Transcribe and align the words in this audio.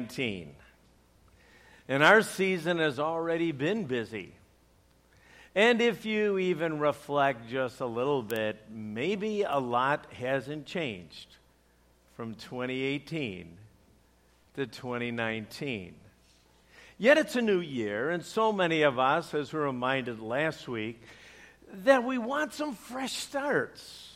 2019. 0.00 0.54
And 1.88 2.02
our 2.02 2.22
season 2.22 2.78
has 2.78 2.98
already 2.98 3.52
been 3.52 3.84
busy. 3.84 4.32
And 5.54 5.82
if 5.82 6.06
you 6.06 6.38
even 6.38 6.78
reflect 6.78 7.50
just 7.50 7.80
a 7.80 7.86
little 7.86 8.22
bit, 8.22 8.56
maybe 8.70 9.42
a 9.42 9.58
lot 9.58 10.06
hasn't 10.14 10.64
changed 10.64 11.36
from 12.16 12.34
2018 12.34 13.58
to 14.54 14.66
2019. 14.66 15.94
Yet 16.96 17.18
it's 17.18 17.36
a 17.36 17.42
new 17.42 17.60
year, 17.60 18.10
and 18.10 18.24
so 18.24 18.52
many 18.52 18.82
of 18.82 18.98
us, 18.98 19.34
as 19.34 19.52
we 19.52 19.58
were 19.58 19.66
reminded 19.66 20.20
last 20.20 20.68
week, 20.68 21.02
that 21.84 22.04
we 22.04 22.16
want 22.16 22.54
some 22.54 22.74
fresh 22.74 23.14
starts. 23.14 24.12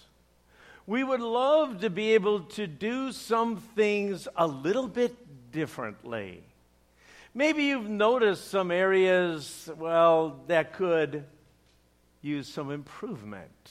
We 0.86 1.02
would 1.02 1.20
love 1.20 1.80
to 1.80 1.90
be 1.90 2.14
able 2.14 2.40
to 2.40 2.66
do 2.66 3.10
some 3.12 3.56
things 3.56 4.28
a 4.36 4.46
little 4.46 4.86
bit 4.86 5.25
differently. 5.56 6.42
Maybe 7.32 7.64
you've 7.64 7.88
noticed 7.88 8.50
some 8.50 8.70
areas, 8.70 9.70
well, 9.78 10.40
that 10.48 10.74
could 10.74 11.24
use 12.20 12.46
some 12.46 12.70
improvement. 12.70 13.70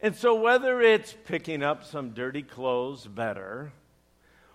And 0.00 0.14
so, 0.14 0.36
whether 0.36 0.80
it's 0.80 1.12
picking 1.24 1.64
up 1.64 1.82
some 1.82 2.10
dirty 2.10 2.42
clothes 2.42 3.04
better, 3.04 3.72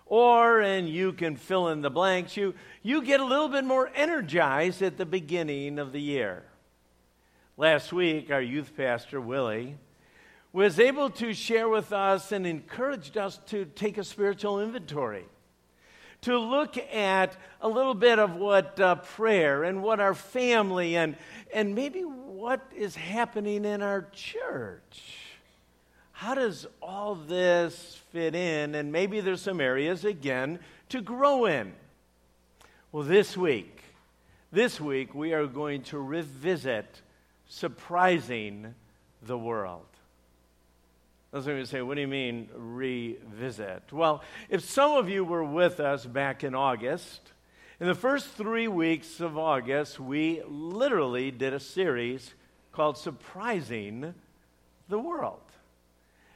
or, 0.06 0.60
and 0.60 0.88
you 0.88 1.12
can 1.12 1.36
fill 1.36 1.68
in 1.68 1.82
the 1.82 1.90
blanks, 1.90 2.34
you, 2.34 2.54
you 2.82 3.02
get 3.02 3.20
a 3.20 3.26
little 3.26 3.50
bit 3.50 3.64
more 3.64 3.90
energized 3.94 4.80
at 4.80 4.96
the 4.96 5.04
beginning 5.04 5.78
of 5.78 5.92
the 5.92 6.00
year. 6.00 6.44
Last 7.58 7.92
week, 7.92 8.30
our 8.30 8.40
youth 8.40 8.74
pastor, 8.74 9.20
Willie, 9.20 9.76
was 10.50 10.80
able 10.80 11.10
to 11.10 11.34
share 11.34 11.68
with 11.68 11.92
us 11.92 12.32
and 12.32 12.46
encouraged 12.46 13.18
us 13.18 13.38
to 13.48 13.66
take 13.66 13.98
a 13.98 14.04
spiritual 14.04 14.60
inventory, 14.60 15.26
to 16.22 16.38
look 16.38 16.78
at 16.92 17.36
a 17.60 17.68
little 17.68 17.94
bit 17.94 18.18
of 18.18 18.36
what 18.36 18.78
uh, 18.80 18.94
prayer 18.96 19.64
and 19.64 19.82
what 19.82 20.00
our 20.00 20.14
family 20.14 20.96
and, 20.96 21.16
and 21.52 21.74
maybe 21.74 22.00
what 22.00 22.60
is 22.74 22.94
happening 22.96 23.64
in 23.64 23.82
our 23.82 24.06
church. 24.12 25.02
How 26.12 26.34
does 26.34 26.66
all 26.80 27.16
this 27.16 27.98
fit 28.12 28.34
in? 28.34 28.76
And 28.76 28.92
maybe 28.92 29.20
there's 29.20 29.42
some 29.42 29.60
areas, 29.60 30.04
again, 30.04 30.60
to 30.90 31.00
grow 31.00 31.46
in. 31.46 31.72
Well, 32.92 33.02
this 33.02 33.36
week, 33.36 33.82
this 34.52 34.80
week, 34.80 35.14
we 35.14 35.32
are 35.32 35.46
going 35.46 35.82
to 35.84 35.98
revisit 35.98 37.02
surprising 37.48 38.74
the 39.22 39.38
world. 39.38 39.86
Was 41.32 41.46
going 41.46 41.58
to 41.58 41.66
say, 41.66 41.80
what 41.80 41.94
do 41.94 42.02
you 42.02 42.08
mean 42.08 42.50
revisit? 42.54 43.90
Well, 43.90 44.22
if 44.50 44.62
some 44.62 44.92
of 44.92 45.08
you 45.08 45.24
were 45.24 45.42
with 45.42 45.80
us 45.80 46.04
back 46.04 46.44
in 46.44 46.54
August, 46.54 47.32
in 47.80 47.86
the 47.86 47.94
first 47.94 48.28
three 48.28 48.68
weeks 48.68 49.18
of 49.18 49.38
August, 49.38 49.98
we 49.98 50.42
literally 50.46 51.30
did 51.30 51.54
a 51.54 51.58
series 51.58 52.34
called 52.70 52.98
Surprising 52.98 54.12
the 54.90 54.98
World. 54.98 55.40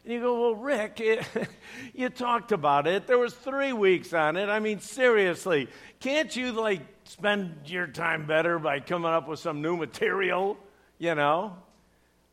And 0.03 0.15
you 0.15 0.21
go, 0.21 0.41
well, 0.41 0.55
Rick, 0.55 0.99
it, 1.01 1.27
you 1.93 2.09
talked 2.09 2.53
about 2.53 2.87
it. 2.87 3.07
There 3.07 3.19
was 3.19 3.35
three 3.35 3.75
weeks 3.75 4.15
on 4.15 4.39
it. 4.39 4.49
I 4.49 4.61
mean, 4.61 4.81
seriously, 4.81 5.69
can't 6.01 6.35
you 6.35 6.53
like 6.53 6.81
spend 7.05 7.55
your 7.67 7.87
time 7.87 8.27
better 8.27 8.59
by 8.59 8.81
coming 8.81 9.11
up 9.11 9.29
with 9.29 9.41
some 9.41 9.61
new 9.61 9.77
material? 9.77 10.57
You 10.99 11.15
know? 11.15 11.55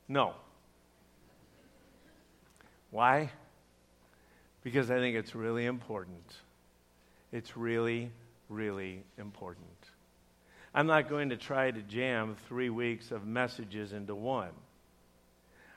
No. 0.08 0.36
Why? 2.94 3.32
Because 4.64 4.92
I 4.92 5.00
think 5.00 5.16
it's 5.16 5.34
really 5.34 5.66
important. 5.66 6.32
It's 7.32 7.58
really, 7.58 8.12
really 8.50 9.04
important. 9.18 9.66
I'm 10.76 10.86
not 10.86 11.10
going 11.10 11.30
to 11.30 11.36
try 11.36 11.72
to 11.72 11.82
jam 11.82 12.36
three 12.48 12.70
weeks 12.70 13.10
of 13.10 13.26
messages 13.26 13.94
into 13.94 14.14
one. 14.14 14.52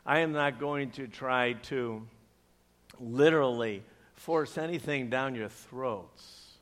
I 0.04 0.18
am 0.18 0.32
not 0.32 0.60
going 0.60 0.90
to 0.92 1.08
try 1.08 1.54
to 1.54 2.06
literally 3.00 3.82
force 4.16 4.58
anything 4.58 5.08
down 5.08 5.34
your 5.34 5.48
throats. 5.48 6.58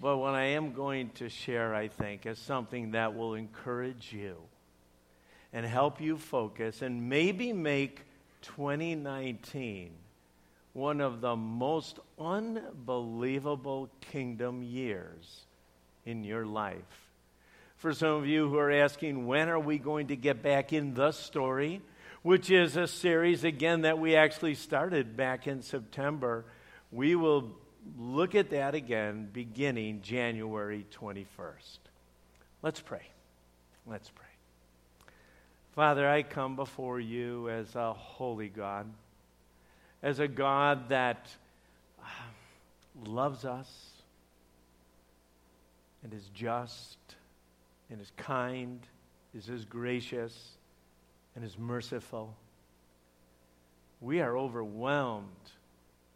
But 0.00 0.16
what 0.16 0.32
I 0.32 0.44
am 0.44 0.72
going 0.72 1.10
to 1.16 1.28
share, 1.28 1.74
I 1.74 1.88
think, 1.88 2.24
is 2.24 2.38
something 2.38 2.92
that 2.92 3.14
will 3.14 3.34
encourage 3.34 4.14
you 4.14 4.36
and 5.52 5.66
help 5.66 6.00
you 6.00 6.16
focus 6.16 6.80
and 6.80 7.10
maybe 7.10 7.52
make 7.52 8.00
2019 8.42 9.90
one 10.76 11.00
of 11.00 11.22
the 11.22 11.34
most 11.34 11.98
unbelievable 12.18 13.88
kingdom 14.12 14.62
years 14.62 15.46
in 16.04 16.22
your 16.22 16.44
life. 16.44 16.76
For 17.78 17.94
some 17.94 18.10
of 18.10 18.26
you 18.26 18.50
who 18.50 18.58
are 18.58 18.70
asking, 18.70 19.26
when 19.26 19.48
are 19.48 19.58
we 19.58 19.78
going 19.78 20.08
to 20.08 20.16
get 20.16 20.42
back 20.42 20.74
in 20.74 20.92
the 20.92 21.12
story? 21.12 21.80
Which 22.20 22.50
is 22.50 22.76
a 22.76 22.86
series, 22.86 23.42
again, 23.42 23.82
that 23.82 23.98
we 23.98 24.16
actually 24.16 24.54
started 24.54 25.16
back 25.16 25.46
in 25.46 25.62
September. 25.62 26.44
We 26.92 27.14
will 27.14 27.52
look 27.98 28.34
at 28.34 28.50
that 28.50 28.74
again 28.74 29.30
beginning 29.32 30.02
January 30.02 30.84
21st. 31.00 31.78
Let's 32.62 32.80
pray. 32.80 33.08
Let's 33.86 34.10
pray. 34.10 34.25
Father, 35.76 36.08
I 36.08 36.22
come 36.22 36.56
before 36.56 36.98
you 36.98 37.50
as 37.50 37.74
a 37.74 37.92
holy 37.92 38.48
God, 38.48 38.86
as 40.02 40.20
a 40.20 40.26
God 40.26 40.88
that 40.88 41.28
uh, 42.02 42.08
loves 43.04 43.44
us 43.44 43.70
and 46.02 46.14
is 46.14 46.30
just 46.32 46.96
and 47.90 48.00
is 48.00 48.10
kind, 48.16 48.80
is 49.36 49.50
as 49.50 49.66
gracious 49.66 50.52
and 51.34 51.44
is 51.44 51.58
merciful. 51.58 52.34
We 54.00 54.22
are 54.22 54.34
overwhelmed, 54.34 55.26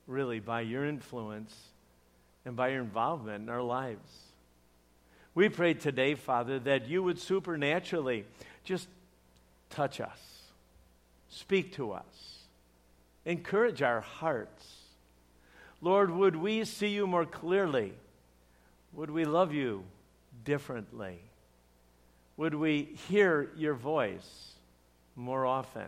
really, 0.07 0.41
by 0.41 0.63
your 0.63 0.87
influence 0.87 1.55
and 2.47 2.57
by 2.57 2.69
your 2.69 2.81
involvement 2.81 3.43
in 3.43 3.51
our 3.51 3.63
lives. 3.63 4.11
We 5.35 5.51
pray 5.51 5.75
today, 5.75 6.15
Father, 6.15 6.59
that 6.61 6.89
you 6.89 7.03
would 7.03 7.19
supernaturally 7.19 8.25
just 8.65 8.89
touch 9.71 10.01
us, 10.01 10.19
speak 11.29 11.73
to 11.75 11.93
us, 11.93 12.45
encourage 13.25 13.83
our 13.83 14.01
hearts. 14.01 14.67
Lord, 15.81 16.11
would 16.11 16.37
we 16.37 16.65
see 16.65 16.89
you 16.89 17.07
more 17.07 17.25
clearly? 17.25 17.95
Would 18.93 19.11
we 19.11 19.25
love 19.25 19.55
you 19.55 19.85
differently? 20.45 21.21
Would 22.37 22.55
we 22.55 22.97
hear 23.09 23.51
your 23.57 23.75
voice 23.75 24.53
more 25.17 25.47
often? 25.47 25.87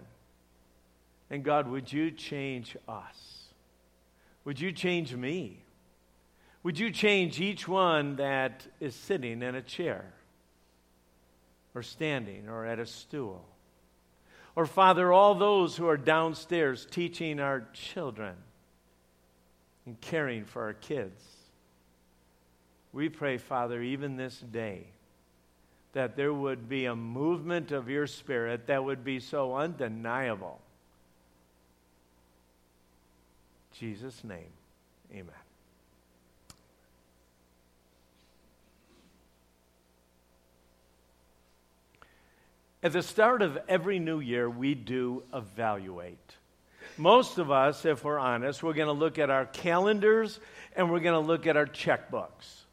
And 1.31 1.43
God, 1.43 1.69
would 1.69 1.93
you 1.93 2.11
change 2.11 2.77
us? 2.89 3.49
Would 4.45 4.61
you 4.61 4.73
change 4.73 5.15
me? 5.15 5.63
Would 6.63 6.79
you 6.79 6.91
change 6.91 7.41
each 7.41 7.67
one 7.67 8.17
that 8.17 8.67
is 8.81 8.95
sitting 8.95 9.43
in 9.43 9.55
a 9.55 9.63
chair 9.63 10.05
or 11.75 11.83
standing 11.83 12.49
or 12.49 12.67
at 12.67 12.79
a 12.79 12.87
stool? 12.87 13.45
Or, 14.55 14.67
Father, 14.67 15.13
all 15.13 15.35
those 15.35 15.77
who 15.77 15.89
are 15.89 15.97
downstairs 15.97 16.87
teaching 16.91 17.41
our 17.41 17.67
children 17.73 18.35
and 19.87 20.01
caring 20.01 20.45
for 20.45 20.63
our 20.63 20.75
kids. 20.75 21.23
We 22.93 23.09
pray, 23.09 23.39
Father, 23.39 23.81
even 23.81 24.17
this 24.17 24.39
day, 24.39 24.85
that 25.95 26.17
there 26.17 26.33
would 26.33 26.69
be 26.69 26.85
a 26.85 26.95
movement 26.95 27.73
of 27.73 27.89
your 27.89 28.07
Spirit 28.07 28.67
that 28.67 28.85
would 28.85 29.05
be 29.05 29.21
so 29.21 29.55
undeniable. 29.55 30.61
Jesus' 33.73 34.23
name, 34.23 34.53
amen. 35.11 35.42
At 42.83 42.93
the 42.93 43.03
start 43.03 43.43
of 43.43 43.59
every 43.69 44.01
new 44.01 44.19
year, 44.19 44.51
we 44.51 44.75
do 44.75 45.23
evaluate. 45.33 46.37
Most 46.99 47.39
of 47.39 47.51
us, 47.51 47.85
if 47.85 48.03
we're 48.03 48.19
honest, 48.19 48.63
we're 48.63 48.73
going 48.73 48.89
to 48.89 48.93
look 48.93 49.21
at 49.21 49.31
our 49.31 49.47
calendars 49.47 50.41
and 50.75 50.91
we're 50.91 51.01
going 51.01 51.21
to 51.21 51.27
look 51.27 51.47
at 51.47 51.57
our 51.57 51.67
checkbooks. 51.67 52.65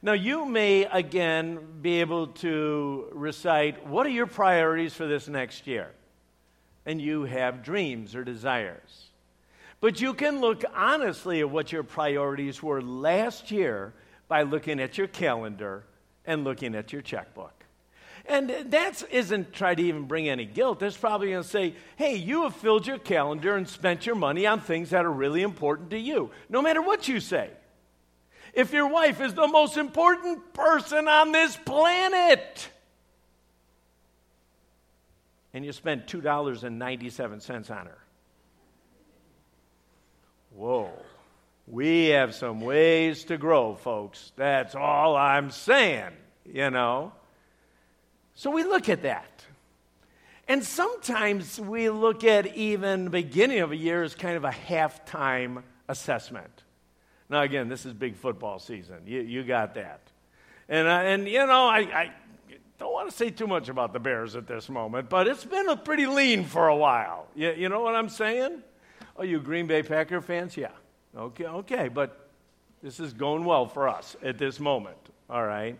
Now, 0.00 0.12
you 0.12 0.46
may 0.46 0.84
again 0.84 1.58
be 1.82 2.00
able 2.00 2.28
to 2.28 3.08
recite 3.12 3.84
what 3.84 4.06
are 4.06 4.10
your 4.10 4.28
priorities 4.28 4.94
for 4.94 5.08
this 5.08 5.26
next 5.26 5.66
year? 5.66 5.90
And 6.86 7.00
you 7.02 7.24
have 7.24 7.64
dreams 7.64 8.14
or 8.14 8.22
desires. 8.22 9.10
But 9.80 10.00
you 10.00 10.14
can 10.14 10.40
look 10.40 10.64
honestly 10.74 11.40
at 11.40 11.50
what 11.50 11.72
your 11.72 11.82
priorities 11.82 12.62
were 12.62 12.80
last 12.80 13.50
year 13.50 13.92
by 14.28 14.42
looking 14.42 14.80
at 14.80 14.96
your 14.96 15.08
calendar 15.08 15.84
and 16.24 16.44
looking 16.44 16.76
at 16.76 16.92
your 16.92 17.02
checkbook. 17.02 17.57
And 18.28 18.50
that 18.50 19.02
isn't 19.10 19.54
try 19.54 19.74
to 19.74 19.82
even 19.82 20.04
bring 20.04 20.28
any 20.28 20.44
guilt. 20.44 20.80
That's 20.80 20.96
probably 20.96 21.30
going 21.30 21.42
to 21.42 21.48
say, 21.48 21.74
hey, 21.96 22.16
you 22.16 22.42
have 22.42 22.54
filled 22.56 22.86
your 22.86 22.98
calendar 22.98 23.56
and 23.56 23.66
spent 23.66 24.04
your 24.04 24.16
money 24.16 24.46
on 24.46 24.60
things 24.60 24.90
that 24.90 25.06
are 25.06 25.12
really 25.12 25.42
important 25.42 25.90
to 25.90 25.98
you, 25.98 26.30
no 26.48 26.60
matter 26.60 26.82
what 26.82 27.08
you 27.08 27.20
say. 27.20 27.50
if 28.58 28.72
your 28.72 28.88
wife 28.88 29.20
is 29.20 29.34
the 29.34 29.46
most 29.46 29.76
important 29.76 30.52
person 30.52 31.06
on 31.06 31.32
this 31.32 31.56
planet 31.56 32.68
and 35.54 35.64
you 35.64 35.72
spend 35.72 36.02
$2.97 36.06 37.70
on 37.70 37.86
her. 37.86 37.98
Whoa. 40.54 40.90
We 41.66 42.06
have 42.06 42.34
some 42.34 42.60
ways 42.60 43.24
to 43.24 43.36
grow, 43.38 43.74
folks. 43.74 44.32
That's 44.36 44.74
all 44.74 45.16
I'm 45.16 45.50
saying, 45.50 46.12
you 46.44 46.70
know. 46.70 47.12
So 48.38 48.52
we 48.52 48.62
look 48.62 48.88
at 48.88 49.02
that. 49.02 49.44
And 50.46 50.62
sometimes 50.62 51.58
we 51.58 51.90
look 51.90 52.22
at 52.22 52.54
even 52.54 53.08
beginning 53.08 53.58
of 53.58 53.72
a 53.72 53.76
year 53.76 54.04
as 54.04 54.14
kind 54.14 54.36
of 54.36 54.44
a 54.44 54.52
halftime 54.52 55.64
assessment. 55.88 56.62
Now, 57.28 57.42
again, 57.42 57.68
this 57.68 57.84
is 57.84 57.92
big 57.92 58.14
football 58.14 58.60
season. 58.60 58.98
You, 59.06 59.22
you 59.22 59.42
got 59.42 59.74
that. 59.74 60.02
And, 60.68 60.86
uh, 60.86 60.90
and 60.90 61.26
you 61.26 61.44
know, 61.46 61.66
I, 61.66 61.78
I 61.78 62.12
don't 62.78 62.92
want 62.92 63.10
to 63.10 63.16
say 63.16 63.30
too 63.30 63.48
much 63.48 63.68
about 63.68 63.92
the 63.92 63.98
Bears 63.98 64.36
at 64.36 64.46
this 64.46 64.68
moment, 64.68 65.10
but 65.10 65.26
it's 65.26 65.44
been 65.44 65.68
a 65.68 65.76
pretty 65.76 66.06
lean 66.06 66.44
for 66.44 66.68
a 66.68 66.76
while. 66.76 67.26
You, 67.34 67.52
you 67.54 67.68
know 67.68 67.80
what 67.80 67.96
I'm 67.96 68.08
saying? 68.08 68.62
Oh, 69.16 69.24
you 69.24 69.40
Green 69.40 69.66
Bay 69.66 69.82
Packer 69.82 70.20
fans? 70.20 70.56
Yeah. 70.56 70.70
Okay, 71.16 71.46
okay, 71.46 71.88
but 71.88 72.28
this 72.84 73.00
is 73.00 73.12
going 73.12 73.44
well 73.44 73.66
for 73.66 73.88
us 73.88 74.14
at 74.22 74.38
this 74.38 74.60
moment, 74.60 74.98
all 75.28 75.44
right? 75.44 75.76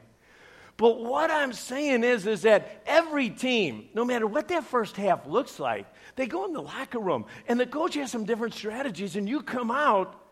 But 0.79 1.05
what 1.05 1.29
I'm 1.29 1.53
saying 1.53 2.05
is, 2.05 2.25
is 2.25 2.43
that 2.43 2.83
every 2.87 3.31
team, 3.31 3.89
no 3.95 4.05
matter 4.05 4.29
what 4.29 4.47
that 4.49 4.63
first 4.63 4.97
half 4.97 5.27
looks 5.27 5.59
like, 5.59 5.87
they 6.15 6.27
go 6.27 6.45
in 6.45 6.53
the 6.53 6.63
locker 6.63 7.01
room 7.01 7.27
and 7.49 7.59
the 7.59 7.67
coach 7.67 7.95
has 7.95 8.13
some 8.13 8.25
different 8.25 8.55
strategies, 8.55 9.17
and 9.17 9.29
you 9.29 9.43
come 9.43 9.73
out 9.73 10.23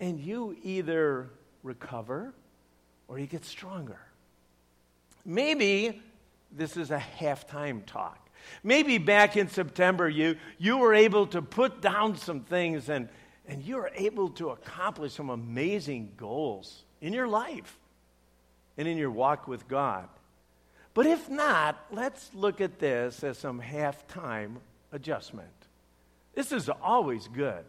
and 0.00 0.18
you 0.18 0.56
either 0.64 1.30
recover 1.62 2.34
or 3.06 3.20
you 3.20 3.28
get 3.28 3.44
stronger. 3.44 4.00
Maybe 5.24 6.02
this 6.50 6.76
is 6.76 6.90
a 6.90 7.02
halftime 7.20 7.86
talk. 7.86 8.28
Maybe 8.64 8.98
back 8.98 9.36
in 9.36 9.48
September, 9.48 10.08
you, 10.08 10.36
you 10.58 10.78
were 10.78 10.94
able 10.94 11.28
to 11.28 11.40
put 11.40 11.80
down 11.80 12.16
some 12.16 12.40
things 12.40 12.88
and, 12.88 13.08
and 13.46 13.62
you 13.62 13.76
were 13.76 13.92
able 13.94 14.30
to 14.30 14.50
accomplish 14.50 15.12
some 15.12 15.30
amazing 15.30 16.14
goals 16.16 16.82
in 17.00 17.12
your 17.12 17.28
life 17.28 17.78
and 18.76 18.88
in 18.88 18.96
your 18.96 19.10
walk 19.10 19.46
with 19.46 19.68
God. 19.68 20.08
But 20.94 21.06
if 21.06 21.28
not, 21.28 21.82
let's 21.90 22.30
look 22.34 22.60
at 22.60 22.78
this 22.78 23.24
as 23.24 23.38
some 23.38 23.60
halftime 23.60 24.56
adjustment. 24.92 25.48
This 26.34 26.52
is 26.52 26.68
always 26.68 27.28
good 27.28 27.64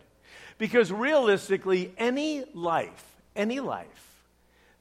because 0.58 0.92
realistically, 0.92 1.94
any 1.98 2.44
life, 2.54 3.04
any 3.36 3.60
life 3.60 3.88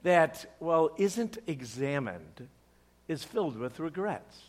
that, 0.03 0.45
well, 0.61 0.91
isn't 0.97 1.39
examined 1.47 2.49
is 3.09 3.25
filled 3.25 3.57
with 3.57 3.81
regrets. 3.81 4.43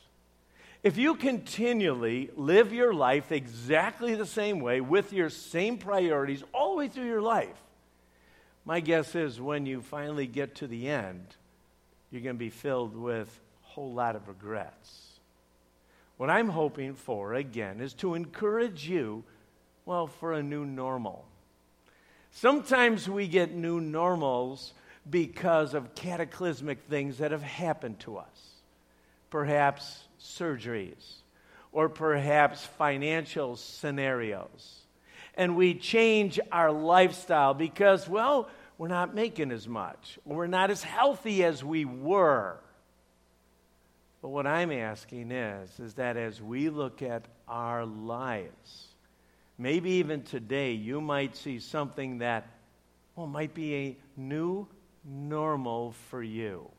If 0.83 0.97
you 0.97 1.15
continually 1.15 2.29
live 2.35 2.73
your 2.73 2.93
life 2.93 3.31
exactly 3.31 4.15
the 4.15 4.25
same 4.25 4.59
way 4.59 4.81
with 4.81 5.13
your 5.13 5.29
same 5.29 5.77
priorities 5.77 6.43
all 6.53 6.71
the 6.71 6.77
way 6.79 6.87
through 6.89 7.07
your 7.07 7.21
life, 7.21 7.55
my 8.65 8.79
guess 8.79 9.15
is 9.15 9.39
when 9.39 9.65
you 9.65 9.81
finally 9.81 10.27
get 10.27 10.55
to 10.55 10.67
the 10.67 10.89
end, 10.89 11.35
you're 12.13 12.21
going 12.21 12.35
to 12.35 12.39
be 12.39 12.51
filled 12.51 12.95
with 12.95 13.27
a 13.63 13.67
whole 13.69 13.91
lot 13.91 14.15
of 14.15 14.27
regrets. 14.27 15.19
What 16.17 16.29
I'm 16.29 16.47
hoping 16.47 16.93
for, 16.93 17.33
again, 17.33 17.81
is 17.81 17.95
to 17.95 18.13
encourage 18.13 18.87
you, 18.87 19.23
well, 19.85 20.05
for 20.05 20.33
a 20.33 20.43
new 20.43 20.63
normal. 20.63 21.25
Sometimes 22.29 23.09
we 23.09 23.27
get 23.27 23.55
new 23.55 23.81
normals 23.81 24.73
because 25.09 25.73
of 25.73 25.95
cataclysmic 25.95 26.83
things 26.87 27.17
that 27.17 27.31
have 27.31 27.41
happened 27.41 27.99
to 28.01 28.17
us. 28.17 28.61
Perhaps 29.31 30.03
surgeries, 30.21 31.15
or 31.71 31.89
perhaps 31.89 32.63
financial 32.63 33.55
scenarios. 33.55 34.81
And 35.33 35.55
we 35.55 35.73
change 35.73 36.39
our 36.51 36.71
lifestyle 36.71 37.55
because, 37.55 38.07
well, 38.07 38.49
we're 38.77 38.87
not 38.87 39.13
making 39.13 39.51
as 39.51 39.67
much, 39.67 40.17
or 40.25 40.37
we're 40.37 40.47
not 40.47 40.71
as 40.71 40.83
healthy 40.83 41.43
as 41.43 41.63
we 41.63 41.85
were. 41.85 42.57
But 44.21 44.29
what 44.29 44.47
I'm 44.47 44.71
asking 44.71 45.31
is, 45.31 45.79
is 45.79 45.95
that 45.95 46.17
as 46.17 46.41
we 46.41 46.69
look 46.69 47.01
at 47.01 47.25
our 47.47 47.85
lives, 47.85 48.87
maybe 49.57 49.91
even 49.91 50.23
today, 50.23 50.71
you 50.71 51.01
might 51.01 51.35
see 51.35 51.59
something 51.59 52.19
that, 52.19 52.47
well, 53.15 53.27
might 53.27 53.53
be 53.53 53.75
a 53.75 53.97
new 54.15 54.67
normal 55.05 55.91
for 56.09 56.23
you. 56.23 56.69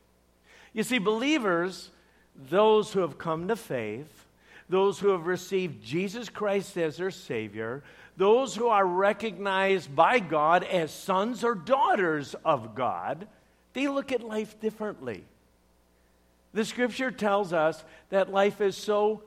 You 0.73 0.83
see, 0.83 0.99
believers, 0.99 1.91
those 2.35 2.93
who 2.93 3.01
have 3.01 3.19
come 3.19 3.49
to 3.49 3.57
faith, 3.57 4.24
those 4.69 4.99
who 4.99 5.09
have 5.09 5.27
received 5.27 5.83
Jesus 5.83 6.29
Christ 6.29 6.77
as 6.77 6.97
their 6.97 7.11
Savior, 7.11 7.83
those 8.17 8.55
who 8.55 8.69
are 8.69 8.87
recognized 8.87 9.95
by 9.95 10.19
God 10.19 10.65
as 10.65 10.93
sons 10.93 11.45
or 11.45 11.55
daughters 11.55 12.35
of 12.45 12.75
God, 12.75 13.27
they 13.73 13.89
look 13.89 14.13
at 14.13 14.23
life 14.23 14.61
differently. 14.61 15.25
The 16.53 16.65
scripture 16.65 17.11
tells 17.11 17.53
us 17.53 17.85
that 18.11 18.33
life 18.33 18.61
is 18.61 18.77
so 18.77 19.23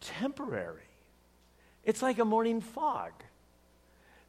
temporary. 0.00 0.80
It's 1.84 2.02
like 2.02 2.18
a 2.18 2.24
morning 2.24 2.60
fog. 2.60 3.12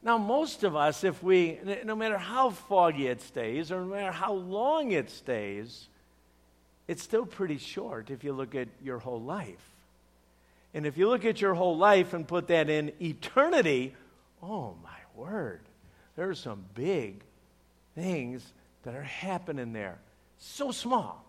Now, 0.02 0.18
most 0.18 0.64
of 0.64 0.74
us, 0.76 1.04
if 1.04 1.22
we, 1.22 1.58
no 1.84 1.94
matter 1.94 2.18
how 2.18 2.50
foggy 2.50 3.06
it 3.06 3.22
stays, 3.22 3.70
or 3.70 3.80
no 3.80 3.86
matter 3.86 4.10
how 4.10 4.34
long 4.34 4.90
it 4.90 5.10
stays, 5.10 5.88
it's 6.88 7.02
still 7.02 7.24
pretty 7.24 7.58
short 7.58 8.10
if 8.10 8.24
you 8.24 8.32
look 8.32 8.54
at 8.54 8.68
your 8.82 8.98
whole 8.98 9.20
life. 9.20 9.71
And 10.74 10.86
if 10.86 10.96
you 10.96 11.08
look 11.08 11.24
at 11.24 11.40
your 11.40 11.54
whole 11.54 11.76
life 11.76 12.14
and 12.14 12.26
put 12.26 12.48
that 12.48 12.70
in 12.70 12.92
eternity, 13.00 13.94
oh 14.42 14.76
my 14.82 14.90
word, 15.14 15.60
there 16.16 16.28
are 16.28 16.34
some 16.34 16.64
big 16.74 17.22
things 17.94 18.52
that 18.84 18.94
are 18.94 19.02
happening 19.02 19.72
there. 19.72 19.98
So 20.38 20.70
small. 20.70 21.24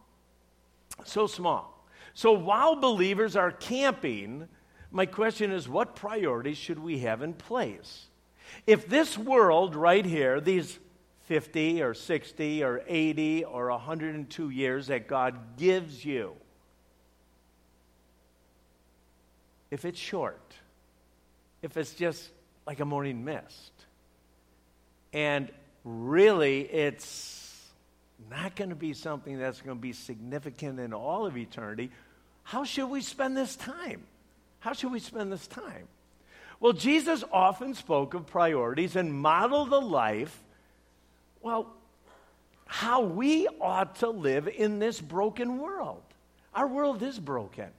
So 1.06 1.28
small. 1.28 1.86
So 2.13 2.31
while 2.31 2.75
believers 2.75 3.36
are 3.36 3.51
camping, 3.51 4.48
my 4.92 5.06
question 5.06 5.51
is 5.51 5.68
what 5.68 5.96
priorities 5.96 6.57
should 6.57 6.80
we 6.80 7.00
have 7.00 7.22
in 7.22 7.34
place? 7.34 8.07
If 8.68 8.88
this 8.88 9.18
world 9.18 9.75
right 9.75 10.06
here, 10.06 10.39
these 10.39 10.79
50 11.25 11.82
or 11.82 11.94
60 11.94 12.63
or 12.63 12.82
80 12.88 13.46
or 13.46 13.70
102 13.72 14.50
years 14.50 14.88
that 14.88 15.08
God 15.08 15.58
gives 15.58 16.06
you, 16.06 16.36
if 19.74 19.86
it's 19.86 20.00
short, 20.00 20.53
if 21.63 21.77
it's 21.77 21.96
just 21.96 22.30
like 22.68 22.80
a 22.80 22.86
morning 22.86 23.25
mist. 23.25 23.72
And 25.12 25.50
really, 25.84 26.62
it's 26.62 27.72
not 28.30 28.56
going 28.56 28.70
to 28.70 28.75
be 28.75 28.94
something 28.94 29.39
that's 29.39 29.62
going 29.62 29.75
to 29.75 29.82
be 29.82 29.94
significant 29.94 30.80
in 30.80 30.94
all 30.94 31.25
of 31.25 31.36
eternity. 31.38 31.89
How 32.44 32.63
should 32.63 32.86
we 32.86 33.01
spend 33.01 33.36
this 33.36 33.56
time? 33.56 34.03
How 34.60 34.74
should 34.74 34.92
we 34.92 35.00
spend 35.00 35.32
this 35.32 35.48
time? 35.48 35.88
Well, 36.60 36.74
Jesus 36.74 37.24
often 37.32 37.74
spoke 37.74 38.13
of 38.13 38.27
priorities 38.27 38.96
and 38.96 39.12
modeled 39.12 39.72
the 39.72 39.82
life, 39.82 40.44
well, 41.42 41.74
how 42.68 43.01
we 43.01 43.48
ought 43.60 43.96
to 43.98 44.10
live 44.12 44.48
in 44.48 44.77
this 44.77 45.01
broken 45.01 45.58
world. 45.58 46.03
Our 46.53 46.68
world 46.68 47.01
is 47.01 47.18
broken. 47.20 47.70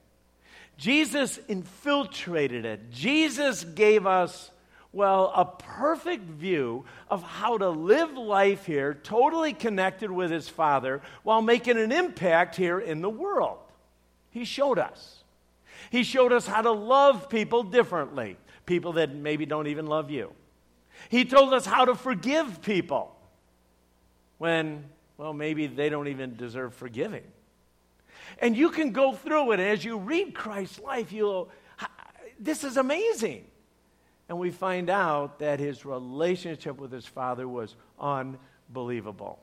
Jesus 0.76 1.38
infiltrated 1.48 2.64
it. 2.64 2.90
Jesus 2.90 3.64
gave 3.64 4.06
us 4.06 4.50
well, 4.94 5.32
a 5.34 5.44
perfect 5.44 6.22
view 6.22 6.84
of 7.10 7.24
how 7.24 7.58
to 7.58 7.68
live 7.68 8.16
life 8.16 8.64
here, 8.64 8.94
totally 8.94 9.52
connected 9.52 10.08
with 10.08 10.30
his 10.30 10.48
Father, 10.48 11.02
while 11.24 11.42
making 11.42 11.76
an 11.78 11.90
impact 11.90 12.54
here 12.54 12.78
in 12.78 13.02
the 13.02 13.10
world. 13.10 13.58
He 14.30 14.44
showed 14.44 14.78
us. 14.78 15.24
He 15.90 16.04
showed 16.04 16.32
us 16.32 16.46
how 16.46 16.62
to 16.62 16.70
love 16.70 17.28
people 17.28 17.64
differently, 17.64 18.36
people 18.66 18.92
that 18.92 19.12
maybe 19.12 19.46
don't 19.46 19.66
even 19.66 19.86
love 19.86 20.12
you. 20.12 20.32
He 21.08 21.24
told 21.24 21.52
us 21.52 21.66
how 21.66 21.86
to 21.86 21.96
forgive 21.96 22.62
people 22.62 23.16
when, 24.38 24.84
well, 25.16 25.32
maybe 25.32 25.66
they 25.66 25.88
don't 25.88 26.06
even 26.06 26.36
deserve 26.36 26.72
forgiving. 26.72 27.24
And 28.38 28.56
you 28.56 28.70
can 28.70 28.92
go 28.92 29.12
through 29.12 29.52
it, 29.52 29.60
as 29.60 29.84
you 29.84 29.98
read 29.98 30.34
Christ's 30.34 30.80
life, 30.80 31.12
you'll, 31.12 31.50
this 32.38 32.64
is 32.64 32.76
amazing 32.76 33.46
and 34.28 34.38
we 34.38 34.50
find 34.50 34.88
out 34.88 35.38
that 35.40 35.60
his 35.60 35.84
relationship 35.84 36.78
with 36.78 36.90
his 36.90 37.06
father 37.06 37.46
was 37.46 37.76
unbelievable. 38.00 39.38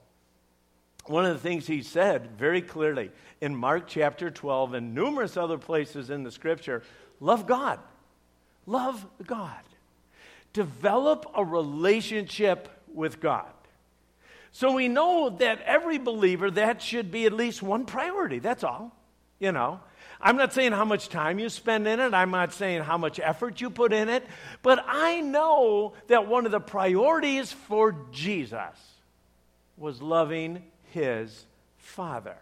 One 1.05 1.25
of 1.25 1.33
the 1.33 1.39
things 1.39 1.67
he 1.67 1.81
said 1.81 2.37
very 2.37 2.61
clearly 2.61 3.11
in 3.41 3.55
Mark 3.55 3.87
chapter 3.87 4.29
12 4.29 4.73
and 4.75 4.95
numerous 4.95 5.37
other 5.37 5.57
places 5.57 6.09
in 6.09 6.23
the 6.23 6.31
scripture 6.31 6.83
love 7.19 7.45
God. 7.45 7.79
Love 8.65 9.05
God. 9.25 9.61
Develop 10.53 11.25
a 11.35 11.43
relationship 11.43 12.69
with 12.93 13.19
God. 13.19 13.51
So 14.51 14.73
we 14.73 14.87
know 14.87 15.29
that 15.29 15.61
every 15.61 15.97
believer, 15.97 16.51
that 16.51 16.81
should 16.81 17.11
be 17.11 17.25
at 17.25 17.33
least 17.33 17.63
one 17.63 17.85
priority. 17.85 18.39
That's 18.39 18.63
all. 18.63 18.95
You 19.39 19.51
know, 19.51 19.79
I'm 20.19 20.37
not 20.37 20.53
saying 20.53 20.73
how 20.73 20.85
much 20.85 21.09
time 21.09 21.39
you 21.39 21.49
spend 21.49 21.87
in 21.87 21.99
it, 21.99 22.13
I'm 22.13 22.31
not 22.31 22.53
saying 22.53 22.83
how 22.83 22.97
much 22.97 23.19
effort 23.19 23.59
you 23.59 23.69
put 23.69 23.91
in 23.91 24.07
it, 24.07 24.25
but 24.61 24.83
I 24.87 25.21
know 25.21 25.93
that 26.07 26.27
one 26.27 26.45
of 26.45 26.51
the 26.51 26.59
priorities 26.59 27.51
for 27.51 27.95
Jesus 28.11 28.61
was 29.77 30.01
loving 30.01 30.63
his 30.91 31.45
Father. 31.77 32.37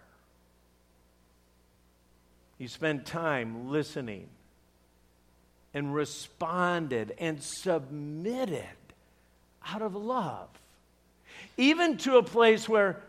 He 2.58 2.68
spent 2.68 3.06
time 3.06 3.70
listening 3.70 4.28
and 5.74 5.94
responded 5.96 7.16
and 7.18 7.42
submitted 7.42 8.66
out 9.66 9.82
of 9.82 9.96
love, 9.96 10.50
even 11.60 11.98
to 11.98 12.18
a 12.18 12.24
place 12.24 12.70
where, 12.70 13.02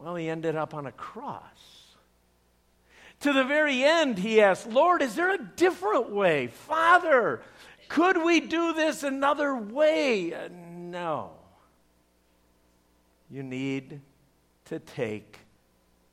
well, 0.00 0.14
he 0.14 0.28
ended 0.28 0.54
up 0.54 0.72
on 0.72 0.86
a 0.86 0.92
cross. 0.92 1.42
To 3.20 3.32
the 3.32 3.44
very 3.44 3.82
end, 3.82 4.18
he 4.18 4.40
asked, 4.40 4.68
Lord, 4.68 5.02
is 5.02 5.16
there 5.16 5.34
a 5.34 5.42
different 5.56 6.10
way? 6.10 6.46
Father, 6.46 7.42
could 7.88 8.22
we 8.22 8.40
do 8.40 8.72
this 8.72 9.02
another 9.02 9.56
way? 9.56 10.32
Uh, 10.32 10.48
no. 10.50 11.30
You 13.30 13.42
need 13.42 14.00
to 14.66 14.78
take 14.78 15.38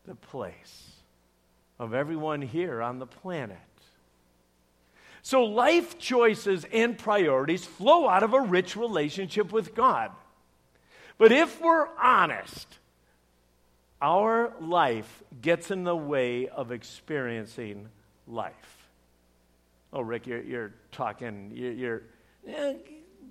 the 0.05 0.15
place 0.15 0.91
of 1.77 1.93
everyone 1.93 2.41
here 2.41 2.81
on 2.81 2.97
the 2.97 3.05
planet. 3.05 3.57
So, 5.21 5.43
life 5.43 5.99
choices 5.99 6.65
and 6.73 6.97
priorities 6.97 7.63
flow 7.63 8.09
out 8.09 8.23
of 8.23 8.33
a 8.33 8.41
rich 8.41 8.75
relationship 8.75 9.51
with 9.51 9.75
God. 9.75 10.11
But 11.23 11.31
if 11.31 11.61
we're 11.61 11.87
honest, 11.97 12.67
our 14.01 14.51
life 14.59 15.23
gets 15.41 15.71
in 15.71 15.85
the 15.85 15.95
way 15.95 16.49
of 16.49 16.73
experiencing 16.73 17.87
life. 18.27 18.89
Oh, 19.93 20.01
Rick, 20.01 20.27
you're, 20.27 20.41
you're 20.41 20.73
talking, 20.91 21.53
you're, 21.55 21.71
you're 21.71 22.01
eh, 22.45 22.73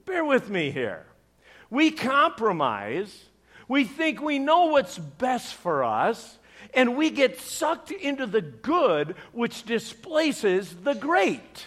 bear 0.07 0.25
with 0.25 0.49
me 0.49 0.71
here. 0.71 1.05
We 1.69 1.91
compromise, 1.91 3.27
we 3.69 3.85
think 3.85 4.23
we 4.23 4.39
know 4.39 4.69
what's 4.69 4.97
best 4.97 5.53
for 5.53 5.85
us, 5.85 6.39
and 6.73 6.97
we 6.97 7.11
get 7.11 7.43
sucked 7.43 7.91
into 7.91 8.27
the 8.27 8.41
good, 8.41 9.17
which 9.33 9.65
displaces 9.65 10.75
the 10.77 10.95
great. 10.95 11.67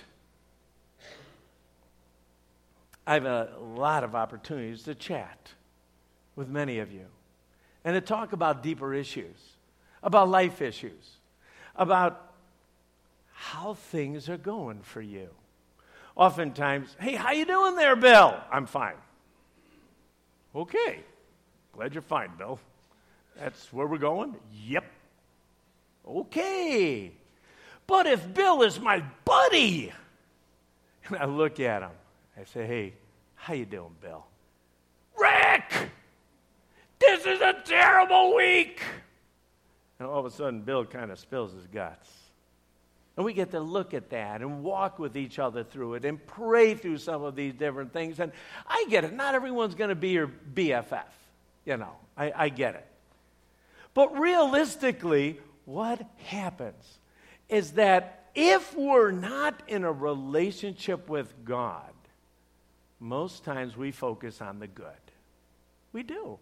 I 3.06 3.14
have 3.14 3.26
a 3.26 3.52
lot 3.62 4.04
of 4.04 4.16
opportunities 4.16 4.82
to 4.86 4.96
chat 4.96 5.52
with 6.36 6.50
many 6.50 6.80
of 6.80 6.92
you 6.92 7.06
and 7.84 7.94
to 7.94 8.02
talk 8.02 8.34
about 8.34 8.64
deeper 8.64 8.94
issues, 8.94 9.38
about 10.02 10.28
life 10.28 10.62
issues, 10.62 11.18
about 11.76 12.34
how 13.32 13.76
things 13.76 14.28
are 14.28 14.38
going 14.38 14.82
for 14.82 15.02
you. 15.02 15.30
Oftentimes, 16.16 16.96
hey, 17.00 17.14
how 17.16 17.32
you 17.32 17.46
doing 17.46 17.76
there, 17.76 17.96
Bill? 17.96 18.36
I'm 18.52 18.66
fine. 18.66 18.96
Okay. 20.56 21.00
Glad 21.74 21.94
you're 21.94 22.02
fine, 22.02 22.32
Bill. 22.38 22.60
That's 23.38 23.72
where 23.72 23.86
we're 23.86 23.98
going? 23.98 24.36
Yep. 24.66 24.86
Okay. 26.08 27.12
But 27.86 28.08
if 28.08 28.34
Bill 28.34 28.62
is 28.64 28.80
my 28.80 29.04
buddy, 29.26 29.92
and 31.06 31.18
I 31.18 31.26
look 31.26 31.60
at 31.60 31.82
him, 31.82 31.92
I 32.40 32.46
say, 32.46 32.66
hey, 32.66 32.94
how 33.36 33.54
you 33.54 33.66
doing, 33.66 33.96
Bill? 34.02 34.26
Rick! 35.18 35.92
This 37.06 37.26
is 37.26 37.42
a 37.42 37.54
terrible 37.64 38.36
week. 38.36 38.82
And 40.00 40.08
all 40.08 40.20
of 40.20 40.26
a 40.26 40.32
sudden, 40.32 40.62
Bill 40.62 40.86
kind 40.86 41.12
of 41.12 41.20
spills 41.20 41.54
his 41.54 41.68
guts. 41.68 42.10
And 43.16 43.26
we 43.26 43.34
get 43.34 43.52
to 43.52 43.60
look 43.60 43.94
at 43.94 44.10
that 44.10 44.42
and 44.42 44.64
walk 44.64 45.00
with 45.00 45.16
each 45.16 45.40
other 45.40 45.64
through 45.64 45.94
it 45.94 46.06
and 46.06 46.26
pray 46.26 46.74
through 46.74 46.98
some 46.98 47.24
of 47.24 47.36
these 47.36 47.54
different 47.54 47.94
things. 47.94 48.20
And 48.20 48.32
I 48.68 48.86
get 48.90 49.04
it. 49.04 49.14
Not 49.14 49.36
everyone's 49.36 49.76
going 49.76 49.90
to 49.90 49.96
be 49.96 50.10
your 50.10 50.30
BFF. 50.54 51.04
You 51.66 51.78
know, 51.78 51.96
I, 52.18 52.34
I 52.36 52.50
get 52.50 52.76
it. 52.76 52.86
But 53.94 54.18
realistically, 54.20 55.40
what 55.64 56.06
happens 56.26 57.00
is 57.48 57.72
that 57.74 58.26
if 58.36 58.76
we're 58.76 59.12
not 59.12 59.62
in 59.68 59.86
a 59.86 59.92
relationship 59.92 61.08
with 61.08 61.34
God, 61.46 61.94
most 63.00 63.46
times 63.46 63.78
we 63.78 63.92
focus 63.92 64.42
on 64.42 64.60
the 64.60 64.68
good. 64.68 64.92
We 65.94 66.04
do. 66.04 66.38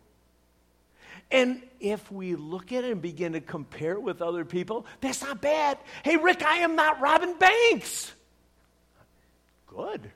And 1.31 1.61
if 1.79 2.11
we 2.11 2.35
look 2.35 2.71
at 2.71 2.83
it 2.83 2.91
and 2.91 3.01
begin 3.01 3.33
to 3.33 3.41
compare 3.41 3.93
it 3.93 4.01
with 4.01 4.21
other 4.21 4.45
people, 4.45 4.85
that's 5.01 5.21
not 5.21 5.41
bad. 5.41 5.77
Hey, 6.03 6.17
Rick, 6.17 6.43
I 6.43 6.57
am 6.57 6.75
not 6.75 7.01
robbing 7.01 7.37
banks. 7.37 8.13
Good. 9.67 10.11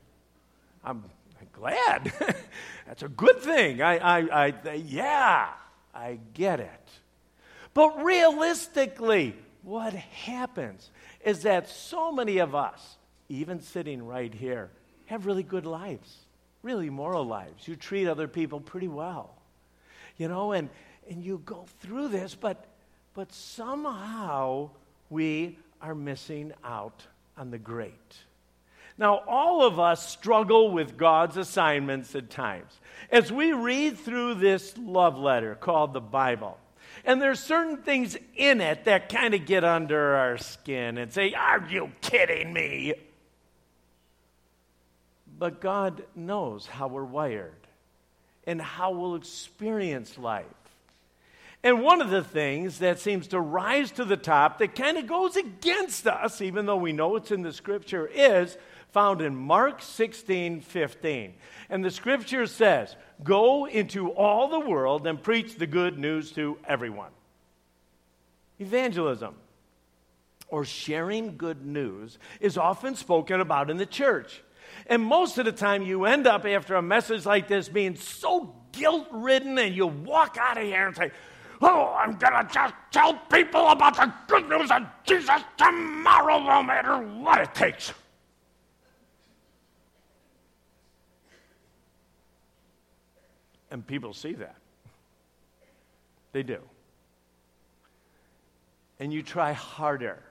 I'm 0.83 1.03
glad. 1.57 2.13
that's 2.87 3.03
a 3.03 3.09
good 3.09 3.39
thing. 3.39 3.81
I, 3.81 3.97
I, 3.97 4.45
I, 4.45 4.73
yeah, 4.73 5.49
I 5.93 6.19
get 6.33 6.59
it. 6.59 6.89
But 7.73 8.03
realistically, 8.03 9.35
what 9.63 9.93
happens 9.93 10.89
is 11.25 11.43
that 11.43 11.69
so 11.69 12.11
many 12.11 12.37
of 12.37 12.55
us, 12.55 12.97
even 13.29 13.61
sitting 13.61 14.05
right 14.05 14.33
here, 14.33 14.69
have 15.07 15.25
really 15.25 15.43
good 15.43 15.65
lives, 15.65 16.17
really 16.63 16.89
moral 16.89 17.25
lives. 17.25 17.67
You 17.67 17.75
treat 17.75 18.07
other 18.07 18.27
people 18.27 18.59
pretty 18.59 18.87
well. 18.87 19.33
You 20.17 20.27
know, 20.27 20.53
and 20.53 20.69
and 21.09 21.23
you 21.23 21.41
go 21.45 21.65
through 21.79 22.09
this, 22.09 22.35
but, 22.35 22.65
but 23.13 23.31
somehow 23.33 24.69
we 25.09 25.57
are 25.81 25.95
missing 25.95 26.53
out 26.63 27.05
on 27.37 27.51
the 27.51 27.57
great. 27.57 28.15
Now, 28.97 29.21
all 29.27 29.63
of 29.63 29.79
us 29.79 30.09
struggle 30.09 30.71
with 30.71 30.97
God's 30.97 31.37
assignments 31.37 32.15
at 32.15 32.29
times. 32.29 32.71
As 33.11 33.31
we 33.31 33.53
read 33.53 33.97
through 33.97 34.35
this 34.35 34.75
love 34.77 35.17
letter 35.17 35.53
called 35.55 35.93
the 35.93 36.01
Bible, 36.01 36.57
and 37.05 37.21
there's 37.21 37.39
certain 37.39 37.77
things 37.77 38.17
in 38.35 38.59
it 38.59 38.85
that 38.85 39.09
kind 39.09 39.33
of 39.33 39.45
get 39.45 39.63
under 39.63 40.15
our 40.15 40.37
skin 40.37 40.97
and 40.97 41.13
say, 41.13 41.33
Are 41.33 41.65
you 41.69 41.91
kidding 42.01 42.51
me? 42.51 42.95
But 45.37 45.61
God 45.61 46.03
knows 46.15 46.65
how 46.65 46.87
we're 46.87 47.03
wired 47.03 47.53
and 48.47 48.59
how 48.59 48.91
we'll 48.91 49.15
experience 49.15 50.17
life. 50.17 50.45
And 51.67 51.83
one 51.83 51.99
of 51.99 52.09
the 52.09 52.23
things 52.23 52.79
that 52.79 52.97
seems 52.97 53.27
to 53.27 53.41
rise 53.41 53.91
to 53.91 54.05
the 54.05 54.15
top 54.15 54.59
that 54.59 54.73
kind 54.73 54.97
of 54.97 55.05
goes 55.05 55.35
against 55.35 56.07
us, 56.07 56.39
even 56.39 56.65
though 56.65 56.77
we 56.77 56.93
know 56.93 57.17
it's 57.17 57.29
in 57.29 57.41
the 57.41 57.51
scripture, 57.51 58.07
is 58.07 58.57
found 58.93 59.21
in 59.21 59.35
Mark 59.35 59.81
16 59.81 60.61
15. 60.61 61.33
And 61.69 61.83
the 61.83 61.91
scripture 61.91 62.45
says, 62.45 62.95
Go 63.21 63.65
into 63.65 64.11
all 64.11 64.47
the 64.47 64.61
world 64.61 65.05
and 65.05 65.21
preach 65.21 65.55
the 65.57 65.67
good 65.67 65.99
news 65.99 66.31
to 66.31 66.57
everyone. 66.65 67.11
Evangelism 68.59 69.35
or 70.47 70.63
sharing 70.63 71.35
good 71.35 71.65
news 71.65 72.17
is 72.39 72.57
often 72.57 72.95
spoken 72.95 73.41
about 73.41 73.69
in 73.69 73.75
the 73.75 73.85
church. 73.85 74.41
And 74.85 75.03
most 75.03 75.37
of 75.37 75.43
the 75.43 75.51
time, 75.51 75.83
you 75.83 76.05
end 76.05 76.27
up 76.27 76.45
after 76.45 76.75
a 76.75 76.81
message 76.81 77.25
like 77.25 77.49
this 77.49 77.67
being 77.67 77.97
so 77.97 78.55
guilt 78.71 79.07
ridden, 79.11 79.59
and 79.59 79.75
you 79.75 79.87
walk 79.87 80.37
out 80.39 80.57
of 80.57 80.63
here 80.63 80.87
and 80.87 80.95
say, 80.95 81.11
Oh, 81.61 81.95
I'm 81.97 82.17
to 82.17 82.53
just 82.53 82.73
tell 82.91 83.13
people 83.31 83.67
about 83.69 83.95
the 83.95 84.13
good 84.27 84.47
news 84.47 84.69
of 84.69 84.83
Jesus 85.05 85.41
tomorrow, 85.57 86.39
no 86.39 86.61
matter 86.61 86.97
what 86.97 87.41
it 87.41 87.55
takes. 87.55 87.93
And 93.71 93.85
people 93.85 94.13
see 94.13 94.33
that. 94.33 94.55
They 96.31 96.43
do. 96.43 96.59
And 98.99 99.11
you 99.11 99.23
try 99.23 99.53
harder. 99.53 100.23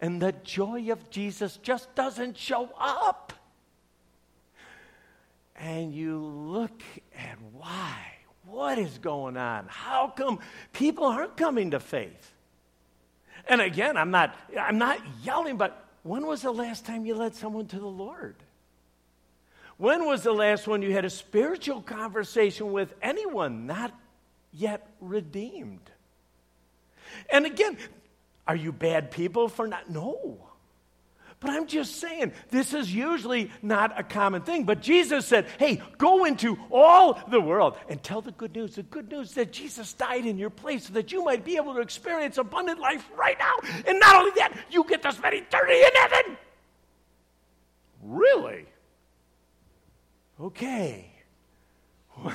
And 0.00 0.20
the 0.20 0.32
joy 0.32 0.90
of 0.92 1.10
Jesus 1.10 1.58
just 1.62 1.94
doesn't 1.94 2.36
show 2.36 2.70
up. 2.78 3.32
And 5.56 5.92
you 5.92 6.18
look 6.18 6.82
at 7.16 7.38
why 7.52 8.17
what 8.50 8.78
is 8.78 8.98
going 8.98 9.36
on? 9.36 9.66
How 9.68 10.08
come 10.08 10.38
people 10.72 11.04
aren't 11.04 11.36
coming 11.36 11.72
to 11.72 11.80
faith? 11.80 12.32
And 13.48 13.60
again, 13.60 13.96
I'm 13.96 14.10
not, 14.10 14.34
I'm 14.58 14.78
not 14.78 15.00
yelling, 15.22 15.56
but 15.56 15.84
when 16.02 16.26
was 16.26 16.42
the 16.42 16.50
last 16.50 16.84
time 16.84 17.04
you 17.04 17.14
led 17.14 17.34
someone 17.34 17.66
to 17.68 17.78
the 17.78 17.86
Lord? 17.86 18.36
When 19.76 20.06
was 20.06 20.22
the 20.22 20.32
last 20.32 20.66
one 20.66 20.82
you 20.82 20.92
had 20.92 21.04
a 21.04 21.10
spiritual 21.10 21.82
conversation 21.82 22.72
with 22.72 22.94
anyone 23.00 23.66
not 23.66 23.92
yet 24.52 24.88
redeemed? 25.00 25.90
And 27.30 27.46
again, 27.46 27.78
are 28.46 28.56
you 28.56 28.72
bad 28.72 29.10
people 29.10 29.48
for 29.48 29.68
not? 29.68 29.90
No. 29.90 30.47
But 31.40 31.50
I'm 31.50 31.66
just 31.66 31.96
saying, 31.96 32.32
this 32.50 32.74
is 32.74 32.92
usually 32.92 33.50
not 33.62 33.98
a 33.98 34.02
common 34.02 34.42
thing. 34.42 34.64
But 34.64 34.80
Jesus 34.80 35.24
said, 35.24 35.46
hey, 35.58 35.80
go 35.96 36.24
into 36.24 36.58
all 36.70 37.20
the 37.28 37.40
world 37.40 37.76
and 37.88 38.02
tell 38.02 38.20
the 38.20 38.32
good 38.32 38.56
news. 38.56 38.74
The 38.74 38.82
good 38.82 39.08
news 39.10 39.34
that 39.34 39.52
Jesus 39.52 39.92
died 39.92 40.26
in 40.26 40.36
your 40.36 40.50
place 40.50 40.86
so 40.86 40.94
that 40.94 41.12
you 41.12 41.24
might 41.24 41.44
be 41.44 41.56
able 41.56 41.74
to 41.74 41.80
experience 41.80 42.38
abundant 42.38 42.80
life 42.80 43.08
right 43.16 43.38
now. 43.38 43.54
And 43.86 44.00
not 44.00 44.16
only 44.16 44.32
that, 44.36 44.52
you 44.70 44.82
get 44.84 45.02
to 45.02 45.12
spend 45.12 45.34
eternity 45.34 45.80
in 45.80 45.90
heaven. 45.94 46.36
Really? 48.02 48.66
Okay. 50.40 51.10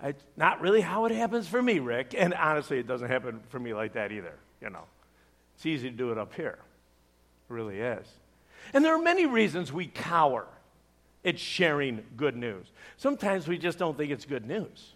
It's 0.00 0.22
not 0.36 0.60
really 0.60 0.80
how 0.80 1.06
it 1.06 1.10
happens 1.10 1.48
for 1.48 1.60
me, 1.60 1.80
Rick. 1.80 2.14
And 2.16 2.32
honestly, 2.32 2.78
it 2.78 2.86
doesn't 2.86 3.08
happen 3.08 3.40
for 3.48 3.58
me 3.58 3.74
like 3.74 3.94
that 3.94 4.12
either. 4.12 4.34
You 4.62 4.70
know, 4.70 4.84
it's 5.56 5.66
easy 5.66 5.90
to 5.90 5.96
do 5.96 6.12
it 6.12 6.18
up 6.18 6.34
here. 6.34 6.58
Really 7.48 7.80
is. 7.80 8.06
And 8.72 8.84
there 8.84 8.94
are 8.94 9.02
many 9.02 9.26
reasons 9.26 9.72
we 9.72 9.86
cower 9.86 10.46
at 11.24 11.38
sharing 11.38 12.04
good 12.16 12.36
news. 12.36 12.66
Sometimes 12.96 13.48
we 13.48 13.58
just 13.58 13.78
don't 13.78 13.96
think 13.96 14.10
it's 14.10 14.24
good 14.24 14.46
news. 14.46 14.94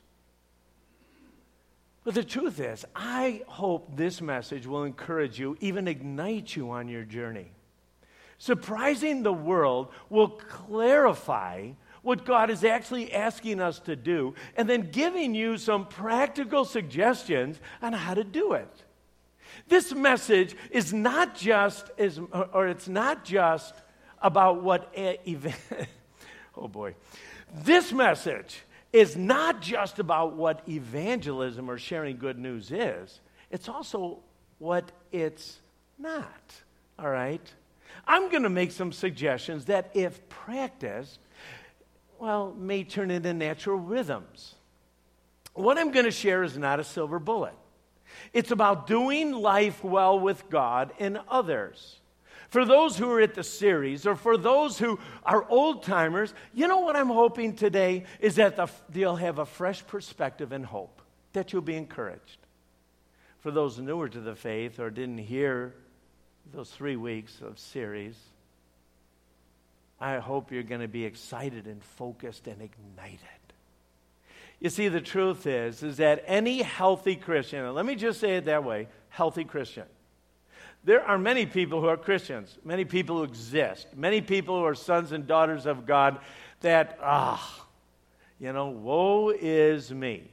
But 2.04 2.14
the 2.14 2.24
truth 2.24 2.58
is, 2.58 2.84
I 2.96 3.42
hope 3.46 3.96
this 3.96 4.20
message 4.20 4.66
will 4.66 4.84
encourage 4.84 5.38
you, 5.38 5.56
even 5.60 5.86
ignite 5.86 6.56
you 6.56 6.70
on 6.70 6.88
your 6.88 7.04
journey. 7.04 7.52
Surprising 8.38 9.22
the 9.22 9.32
world 9.32 9.88
will 10.10 10.30
clarify 10.30 11.70
what 12.02 12.24
God 12.24 12.50
is 12.50 12.64
actually 12.64 13.12
asking 13.12 13.60
us 13.60 13.78
to 13.80 13.94
do 13.94 14.34
and 14.56 14.68
then 14.68 14.90
giving 14.90 15.34
you 15.34 15.56
some 15.56 15.86
practical 15.86 16.64
suggestions 16.64 17.60
on 17.80 17.92
how 17.92 18.14
to 18.14 18.24
do 18.24 18.54
it. 18.54 18.84
This 19.72 19.94
message 19.94 20.54
is 20.70 20.92
not 20.92 21.34
just 21.34 21.90
is, 21.96 22.20
or 22.52 22.68
it's 22.68 22.88
not 22.88 23.24
just 23.24 23.72
about 24.20 24.62
what 24.62 24.92
event 24.94 25.56
oh 26.58 26.68
boy. 26.68 26.94
This 27.54 27.90
message 27.90 28.64
is 28.92 29.16
not 29.16 29.62
just 29.62 29.98
about 29.98 30.34
what 30.34 30.60
evangelism 30.68 31.70
or 31.70 31.78
sharing 31.78 32.18
good 32.18 32.38
news 32.38 32.70
is. 32.70 33.20
It's 33.50 33.66
also 33.66 34.18
what 34.58 34.92
it's 35.10 35.60
not. 35.98 36.52
All 36.98 37.08
right? 37.08 37.40
I'm 38.06 38.28
going 38.28 38.42
to 38.42 38.50
make 38.50 38.72
some 38.72 38.92
suggestions 38.92 39.64
that 39.64 39.90
if 39.94 40.28
practiced 40.28 41.18
well, 42.18 42.54
may 42.58 42.84
turn 42.84 43.10
into 43.10 43.32
natural 43.32 43.78
rhythms. 43.78 44.54
What 45.54 45.78
I'm 45.78 45.92
going 45.92 46.04
to 46.04 46.10
share 46.10 46.42
is 46.42 46.58
not 46.58 46.78
a 46.78 46.84
silver 46.84 47.18
bullet. 47.18 47.54
It's 48.32 48.50
about 48.50 48.86
doing 48.86 49.32
life 49.32 49.82
well 49.82 50.18
with 50.18 50.48
God 50.50 50.92
and 50.98 51.20
others. 51.28 51.98
For 52.48 52.66
those 52.66 52.98
who 52.98 53.10
are 53.10 53.20
at 53.20 53.34
the 53.34 53.42
series, 53.42 54.06
or 54.06 54.14
for 54.14 54.36
those 54.36 54.78
who 54.78 54.98
are 55.24 55.48
old 55.48 55.84
timers, 55.84 56.34
you 56.52 56.68
know 56.68 56.80
what 56.80 56.96
I'm 56.96 57.08
hoping 57.08 57.56
today 57.56 58.04
is 58.20 58.34
that 58.34 58.56
the, 58.56 58.68
they'll 58.90 59.16
have 59.16 59.38
a 59.38 59.46
fresh 59.46 59.86
perspective 59.86 60.52
and 60.52 60.66
hope, 60.66 61.00
that 61.32 61.52
you'll 61.52 61.62
be 61.62 61.76
encouraged. 61.76 62.36
For 63.40 63.50
those 63.50 63.78
newer 63.78 64.08
to 64.08 64.20
the 64.20 64.34
faith 64.34 64.78
or 64.80 64.90
didn't 64.90 65.18
hear 65.18 65.74
those 66.52 66.70
three 66.70 66.96
weeks 66.96 67.40
of 67.40 67.58
series, 67.58 68.16
I 69.98 70.18
hope 70.18 70.52
you're 70.52 70.62
going 70.62 70.80
to 70.80 70.88
be 70.88 71.04
excited 71.04 71.66
and 71.66 71.82
focused 71.82 72.48
and 72.48 72.60
ignited. 72.60 73.18
You 74.62 74.70
see, 74.70 74.86
the 74.86 75.00
truth 75.00 75.48
is, 75.48 75.82
is 75.82 75.96
that 75.96 76.22
any 76.24 76.62
healthy 76.62 77.16
Christian, 77.16 77.74
let 77.74 77.84
me 77.84 77.96
just 77.96 78.20
say 78.20 78.36
it 78.36 78.44
that 78.44 78.62
way, 78.62 78.86
healthy 79.08 79.42
Christian. 79.42 79.86
There 80.84 81.02
are 81.02 81.18
many 81.18 81.46
people 81.46 81.80
who 81.80 81.88
are 81.88 81.96
Christians, 81.96 82.56
many 82.64 82.84
people 82.84 83.16
who 83.16 83.24
exist, 83.24 83.88
many 83.96 84.20
people 84.20 84.56
who 84.56 84.64
are 84.64 84.76
sons 84.76 85.10
and 85.10 85.26
daughters 85.26 85.66
of 85.66 85.84
God 85.84 86.20
that, 86.60 86.96
ah, 87.02 87.66
you 88.38 88.52
know, 88.52 88.68
woe 88.68 89.30
is 89.30 89.90
me. 89.90 90.30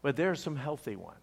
But 0.00 0.14
there 0.14 0.30
are 0.30 0.36
some 0.36 0.54
healthy 0.54 0.94
ones. 0.94 1.16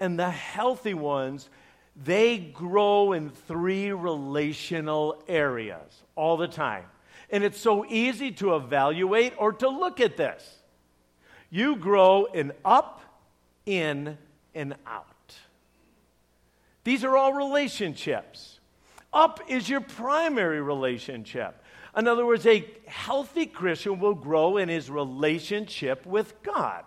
And 0.00 0.18
the 0.18 0.30
healthy 0.30 0.94
ones 0.94 1.48
they 1.94 2.36
grow 2.38 3.12
in 3.12 3.30
three 3.30 3.92
relational 3.92 5.22
areas 5.28 6.02
all 6.16 6.36
the 6.36 6.48
time. 6.48 6.86
And 7.30 7.44
it's 7.44 7.60
so 7.60 7.84
easy 7.86 8.30
to 8.32 8.56
evaluate 8.56 9.34
or 9.38 9.52
to 9.54 9.68
look 9.68 10.00
at 10.00 10.16
this. 10.16 10.58
You 11.50 11.76
grow 11.76 12.24
in 12.26 12.52
up, 12.64 13.02
in, 13.66 14.16
and 14.54 14.74
out. 14.86 15.34
These 16.84 17.04
are 17.04 17.16
all 17.16 17.34
relationships. 17.34 18.60
Up 19.12 19.40
is 19.48 19.68
your 19.68 19.80
primary 19.80 20.60
relationship. 20.60 21.62
In 21.96 22.06
other 22.06 22.24
words, 22.24 22.46
a 22.46 22.64
healthy 22.86 23.46
Christian 23.46 23.98
will 23.98 24.14
grow 24.14 24.56
in 24.56 24.68
his 24.68 24.90
relationship 24.90 26.06
with 26.06 26.42
God 26.42 26.84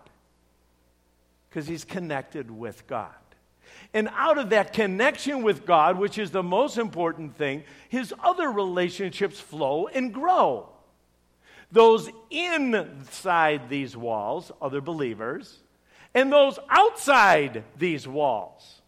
because 1.50 1.68
he's 1.68 1.84
connected 1.84 2.50
with 2.50 2.88
God. 2.88 3.14
And 3.94 4.10
out 4.16 4.38
of 4.38 4.52
that 4.52 4.72
connection 4.72 5.44
with 5.44 5.66
God, 5.66 5.98
which 5.98 6.18
is 6.18 6.32
the 6.32 6.44
most 6.44 6.78
important 6.78 7.36
thing, 7.36 7.64
his 7.90 8.14
other 8.24 8.50
relationships 8.50 9.40
flow 9.40 9.88
and 9.88 10.14
grow. 10.14 10.70
Those 11.72 12.10
inside 12.30 13.70
these 13.70 13.96
walls, 13.96 14.52
other 14.62 14.82
believers, 14.82 15.60
and 16.14 16.32
those 16.32 16.58
outside 16.70 17.64
these 17.78 18.08
walls, 18.08 18.82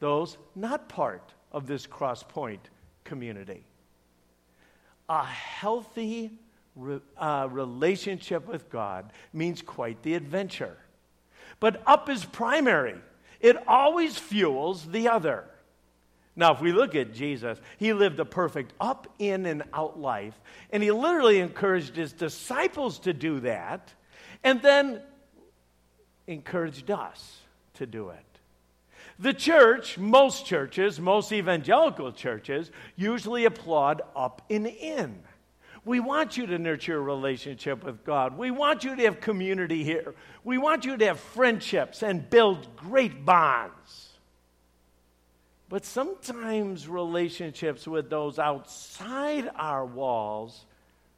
those 0.00 0.36
not 0.54 0.88
part 0.88 1.32
of 1.50 1.66
this 1.66 1.86
cross 1.86 2.22
point 2.22 2.68
community. 3.04 3.64
A 5.08 5.24
healthy 5.24 6.32
re- 6.74 7.00
uh, 7.18 7.48
relationship 7.50 8.46
with 8.46 8.70
God 8.70 9.12
means 9.32 9.60
quite 9.62 10.02
the 10.02 10.14
adventure. 10.14 10.76
But 11.60 11.82
up 11.86 12.08
is 12.08 12.24
primary 12.24 12.96
it 13.42 13.56
always 13.68 14.16
fuels 14.16 14.86
the 14.86 15.08
other. 15.08 15.44
Now, 16.34 16.54
if 16.54 16.62
we 16.62 16.72
look 16.72 16.94
at 16.94 17.12
Jesus, 17.12 17.58
he 17.76 17.92
lived 17.92 18.18
a 18.18 18.24
perfect 18.24 18.72
up, 18.80 19.06
in, 19.18 19.44
and 19.44 19.64
out 19.74 20.00
life. 20.00 20.40
And 20.70 20.82
he 20.82 20.90
literally 20.90 21.40
encouraged 21.40 21.94
his 21.94 22.12
disciples 22.12 23.00
to 23.00 23.12
do 23.12 23.40
that, 23.40 23.92
and 24.42 24.62
then 24.62 25.02
encouraged 26.26 26.90
us 26.90 27.40
to 27.74 27.86
do 27.86 28.08
it. 28.08 28.24
The 29.18 29.34
church, 29.34 29.98
most 29.98 30.46
churches, 30.46 30.98
most 30.98 31.32
evangelical 31.32 32.12
churches, 32.12 32.70
usually 32.96 33.44
applaud 33.44 34.00
up 34.16 34.42
and 34.48 34.66
in. 34.66 35.22
We 35.84 35.98
want 35.98 36.36
you 36.36 36.46
to 36.46 36.58
nurture 36.58 36.96
a 36.96 37.00
relationship 37.00 37.82
with 37.82 38.04
God. 38.04 38.38
We 38.38 38.52
want 38.52 38.84
you 38.84 38.94
to 38.94 39.02
have 39.02 39.20
community 39.20 39.82
here. 39.82 40.14
We 40.44 40.56
want 40.56 40.84
you 40.84 40.96
to 40.96 41.06
have 41.06 41.18
friendships 41.18 42.02
and 42.02 42.28
build 42.30 42.76
great 42.76 43.24
bonds. 43.24 44.10
But 45.68 45.84
sometimes 45.84 46.86
relationships 46.86 47.88
with 47.88 48.10
those 48.10 48.38
outside 48.38 49.50
our 49.56 49.84
walls, 49.84 50.66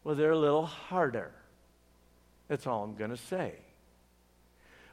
well, 0.02 0.14
they're 0.14 0.30
a 0.30 0.38
little 0.38 0.66
harder. 0.66 1.32
That's 2.48 2.66
all 2.66 2.84
I'm 2.84 2.94
going 2.94 3.10
to 3.10 3.16
say. 3.16 3.54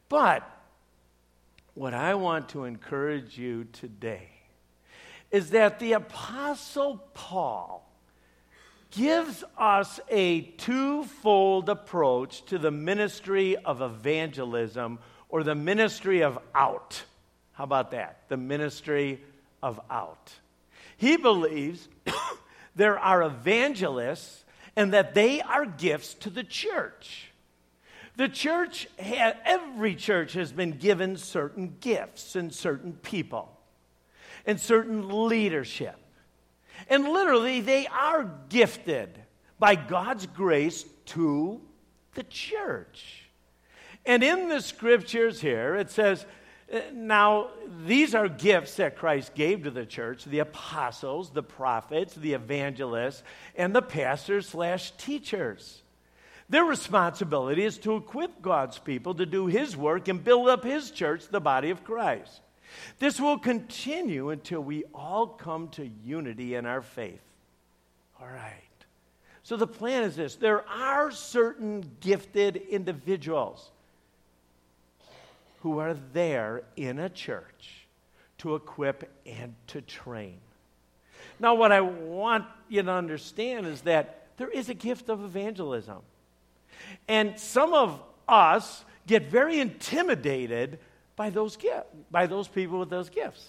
But 0.09 0.49
what 1.75 1.93
I 1.93 2.15
want 2.15 2.49
to 2.49 2.65
encourage 2.65 3.37
you 3.37 3.65
today 3.71 4.29
is 5.29 5.51
that 5.51 5.79
the 5.79 5.93
Apostle 5.93 6.97
Paul 7.13 7.90
gives 8.91 9.43
us 9.57 9.99
a 10.09 10.41
twofold 10.41 11.69
approach 11.69 12.45
to 12.45 12.57
the 12.57 12.71
ministry 12.71 13.55
of 13.57 13.81
evangelism 13.81 14.99
or 15.29 15.43
the 15.43 15.55
ministry 15.55 16.21
of 16.21 16.37
out. 16.53 17.01
How 17.53 17.63
about 17.63 17.91
that? 17.91 18.23
The 18.27 18.37
ministry 18.37 19.21
of 19.63 19.79
out. 19.89 20.33
He 20.97 21.17
believes 21.17 21.87
there 22.75 22.99
are 22.99 23.23
evangelists 23.23 24.43
and 24.75 24.93
that 24.93 25.13
they 25.13 25.41
are 25.41 25.65
gifts 25.65 26.13
to 26.15 26.29
the 26.29 26.43
church. 26.43 27.31
The 28.17 28.27
church, 28.27 28.87
every 28.99 29.95
church 29.95 30.33
has 30.33 30.51
been 30.51 30.77
given 30.77 31.15
certain 31.17 31.77
gifts 31.79 32.35
and 32.35 32.53
certain 32.53 32.93
people 32.93 33.57
and 34.45 34.59
certain 34.59 35.27
leadership. 35.27 35.95
And 36.89 37.07
literally, 37.07 37.61
they 37.61 37.87
are 37.87 38.29
gifted 38.49 39.19
by 39.59 39.75
God's 39.75 40.25
grace 40.25 40.85
to 41.07 41.61
the 42.13 42.23
church. 42.23 43.29
And 44.05 44.23
in 44.23 44.49
the 44.49 44.61
scriptures 44.61 45.39
here, 45.39 45.75
it 45.75 45.91
says, 45.91 46.25
uh, 46.73 46.79
now, 46.93 47.49
these 47.85 48.15
are 48.15 48.29
gifts 48.29 48.75
that 48.77 48.95
Christ 48.95 49.35
gave 49.35 49.63
to 49.63 49.71
the 49.71 49.85
church 49.85 50.25
the 50.25 50.39
apostles, 50.39 51.29
the 51.29 51.43
prophets, 51.43 52.15
the 52.15 52.33
evangelists, 52.33 53.23
and 53.55 53.75
the 53.75 53.81
pastors 53.81 54.47
slash 54.47 54.91
teachers. 54.91 55.83
Their 56.49 56.63
responsibility 56.63 57.63
is 57.63 57.77
to 57.79 57.95
equip 57.95 58.41
God's 58.41 58.79
people 58.79 59.13
to 59.15 59.25
do 59.25 59.47
His 59.47 59.75
work 59.75 60.07
and 60.07 60.23
build 60.23 60.49
up 60.49 60.63
His 60.63 60.91
church, 60.91 61.27
the 61.27 61.41
body 61.41 61.69
of 61.69 61.83
Christ. 61.83 62.41
This 62.99 63.19
will 63.19 63.37
continue 63.37 64.29
until 64.29 64.61
we 64.61 64.83
all 64.93 65.27
come 65.27 65.69
to 65.69 65.89
unity 66.05 66.55
in 66.55 66.65
our 66.65 66.81
faith. 66.81 67.21
All 68.19 68.27
right. 68.27 68.53
So 69.43 69.57
the 69.57 69.67
plan 69.67 70.03
is 70.03 70.15
this 70.15 70.35
there 70.35 70.67
are 70.67 71.11
certain 71.11 71.83
gifted 71.99 72.55
individuals 72.55 73.71
who 75.61 75.79
are 75.79 75.95
there 76.13 76.63
in 76.75 76.99
a 76.99 77.09
church 77.09 77.87
to 78.39 78.55
equip 78.55 79.11
and 79.25 79.53
to 79.67 79.81
train. 79.81 80.37
Now, 81.39 81.55
what 81.55 81.71
I 81.71 81.81
want 81.81 82.45
you 82.69 82.81
to 82.81 82.91
understand 82.91 83.67
is 83.67 83.81
that 83.81 84.27
there 84.37 84.49
is 84.49 84.69
a 84.69 84.73
gift 84.73 85.09
of 85.09 85.23
evangelism. 85.23 85.99
And 87.07 87.39
some 87.39 87.73
of 87.73 87.99
us 88.27 88.83
get 89.05 89.29
very 89.29 89.59
intimidated 89.59 90.79
by 91.21 91.29
those, 91.29 91.55
gift, 91.55 91.85
by 92.09 92.25
those 92.25 92.47
people 92.47 92.79
with 92.79 92.89
those 92.89 93.11
gifts. 93.11 93.45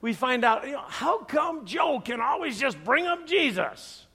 We 0.00 0.12
find 0.12 0.44
out, 0.44 0.66
you 0.66 0.72
know, 0.72 0.82
how 0.88 1.18
come 1.22 1.64
Joe 1.64 2.02
can 2.04 2.20
always 2.20 2.58
just 2.58 2.82
bring 2.82 3.06
up 3.06 3.28
Jesus? 3.28 4.06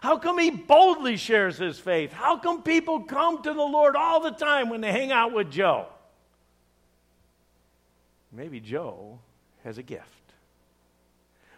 How 0.00 0.18
come 0.18 0.36
he 0.36 0.50
boldly 0.50 1.16
shares 1.16 1.58
his 1.58 1.78
faith? 1.78 2.12
How 2.12 2.36
come 2.36 2.64
people 2.64 3.04
come 3.04 3.40
to 3.44 3.52
the 3.52 3.62
Lord 3.62 3.94
all 3.94 4.18
the 4.18 4.32
time 4.32 4.68
when 4.68 4.80
they 4.80 4.90
hang 4.90 5.12
out 5.12 5.32
with 5.32 5.48
Joe? 5.48 5.86
Maybe 8.32 8.58
Joe 8.58 9.20
has 9.62 9.78
a 9.78 9.84
gift. 9.84 10.32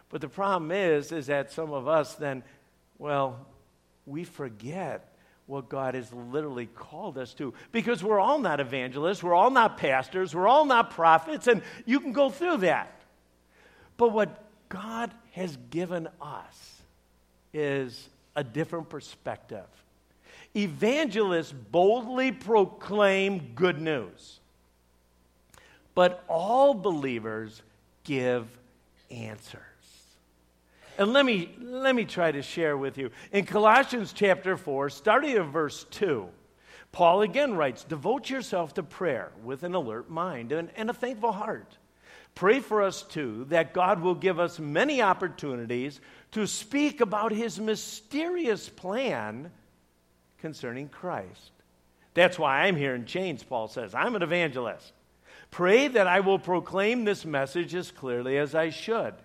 But 0.09 0.21
the 0.21 0.29
problem 0.29 0.71
is 0.71 1.11
is 1.11 1.25
that 1.25 1.51
some 1.51 1.73
of 1.73 1.87
us 1.87 2.13
then 2.13 2.43
well, 2.99 3.47
we 4.05 4.25
forget 4.25 5.10
what 5.51 5.67
God 5.67 5.95
has 5.95 6.11
literally 6.13 6.65
called 6.65 7.17
us 7.17 7.33
to 7.33 7.53
because 7.73 8.01
we're 8.01 8.21
all 8.21 8.39
not 8.39 8.61
evangelists, 8.61 9.21
we're 9.21 9.35
all 9.35 9.51
not 9.51 9.77
pastors, 9.77 10.33
we're 10.33 10.47
all 10.47 10.63
not 10.63 10.91
prophets 10.91 11.45
and 11.47 11.61
you 11.85 11.99
can 11.99 12.13
go 12.13 12.29
through 12.29 12.57
that. 12.57 13.01
But 13.97 14.13
what 14.13 14.45
God 14.69 15.11
has 15.33 15.57
given 15.69 16.07
us 16.21 16.81
is 17.53 18.07
a 18.33 18.45
different 18.45 18.87
perspective. 18.89 19.65
Evangelists 20.55 21.51
boldly 21.51 22.31
proclaim 22.31 23.51
good 23.53 23.81
news, 23.81 24.39
but 25.93 26.23
all 26.29 26.73
believers 26.73 27.61
give 28.05 28.47
answers. 29.09 29.70
And 31.01 31.13
let 31.13 31.25
me, 31.25 31.49
let 31.59 31.95
me 31.95 32.05
try 32.05 32.31
to 32.31 32.43
share 32.43 32.77
with 32.77 32.99
you. 32.99 33.09
In 33.31 33.47
Colossians 33.47 34.13
chapter 34.13 34.55
4, 34.55 34.91
starting 34.91 35.31
at 35.31 35.47
verse 35.47 35.83
2, 35.89 36.29
Paul 36.91 37.23
again 37.23 37.55
writes 37.55 37.83
Devote 37.83 38.29
yourself 38.29 38.75
to 38.75 38.83
prayer 38.83 39.31
with 39.43 39.63
an 39.63 39.73
alert 39.73 40.11
mind 40.11 40.51
and, 40.51 40.69
and 40.75 40.91
a 40.91 40.93
thankful 40.93 41.31
heart. 41.31 41.75
Pray 42.35 42.59
for 42.59 42.83
us 42.83 43.01
too 43.01 43.47
that 43.49 43.73
God 43.73 44.01
will 44.01 44.13
give 44.13 44.39
us 44.39 44.59
many 44.59 45.01
opportunities 45.01 45.99
to 46.33 46.45
speak 46.45 47.01
about 47.01 47.31
his 47.31 47.59
mysterious 47.59 48.69
plan 48.69 49.49
concerning 50.37 50.87
Christ. 50.87 51.49
That's 52.13 52.37
why 52.37 52.65
I'm 52.65 52.75
here 52.75 52.93
in 52.93 53.07
chains, 53.07 53.41
Paul 53.41 53.69
says. 53.69 53.95
I'm 53.95 54.15
an 54.15 54.21
evangelist. 54.21 54.93
Pray 55.49 55.87
that 55.87 56.05
I 56.05 56.19
will 56.19 56.37
proclaim 56.37 57.05
this 57.05 57.25
message 57.25 57.73
as 57.73 57.89
clearly 57.89 58.37
as 58.37 58.53
I 58.53 58.69
should. 58.69 59.15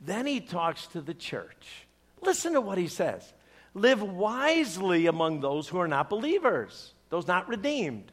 Then 0.00 0.26
he 0.26 0.40
talks 0.40 0.86
to 0.88 1.00
the 1.00 1.14
church. 1.14 1.86
Listen 2.20 2.52
to 2.52 2.60
what 2.60 2.78
he 2.78 2.88
says 2.88 3.32
Live 3.74 4.02
wisely 4.02 5.06
among 5.06 5.40
those 5.40 5.68
who 5.68 5.78
are 5.78 5.88
not 5.88 6.10
believers, 6.10 6.94
those 7.10 7.26
not 7.26 7.48
redeemed. 7.48 8.10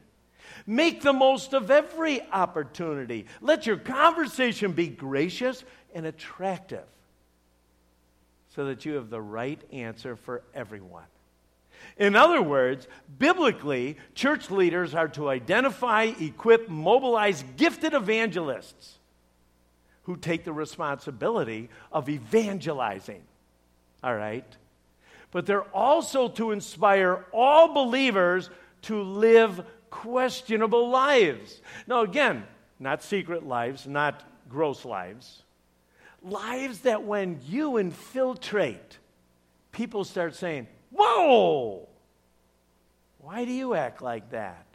Make 0.66 1.02
the 1.02 1.12
most 1.12 1.54
of 1.54 1.70
every 1.70 2.20
opportunity. 2.32 3.26
Let 3.40 3.66
your 3.66 3.76
conversation 3.76 4.72
be 4.72 4.88
gracious 4.88 5.64
and 5.94 6.06
attractive 6.06 6.84
so 8.54 8.66
that 8.66 8.84
you 8.84 8.94
have 8.94 9.10
the 9.10 9.20
right 9.20 9.60
answer 9.72 10.16
for 10.16 10.42
everyone. 10.54 11.04
In 11.98 12.16
other 12.16 12.40
words, 12.40 12.88
biblically, 13.18 13.96
church 14.14 14.50
leaders 14.50 14.94
are 14.94 15.08
to 15.08 15.28
identify, 15.28 16.04
equip, 16.04 16.68
mobilize 16.68 17.44
gifted 17.56 17.92
evangelists 17.92 18.98
who 20.06 20.16
take 20.16 20.44
the 20.44 20.52
responsibility 20.52 21.68
of 21.90 22.08
evangelizing. 22.08 23.22
All 24.04 24.14
right? 24.14 24.46
But 25.32 25.46
they're 25.46 25.64
also 25.74 26.28
to 26.28 26.52
inspire 26.52 27.24
all 27.32 27.74
believers 27.74 28.48
to 28.82 29.02
live 29.02 29.66
questionable 29.90 30.90
lives. 30.90 31.60
Now, 31.88 32.02
again, 32.02 32.44
not 32.78 33.02
secret 33.02 33.44
lives, 33.44 33.88
not 33.88 34.22
gross 34.48 34.84
lives. 34.84 35.42
Lives 36.22 36.80
that 36.80 37.02
when 37.02 37.40
you 37.44 37.76
infiltrate, 37.76 38.98
people 39.72 40.04
start 40.04 40.36
saying, 40.36 40.68
Whoa! 40.90 41.88
Why 43.18 43.44
do 43.44 43.52
you 43.52 43.74
act 43.74 44.02
like 44.02 44.30
that? 44.30 44.66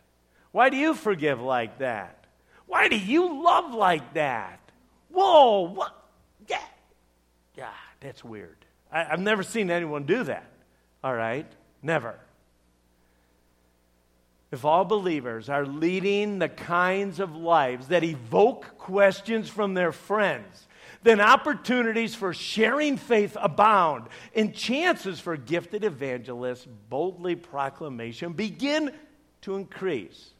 Why 0.51 0.69
do 0.69 0.75
you 0.75 0.93
forgive 0.93 1.41
like 1.41 1.77
that? 1.77 2.25
Why 2.67 2.89
do 2.89 2.97
you 2.97 3.41
love 3.41 3.73
like 3.73 4.13
that? 4.15 4.60
Whoa, 5.11 5.61
what? 5.73 5.95
Yeah. 6.47 6.61
Yeah, 7.55 7.69
that's 7.99 8.23
weird. 8.23 8.57
I, 8.91 9.03
have 9.03 9.19
never 9.19 9.43
seen 9.43 9.69
anyone 9.69 10.03
do 10.03 10.23
that. 10.23 10.49
All 11.03 11.13
right? 11.13 11.45
Never. 11.81 12.15
If 14.51 14.65
all 14.65 14.83
believers 14.83 15.47
are 15.47 15.65
leading 15.65 16.39
the 16.39 16.49
kinds 16.49 17.19
of 17.19 17.35
lives 17.35 17.87
that 17.87 18.03
evoke 18.03 18.77
questions 18.77 19.49
from 19.49 19.73
their 19.73 19.93
friends, 19.93 20.67
then 21.03 21.19
opportunities 21.21 22.13
for 22.13 22.33
sharing 22.33 22.97
faith 22.97 23.35
abound, 23.39 24.07
and 24.35 24.53
chances 24.53 25.19
for 25.19 25.37
gifted 25.37 25.83
evangelists' 25.83 26.67
boldly 26.89 27.35
proclamation 27.35 28.33
begin 28.33 28.91
to 29.41 29.55
increase. 29.55 30.31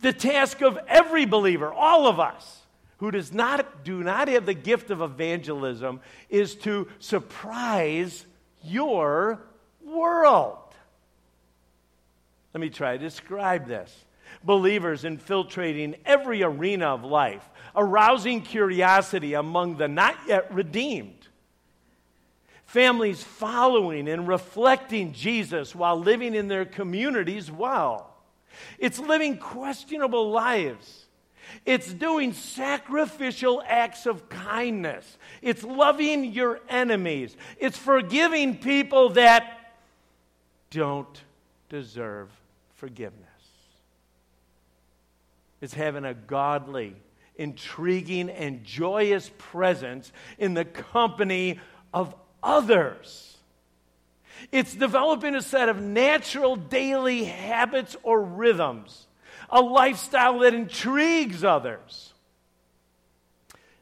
The 0.00 0.12
task 0.12 0.62
of 0.62 0.78
every 0.88 1.26
believer, 1.26 1.72
all 1.72 2.08
of 2.08 2.18
us, 2.18 2.62
who 2.98 3.10
does 3.10 3.32
not, 3.32 3.84
do 3.84 4.02
not 4.02 4.28
have 4.28 4.44
the 4.44 4.54
gift 4.54 4.90
of 4.90 5.00
evangelism 5.00 6.00
is 6.28 6.54
to 6.56 6.88
surprise 6.98 8.26
your 8.62 9.40
world. 9.84 10.58
Let 12.52 12.60
me 12.60 12.70
try 12.70 12.96
to 12.96 12.98
describe 12.98 13.66
this. 13.66 14.04
Believers 14.42 15.04
infiltrating 15.04 15.94
every 16.04 16.42
arena 16.42 16.88
of 16.88 17.04
life, 17.04 17.48
arousing 17.74 18.42
curiosity 18.42 19.34
among 19.34 19.76
the 19.76 19.88
not 19.88 20.16
yet 20.26 20.52
redeemed. 20.52 21.28
Families 22.66 23.22
following 23.22 24.08
and 24.08 24.28
reflecting 24.28 25.12
Jesus 25.12 25.74
while 25.74 25.98
living 25.98 26.34
in 26.34 26.48
their 26.48 26.64
communities 26.64 27.50
well. 27.50 28.14
It's 28.78 28.98
living 28.98 29.38
questionable 29.38 30.30
lives 30.30 31.06
it's 31.64 31.92
doing 31.92 32.32
sacrificial 32.32 33.62
acts 33.66 34.06
of 34.06 34.28
kindness. 34.28 35.18
It's 35.42 35.62
loving 35.62 36.24
your 36.24 36.60
enemies. 36.68 37.36
It's 37.58 37.78
forgiving 37.78 38.58
people 38.58 39.10
that 39.10 39.74
don't 40.70 41.22
deserve 41.68 42.30
forgiveness. 42.76 43.24
It's 45.60 45.74
having 45.74 46.04
a 46.04 46.14
godly, 46.14 46.94
intriguing, 47.36 48.30
and 48.30 48.64
joyous 48.64 49.30
presence 49.38 50.12
in 50.38 50.54
the 50.54 50.64
company 50.64 51.58
of 51.92 52.14
others. 52.42 53.36
It's 54.52 54.74
developing 54.74 55.34
a 55.34 55.42
set 55.42 55.68
of 55.68 55.82
natural 55.82 56.54
daily 56.54 57.24
habits 57.24 57.96
or 58.04 58.22
rhythms 58.22 59.07
a 59.50 59.60
lifestyle 59.60 60.40
that 60.40 60.54
intrigues 60.54 61.44
others. 61.44 62.12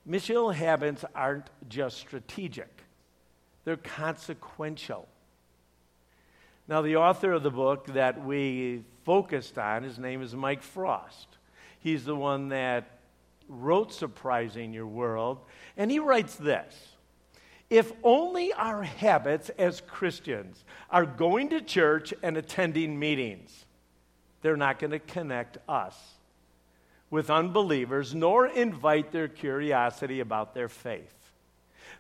Missional 0.09 0.55
habits 0.55 1.05
aren't 1.15 1.51
just 1.69 1.99
strategic, 1.99 2.83
they're 3.65 3.77
consequential. 3.77 5.09
Now, 6.69 6.83
the 6.83 6.97
author 6.97 7.33
of 7.33 7.45
the 7.45 7.51
book 7.51 7.87
that 7.89 8.25
we 8.25 8.83
focused 9.05 9.57
on, 9.57 9.85
his 9.85 10.01
name 10.01 10.21
is 10.21 10.35
Mike 10.35 10.65
Frost. 10.65 11.29
He's 11.79 12.05
the 12.05 12.17
one 12.17 12.49
that 12.49 12.99
wrote 13.49 13.93
Surprising 13.93 14.73
Your 14.73 14.87
World, 14.87 15.39
and 15.77 15.91
he 15.91 16.01
writes 16.01 16.35
this 16.35 16.75
If 17.71 17.93
only 18.03 18.53
our 18.53 18.83
habits 18.83 19.49
as 19.51 19.81
Christians 19.81 20.65
are 20.91 21.07
going 21.07 21.51
to 21.51 21.61
church 21.61 22.13
and 22.23 22.37
attending 22.37 22.99
meetings, 22.99 23.66
they're 24.43 24.57
not 24.57 24.79
going 24.79 24.91
to 24.93 24.99
connect 24.99 25.59
us 25.69 25.97
with 27.11 27.31
unbelievers 27.31 28.15
nor 28.15 28.47
invite 28.47 29.13
their 29.13 29.29
curiosity 29.29 30.21
about 30.21 30.55
their 30.55 30.69
faith. 30.69 31.13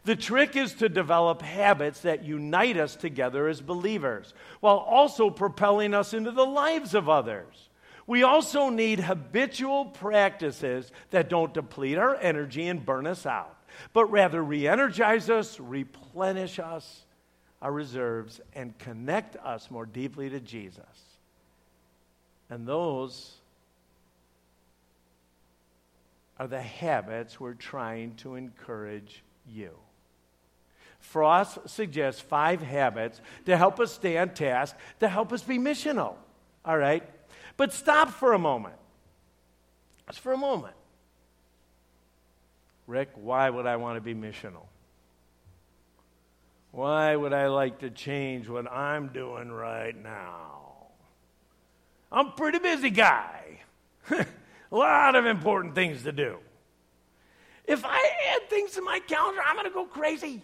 The 0.04 0.16
trick 0.16 0.54
is 0.56 0.74
to 0.74 0.88
develop 0.88 1.42
habits 1.42 2.02
that 2.02 2.24
unite 2.24 2.76
us 2.76 2.94
together 2.94 3.48
as 3.48 3.60
believers 3.60 4.34
while 4.60 4.76
also 4.76 5.30
propelling 5.30 5.94
us 5.94 6.14
into 6.14 6.30
the 6.30 6.46
lives 6.46 6.94
of 6.94 7.08
others. 7.08 7.68
We 8.06 8.22
also 8.22 8.68
need 8.68 9.00
habitual 9.00 9.86
practices 9.86 10.92
that 11.10 11.28
don't 11.28 11.52
deplete 11.52 11.98
our 11.98 12.14
energy 12.14 12.68
and 12.68 12.86
burn 12.86 13.06
us 13.06 13.26
out, 13.26 13.56
but 13.92 14.06
rather 14.06 14.42
re 14.42 14.68
energize 14.68 15.28
us, 15.28 15.58
replenish 15.58 16.60
us, 16.60 17.04
our 17.60 17.72
reserves, 17.72 18.40
and 18.54 18.78
connect 18.78 19.34
us 19.36 19.72
more 19.72 19.86
deeply 19.86 20.30
to 20.30 20.38
Jesus. 20.38 21.05
And 22.48 22.66
those 22.66 23.34
are 26.38 26.46
the 26.46 26.60
habits 26.60 27.40
we're 27.40 27.54
trying 27.54 28.14
to 28.16 28.34
encourage 28.34 29.22
you. 29.48 29.70
Frost 31.00 31.58
suggests 31.66 32.20
five 32.20 32.62
habits 32.62 33.20
to 33.46 33.56
help 33.56 33.80
us 33.80 33.92
stay 33.92 34.18
on 34.18 34.30
task, 34.30 34.76
to 35.00 35.08
help 35.08 35.32
us 35.32 35.42
be 35.42 35.58
missional. 35.58 36.14
All 36.64 36.76
right? 36.76 37.02
But 37.56 37.72
stop 37.72 38.10
for 38.10 38.32
a 38.32 38.38
moment. 38.38 38.74
Just 40.08 40.20
for 40.20 40.32
a 40.32 40.36
moment. 40.36 40.74
Rick, 42.86 43.10
why 43.14 43.50
would 43.50 43.66
I 43.66 43.76
want 43.76 43.96
to 43.96 44.00
be 44.00 44.14
missional? 44.14 44.66
Why 46.70 47.16
would 47.16 47.32
I 47.32 47.46
like 47.48 47.80
to 47.80 47.90
change 47.90 48.48
what 48.48 48.70
I'm 48.70 49.08
doing 49.08 49.50
right 49.50 49.96
now? 49.96 50.55
I'm 52.16 52.28
a 52.28 52.30
pretty 52.30 52.60
busy 52.60 52.88
guy. 52.88 53.60
a 54.10 54.26
lot 54.70 55.16
of 55.16 55.26
important 55.26 55.74
things 55.74 56.02
to 56.04 56.12
do. 56.12 56.38
If 57.66 57.84
I 57.84 58.10
add 58.32 58.48
things 58.48 58.70
to 58.72 58.80
my 58.80 59.00
calendar, 59.00 59.42
I'm 59.46 59.54
going 59.54 59.66
to 59.66 59.74
go 59.74 59.84
crazy. 59.84 60.40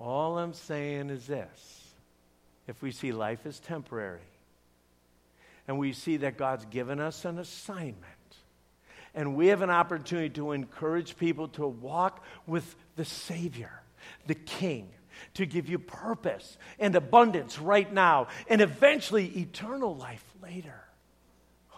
All 0.00 0.36
I'm 0.36 0.52
saying 0.52 1.10
is 1.10 1.28
this 1.28 1.92
if 2.66 2.82
we 2.82 2.90
see 2.90 3.12
life 3.12 3.46
as 3.46 3.60
temporary, 3.60 4.18
and 5.68 5.78
we 5.78 5.92
see 5.92 6.16
that 6.16 6.36
God's 6.36 6.64
given 6.64 6.98
us 6.98 7.24
an 7.24 7.38
assignment, 7.38 7.94
and 9.14 9.36
we 9.36 9.46
have 9.46 9.62
an 9.62 9.70
opportunity 9.70 10.30
to 10.30 10.50
encourage 10.50 11.16
people 11.16 11.46
to 11.48 11.68
walk 11.68 12.24
with 12.48 12.74
the 12.96 13.04
Savior, 13.04 13.80
the 14.26 14.34
King, 14.34 14.88
to 15.34 15.46
give 15.46 15.68
you 15.68 15.78
purpose 15.78 16.58
and 16.78 16.94
abundance 16.94 17.58
right 17.58 17.90
now, 17.92 18.28
and 18.48 18.60
eventually 18.60 19.26
eternal 19.38 19.96
life 19.96 20.24
later. 20.42 20.84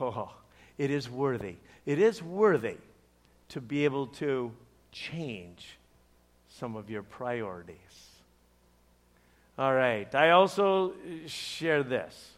Oh, 0.00 0.32
it 0.78 0.90
is 0.90 1.08
worthy. 1.08 1.56
It 1.86 1.98
is 1.98 2.22
worthy 2.22 2.76
to 3.50 3.60
be 3.60 3.84
able 3.84 4.08
to 4.08 4.52
change 4.92 5.78
some 6.58 6.76
of 6.76 6.90
your 6.90 7.02
priorities. 7.02 7.76
All 9.58 9.72
right. 9.72 10.12
I 10.14 10.30
also 10.30 10.92
share 11.26 11.82
this. 11.82 12.32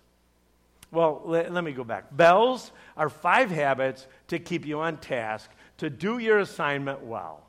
Well, 0.91 1.23
let, 1.25 1.53
let, 1.53 1.65
me 1.65 1.73
go 1.73 1.85
back. 1.85 2.17
Bells 2.17 2.71
are 2.97 3.09
five 3.09 3.51
habits 3.51 4.07
to 4.29 4.39
keep 4.39 4.65
you 4.65 4.81
on 4.81 4.99
task, 4.99 5.51
to 5.79 5.91
do 5.91 6.19
your 6.19 6.39
assignment 6.39 7.03
well. 7.03 7.43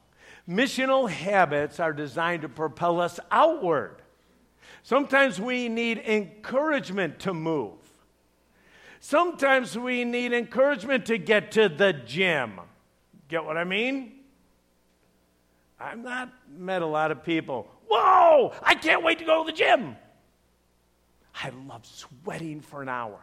Missional 0.49 1.07
habits 1.07 1.79
are 1.79 1.93
designed 1.93 2.41
to 2.41 2.49
propel 2.49 2.99
us 2.99 3.19
outward. 3.29 4.01
Sometimes 4.81 5.39
we 5.39 5.69
need 5.69 5.99
encouragement 5.99 7.19
to 7.19 7.33
move. 7.35 7.77
Sometimes 8.99 9.77
we 9.77 10.03
need 10.03 10.33
encouragement 10.33 11.05
to 11.05 11.19
get 11.19 11.51
to 11.51 11.69
the 11.69 11.93
gym. 11.93 12.59
Get 13.27 13.45
what 13.45 13.57
I 13.57 13.63
mean? 13.63 14.13
I've 15.79 15.99
not 15.99 16.33
met 16.49 16.81
a 16.81 16.85
lot 16.85 17.11
of 17.11 17.23
people. 17.23 17.69
Whoa, 17.87 18.51
I 18.63 18.73
can't 18.73 19.03
wait 19.03 19.19
to 19.19 19.25
go 19.25 19.43
to 19.43 19.51
the 19.51 19.57
gym. 19.57 19.95
I 21.41 21.51
love 21.67 21.85
sweating 21.85 22.59
for 22.61 22.81
an 22.81 22.89
hour. 22.89 23.19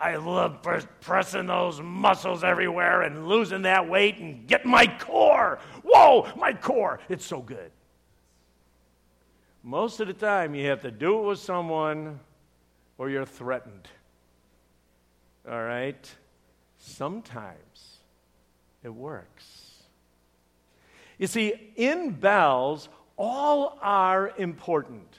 I 0.00 0.16
love 0.16 0.64
pressing 1.00 1.46
those 1.46 1.80
muscles 1.80 2.44
everywhere 2.44 3.02
and 3.02 3.26
losing 3.28 3.62
that 3.62 3.88
weight 3.88 4.18
and 4.18 4.46
getting 4.46 4.70
my 4.70 4.86
core. 4.86 5.58
Whoa, 5.82 6.28
my 6.36 6.52
core. 6.52 7.00
It's 7.08 7.24
so 7.24 7.40
good. 7.40 7.70
Most 9.62 10.00
of 10.00 10.06
the 10.06 10.14
time, 10.14 10.54
you 10.54 10.66
have 10.68 10.82
to 10.82 10.90
do 10.90 11.18
it 11.18 11.26
with 11.26 11.38
someone 11.38 12.20
or 12.96 13.10
you're 13.10 13.26
threatened. 13.26 13.88
All 15.48 15.62
right? 15.62 16.10
Sometimes 16.78 17.98
it 18.82 18.90
works. 18.90 19.82
You 21.18 21.26
see, 21.26 21.72
in 21.74 22.10
bells, 22.10 22.88
all 23.16 23.78
are 23.82 24.32
important. 24.38 25.18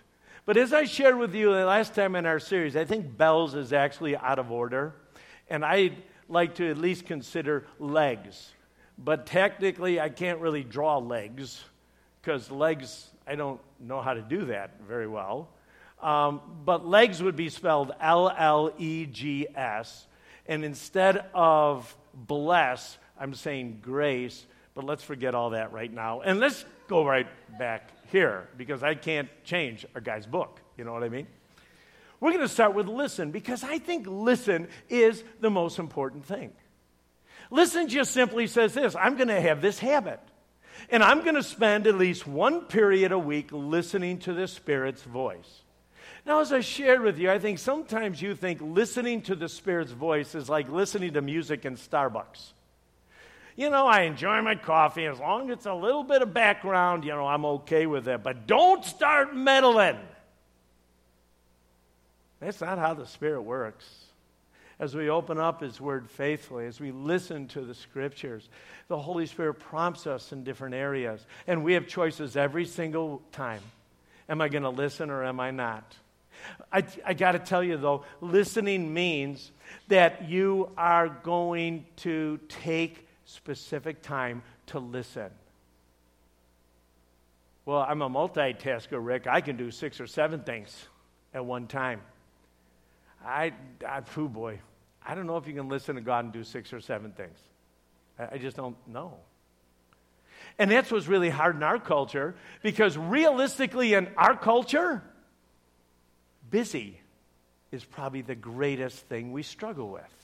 But 0.50 0.58
as 0.58 0.74
I 0.74 0.86
shared 0.86 1.16
with 1.16 1.36
you 1.36 1.54
the 1.54 1.64
last 1.64 1.94
time 1.94 2.16
in 2.16 2.26
our 2.26 2.40
series, 2.40 2.76
I 2.76 2.84
think 2.84 3.16
bells 3.16 3.54
is 3.54 3.72
actually 3.72 4.18
out 4.18 4.40
of 4.40 4.52
order. 4.52 4.96
And 5.48 5.64
I'd 5.64 6.02
like 6.28 6.56
to 6.56 6.68
at 6.72 6.78
least 6.80 7.06
consider 7.06 7.68
legs. 7.78 8.52
But 8.98 9.28
technically, 9.28 10.02
I 10.02 10.10
can't 10.10 10.40
really 10.40 10.64
draw 10.64 10.98
legs 10.98 11.64
because 12.20 12.50
legs, 12.50 13.12
I 13.28 13.36
don't 13.36 13.62
know 13.80 14.02
how 14.02 14.16
to 14.16 14.24
do 14.24 14.46
that 14.46 14.72
very 14.88 15.08
well. 15.08 15.50
Um, 16.02 16.42
but 16.66 16.84
legs 16.84 17.22
would 17.22 17.36
be 17.36 17.50
spelled 17.50 17.92
L 18.02 18.34
L 18.36 18.74
E 18.80 19.06
G 19.06 19.46
S. 19.56 20.08
And 20.48 20.66
instead 20.66 21.26
of 21.36 21.96
bless, 22.16 22.98
I'm 23.20 23.36
saying 23.36 23.82
grace. 23.84 24.48
But 24.74 24.84
let's 24.84 25.04
forget 25.04 25.36
all 25.36 25.52
that 25.52 25.74
right 25.74 25.94
now. 25.94 26.22
And 26.22 26.40
let's 26.40 26.66
go 26.88 27.06
right 27.06 27.28
back 27.60 27.92
here 28.12 28.50
because 28.58 28.84
I 28.84 28.96
can't 28.96 29.30
change 29.44 29.86
a 29.96 30.02
guy's 30.02 30.26
book. 30.26 30.60
You 30.78 30.84
know 30.84 30.94
what 30.94 31.04
I 31.04 31.10
mean? 31.10 31.28
We're 32.20 32.32
going 32.32 32.42
to 32.42 32.50
start 32.50 32.74
with 32.74 32.88
listen 32.88 33.32
because 33.32 33.64
I 33.64 33.80
think 33.80 34.06
listen 34.08 34.68
is 34.90 35.24
the 35.40 35.50
most 35.50 35.80
important 35.80 36.26
thing. 36.26 36.52
Listen 37.50 37.88
just 37.88 38.12
simply 38.12 38.48
says 38.48 38.74
this 38.74 38.96
I'm 38.96 39.16
going 39.16 39.30
to 39.30 39.42
have 39.42 39.62
this 39.62 39.80
habit. 39.80 40.20
And 40.90 41.04
I'm 41.04 41.24
going 41.24 41.36
to 41.36 41.44
spend 41.44 41.88
at 41.88 41.96
least 41.96 42.26
one 42.26 42.62
period 42.62 43.12
a 43.12 43.20
week 43.20 43.50
listening 43.52 44.20
to 44.20 44.34
the 44.34 44.48
Spirit's 44.48 45.04
voice. 45.04 45.62
Now, 46.26 46.40
as 46.40 46.54
I 46.54 46.62
shared 46.62 47.02
with 47.02 47.18
you, 47.18 47.30
I 47.30 47.40
think 47.40 47.60
sometimes 47.60 48.22
you 48.22 48.34
think 48.34 48.62
listening 48.62 49.22
to 49.24 49.36
the 49.36 49.50
Spirit's 49.50 49.92
voice 49.92 50.36
is 50.36 50.48
like 50.48 50.70
listening 50.70 51.14
to 51.14 51.22
music 51.22 51.66
in 51.66 51.76
Starbucks 51.76 52.54
you 53.60 53.70
know, 53.70 53.88
I 53.88 54.04
enjoy 54.04 54.42
my 54.42 54.56
coffee. 54.56 55.06
As 55.06 55.20
long 55.20 55.50
as 55.50 55.58
it's 55.58 55.66
a 55.66 55.74
little 55.74 56.06
bit 56.06 56.22
of 56.22 56.34
background, 56.34 57.04
you 57.04 57.12
know, 57.12 57.28
I'm 57.28 57.44
okay 57.44 57.88
with 57.88 58.08
it. 58.08 58.24
But 58.24 58.48
don't 58.48 58.86
start 58.86 59.36
meddling. 59.36 59.98
That's 62.40 62.62
not 62.62 62.78
how 62.78 62.94
the 62.94 63.06
Spirit 63.06 63.42
works. 63.42 63.86
As 64.80 64.96
we 64.96 65.10
open 65.10 65.40
up 65.40 65.60
His 65.60 65.82
Word 65.82 66.10
faithfully, 66.10 66.68
as 66.68 66.80
we 66.80 66.94
listen 66.94 67.50
to 67.50 67.60
the 67.60 67.76
Scriptures, 67.76 68.48
the 68.88 68.98
Holy 68.98 69.26
Spirit 69.26 69.56
prompts 69.56 70.08
us 70.08 70.32
in 70.32 70.46
different 70.46 70.74
areas. 70.74 71.26
And 71.46 71.62
we 71.62 71.74
have 71.74 71.86
choices 71.86 72.38
every 72.38 72.66
single 72.66 73.22
time. 73.34 73.62
Am 74.30 74.40
I 74.40 74.48
going 74.48 74.64
to 74.64 74.70
listen 74.70 75.10
or 75.10 75.26
am 75.26 75.42
I 75.42 75.52
not? 75.52 75.98
I, 76.72 76.86
I 77.06 77.14
got 77.14 77.34
to 77.34 77.40
tell 77.40 77.62
you, 77.62 77.76
though, 77.76 78.06
listening 78.22 78.94
means 78.94 79.52
that 79.90 80.30
you 80.30 80.72
are 80.78 81.10
going 81.10 81.84
to 81.98 82.40
take 82.48 83.06
specific 83.30 84.02
time 84.02 84.42
to 84.68 84.80
listen. 84.80 85.30
Well, 87.66 87.86
I'm 87.88 88.02
a 88.02 88.10
multitasker, 88.10 89.04
Rick. 89.04 89.28
I 89.28 89.42
can 89.42 89.56
do 89.56 89.70
six 89.70 90.02
or 90.02 90.08
seven 90.08 90.42
things 90.42 90.76
at 91.34 91.46
one 91.46 91.68
time. 91.68 92.02
I, 93.24 93.54
I 93.88 94.02
poo 94.02 94.28
boy, 94.28 94.60
I 95.06 95.14
don't 95.14 95.28
know 95.28 95.38
if 95.38 95.48
you 95.48 95.54
can 95.54 95.70
listen 95.70 95.96
to 95.96 96.02
God 96.02 96.26
and 96.26 96.34
do 96.34 96.44
six 96.44 96.74
or 96.74 96.82
seven 96.82 97.12
things. 97.12 97.38
I, 98.18 98.30
I 98.34 98.38
just 98.38 98.58
don't 98.58 98.76
know. 98.88 99.14
And 100.58 100.72
that's 100.72 100.92
what's 100.92 101.08
really 101.08 101.30
hard 101.30 101.56
in 101.56 101.64
our 101.64 101.80
culture 101.80 102.36
because 102.64 102.98
realistically, 102.98 103.94
in 103.94 104.08
our 104.18 104.36
culture, 104.36 105.04
busy 106.50 107.00
is 107.72 107.84
probably 107.84 108.22
the 108.22 108.36
greatest 108.36 108.98
thing 109.08 109.32
we 109.32 109.44
struggle 109.44 109.90
with. 109.90 110.19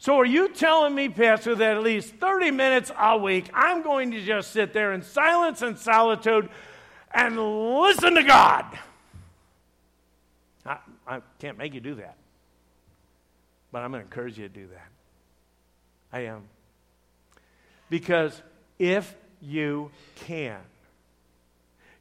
So, 0.00 0.16
are 0.18 0.26
you 0.26 0.48
telling 0.50 0.94
me, 0.94 1.08
Pastor, 1.08 1.56
that 1.56 1.76
at 1.76 1.82
least 1.82 2.14
30 2.14 2.52
minutes 2.52 2.92
a 2.96 3.18
week 3.18 3.50
I'm 3.52 3.82
going 3.82 4.12
to 4.12 4.24
just 4.24 4.52
sit 4.52 4.72
there 4.72 4.92
in 4.92 5.02
silence 5.02 5.60
and 5.60 5.76
solitude 5.76 6.48
and 7.12 7.36
listen 7.80 8.14
to 8.14 8.22
God? 8.22 8.78
I, 10.64 10.78
I 11.06 11.20
can't 11.40 11.58
make 11.58 11.74
you 11.74 11.80
do 11.80 11.96
that. 11.96 12.16
But 13.72 13.82
I'm 13.82 13.90
going 13.90 14.02
to 14.02 14.06
encourage 14.06 14.38
you 14.38 14.48
to 14.48 14.54
do 14.54 14.68
that. 14.68 14.88
I 16.12 16.20
am. 16.26 16.44
Because 17.90 18.40
if 18.78 19.14
you 19.40 19.90
can, 20.26 20.60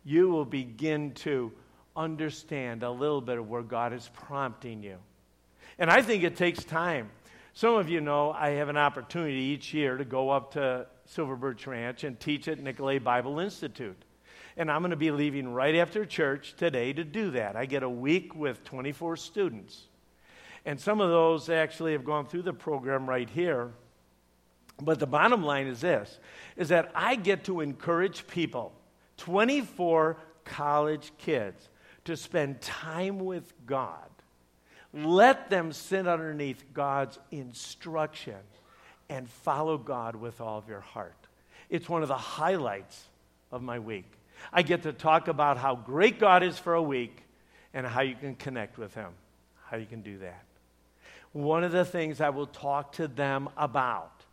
you 0.05 0.29
will 0.29 0.45
begin 0.45 1.11
to 1.13 1.51
understand 1.95 2.83
a 2.83 2.91
little 2.91 3.21
bit 3.21 3.39
of 3.39 3.49
where 3.49 3.63
God 3.63 3.91
is 3.91 4.07
prompting 4.13 4.83
you. 4.83 4.97
And 5.79 5.89
I 5.89 6.01
think 6.01 6.23
it 6.23 6.35
takes 6.35 6.63
time. 6.63 7.09
Some 7.57 7.73
of 7.73 7.89
you 7.89 8.01
know 8.01 8.33
I 8.33 8.49
have 8.49 8.69
an 8.69 8.77
opportunity 8.77 9.39
each 9.39 9.73
year 9.73 9.97
to 9.97 10.05
go 10.05 10.29
up 10.29 10.51
to 10.51 10.85
Silver 11.05 11.35
Birch 11.35 11.65
Ranch 11.65 12.03
and 12.03 12.19
teach 12.19 12.47
at 12.47 12.59
Nicolet 12.59 13.03
Bible 13.03 13.39
Institute. 13.39 13.97
And 14.57 14.69
I'm 14.69 14.81
going 14.81 14.91
to 14.91 14.95
be 14.95 15.09
leaving 15.09 15.51
right 15.51 15.73
after 15.73 16.05
church 16.05 16.53
today 16.55 16.93
to 16.93 17.03
do 17.03 17.31
that. 17.31 17.55
I 17.55 17.65
get 17.65 17.81
a 17.81 17.89
week 17.89 18.35
with 18.35 18.63
24 18.63 19.17
students. 19.17 19.85
And 20.65 20.79
some 20.79 21.01
of 21.01 21.09
those 21.09 21.49
actually 21.49 21.93
have 21.93 22.05
gone 22.05 22.27
through 22.27 22.43
the 22.43 22.53
program 22.53 23.09
right 23.09 23.27
here. 23.27 23.71
But 24.79 24.99
the 24.99 25.07
bottom 25.07 25.41
line 25.41 25.65
is 25.65 25.81
this 25.81 26.19
is 26.57 26.69
that 26.69 26.91
I 26.93 27.15
get 27.15 27.45
to 27.45 27.61
encourage 27.61 28.27
people, 28.27 28.71
24 29.17 30.17
college 30.45 31.11
kids, 31.17 31.69
to 32.05 32.15
spend 32.15 32.61
time 32.61 33.17
with 33.17 33.51
God. 33.65 34.07
Let 35.05 35.49
them 35.49 35.71
sit 35.73 36.07
underneath 36.07 36.63
God's 36.73 37.19
instruction 37.31 38.37
and 39.09 39.29
follow 39.29 39.77
God 39.77 40.15
with 40.15 40.41
all 40.41 40.57
of 40.57 40.67
your 40.67 40.79
heart. 40.79 41.15
It's 41.69 41.87
one 41.87 42.01
of 42.01 42.07
the 42.07 42.17
highlights 42.17 43.05
of 43.51 43.61
my 43.61 43.79
week. 43.79 44.11
I 44.51 44.61
get 44.61 44.83
to 44.83 44.93
talk 44.93 45.27
about 45.27 45.57
how 45.57 45.75
great 45.75 46.19
God 46.19 46.43
is 46.43 46.57
for 46.57 46.73
a 46.73 46.81
week 46.81 47.23
and 47.73 47.85
how 47.85 48.01
you 48.01 48.15
can 48.15 48.35
connect 48.35 48.77
with 48.77 48.93
Him, 48.93 49.11
how 49.65 49.77
you 49.77 49.85
can 49.85 50.01
do 50.01 50.17
that. 50.19 50.43
One 51.31 51.63
of 51.63 51.71
the 51.71 51.85
things 51.85 52.21
I 52.21 52.29
will 52.29 52.47
talk 52.47 52.93
to 52.93 53.07
them 53.07 53.49
about 53.57 54.23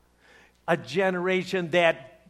a 0.66 0.76
generation 0.76 1.70
that 1.70 2.22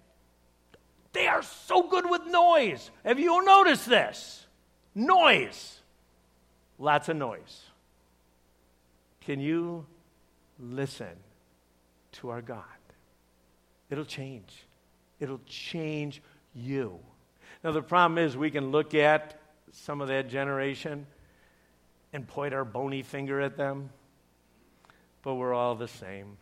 they 1.12 1.28
are 1.28 1.42
so 1.42 1.84
good 1.84 2.08
with 2.10 2.26
noise. 2.26 2.90
Have 3.04 3.20
you 3.20 3.44
noticed 3.44 3.88
this? 3.88 4.44
Noise. 4.94 5.78
Lots 6.78 7.08
of 7.08 7.16
noise. 7.16 7.62
Can 9.24 9.40
you 9.40 9.87
listen 10.58 11.16
to 12.12 12.30
our 12.30 12.42
God? 12.42 12.62
It'll 13.90 14.04
change. 14.04 14.66
It'll 15.20 15.40
change 15.46 16.22
you. 16.54 16.98
Now, 17.62 17.72
the 17.72 17.82
problem 17.82 18.18
is 18.18 18.37
we 18.37 18.50
can 18.50 18.70
look 18.70 18.94
at 18.94 19.40
some 19.72 20.00
of 20.00 20.08
that 20.08 20.28
generation 20.28 21.06
and 22.12 22.26
point 22.26 22.54
our 22.54 22.64
bony 22.64 23.02
finger 23.02 23.40
at 23.40 23.56
them, 23.56 23.90
but 25.22 25.34
we're 25.34 25.54
all 25.54 25.74
the 25.74 25.88
same. 25.88 26.37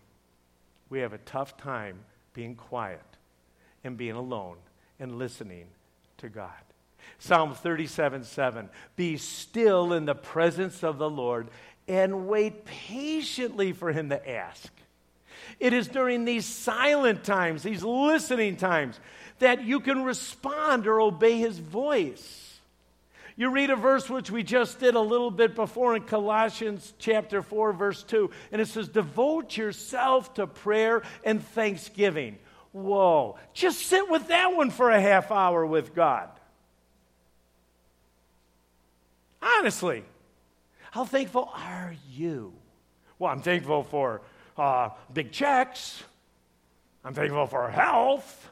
We 0.91 1.01
have 1.01 1.13
a 1.13 1.19
tough 1.19 1.57
time 1.57 2.01
being 2.35 2.57
quiet 2.57 3.01
and 3.85 3.97
being 3.97 4.17
alone 4.17 4.57
and 4.99 5.19
listening 5.19 5.67
to 6.19 6.29
God. 6.29 6.51
Psalm 7.19 7.55
37 7.55 8.25
7 8.25 8.69
Be 8.97 9.17
still 9.17 9.93
in 9.93 10.05
the 10.05 10.15
presence 10.15 10.83
of 10.83 10.99
the 10.99 11.11
Lord 11.11 11.49
and 11.89 12.29
wait 12.29 12.65
patiently 12.65 13.73
for 13.73 13.93
him 13.93 14.11
to 14.11 14.31
ask. 14.31 14.73
It 15.59 15.73
is 15.73 15.89
during 15.89 16.25
these 16.25 16.47
silent 16.47 17.25
times, 17.25 17.63
these 17.63 17.83
listening 17.83 18.57
times, 18.57 18.99
that 19.39 19.65
you 19.65 19.81
can 19.81 20.05
respond 20.05 20.87
or 20.87 21.01
obey 21.01 21.39
his 21.39 21.59
voice. 21.59 22.61
You 23.37 23.51
read 23.51 23.71
a 23.71 23.77
verse 23.77 24.11
which 24.11 24.31
we 24.31 24.43
just 24.43 24.79
did 24.79 24.95
a 24.95 25.01
little 25.01 25.31
bit 25.31 25.55
before 25.55 25.97
in 25.97 26.03
Colossians 26.03 26.93
chapter 26.99 27.43
4, 27.43 27.73
verse 27.73 28.03
2, 28.03 28.31
and 28.53 28.61
it 28.61 28.69
says, 28.69 28.89
Devote 28.89 29.57
yourself 29.57 30.35
to 30.35 30.47
prayer 30.47 31.03
and 31.25 31.43
thanksgiving. 31.43 32.39
Whoa, 32.73 33.37
just 33.53 33.87
sit 33.87 34.11
with 34.11 34.29
that 34.29 34.55
one 34.55 34.71
for 34.71 34.91
a 34.91 35.01
half 35.01 35.31
hour 35.31 35.65
with 35.65 35.95
God. 35.95 36.29
Honestly, 39.41 40.05
how 40.93 41.07
thankful 41.07 41.51
are 41.55 41.95
you? 42.11 42.53
Well, 43.19 43.33
I'm 43.33 43.41
thankful 43.41 43.83
for 43.83 44.21
uh, 44.59 44.91
big 45.11 45.33
checks. 45.33 46.03
I'm 47.03 47.15
thankful 47.15 47.47
for 47.47 47.71
health. 47.71 48.51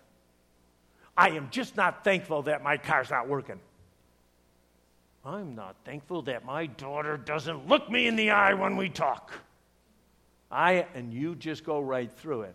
I 1.15 1.33
am 1.33 1.49
just 1.51 1.77
not 1.77 2.03
thankful 2.03 2.41
that 2.45 2.63
my 2.63 2.79
car's 2.79 3.11
not 3.11 3.29
working. 3.29 3.61
I'm 5.23 5.55
not 5.55 5.77
thankful 5.85 6.23
that 6.23 6.47
my 6.47 6.65
daughter 6.65 7.19
doesn't 7.19 7.69
look 7.69 7.91
me 7.91 8.07
in 8.07 8.17
the 8.17 8.31
eye 8.31 8.55
when 8.55 8.79
we 8.79 8.89
talk. 8.89 9.35
I 10.51 10.87
and 10.95 11.13
you 11.13 11.35
just 11.35 11.63
go 11.63 11.79
right 11.79 12.11
through 12.11 12.45
it. 12.45 12.55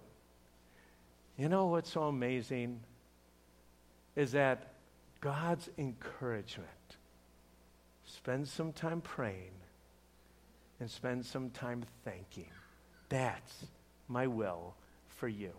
You 1.37 1.47
know 1.47 1.67
what's 1.67 1.91
so 1.91 2.05
amazing 2.05 2.79
is 4.15 4.31
that 4.31 4.73
God's 5.21 5.69
encouragement. 5.77 6.69
Spend 8.03 8.47
some 8.47 8.73
time 8.73 9.01
praying 9.01 9.51
and 10.79 10.89
spend 10.89 11.25
some 11.25 11.49
time 11.49 11.83
thanking. 12.03 12.49
That's 13.09 13.65
my 14.07 14.27
will 14.27 14.75
for 15.07 15.27
you. 15.27 15.51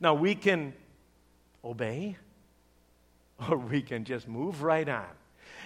Now, 0.00 0.14
we 0.14 0.34
can 0.34 0.72
obey 1.64 2.16
or 3.48 3.56
we 3.70 3.82
can 3.82 4.04
just 4.04 4.28
move 4.28 4.62
right 4.62 4.88
on. 4.88 5.06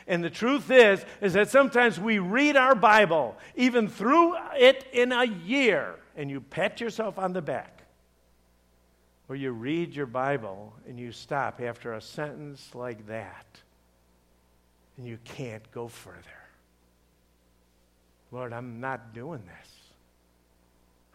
And 0.07 0.23
the 0.23 0.31
truth 0.31 0.71
is 0.71 1.05
is 1.21 1.35
that 1.35 1.49
sometimes 1.51 1.99
we 2.01 2.19
read 2.19 2.57
our 2.57 2.75
Bible 2.75 3.37
even 3.55 3.89
through 3.89 4.35
it 4.57 4.87
in 4.93 5.13
a 5.13 5.25
year 5.25 5.97
and 6.17 6.31
you 6.31 6.41
pat 6.41 6.81
yourself 6.81 7.19
on 7.19 7.33
the 7.33 7.43
back. 7.43 7.83
Or 9.29 9.37
you 9.37 9.53
read 9.53 9.95
your 9.95 10.07
Bible 10.07 10.75
and 10.87 10.99
you 10.99 11.13
stop 11.13 11.61
after 11.61 11.95
a 11.95 12.01
sentence 12.01 12.75
like 12.75 13.07
that 13.07 13.47
and 14.97 15.07
you 15.07 15.19
can't 15.25 15.71
go 15.73 15.89
further. 15.89 16.42
Lord, 18.33 18.55
I'm 18.55 18.81
not 18.81 19.13
doing 19.13 19.43
this. 19.45 19.69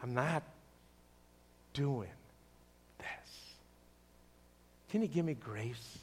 I'm 0.02 0.14
not 0.14 0.44
doing 1.74 2.10
this. 3.00 3.08
Can 4.90 5.02
you 5.02 5.08
give 5.08 5.26
me 5.26 5.34
grace 5.34 5.98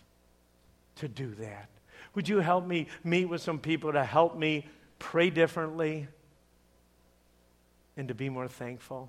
to 0.97 1.09
do 1.09 1.35
that? 1.37 1.69
Would 2.15 2.29
you 2.29 2.41
help 2.41 2.67
me 2.67 2.89
meet 3.05 3.27
with 3.27 3.41
some 3.41 3.61
people 3.61 3.93
to 3.93 4.05
help 4.05 4.37
me 4.37 4.67
pray 4.99 5.31
differently 5.31 6.09
and 7.97 8.09
to 8.09 8.15
be 8.15 8.29
more 8.29 8.49
thankful? 8.49 9.09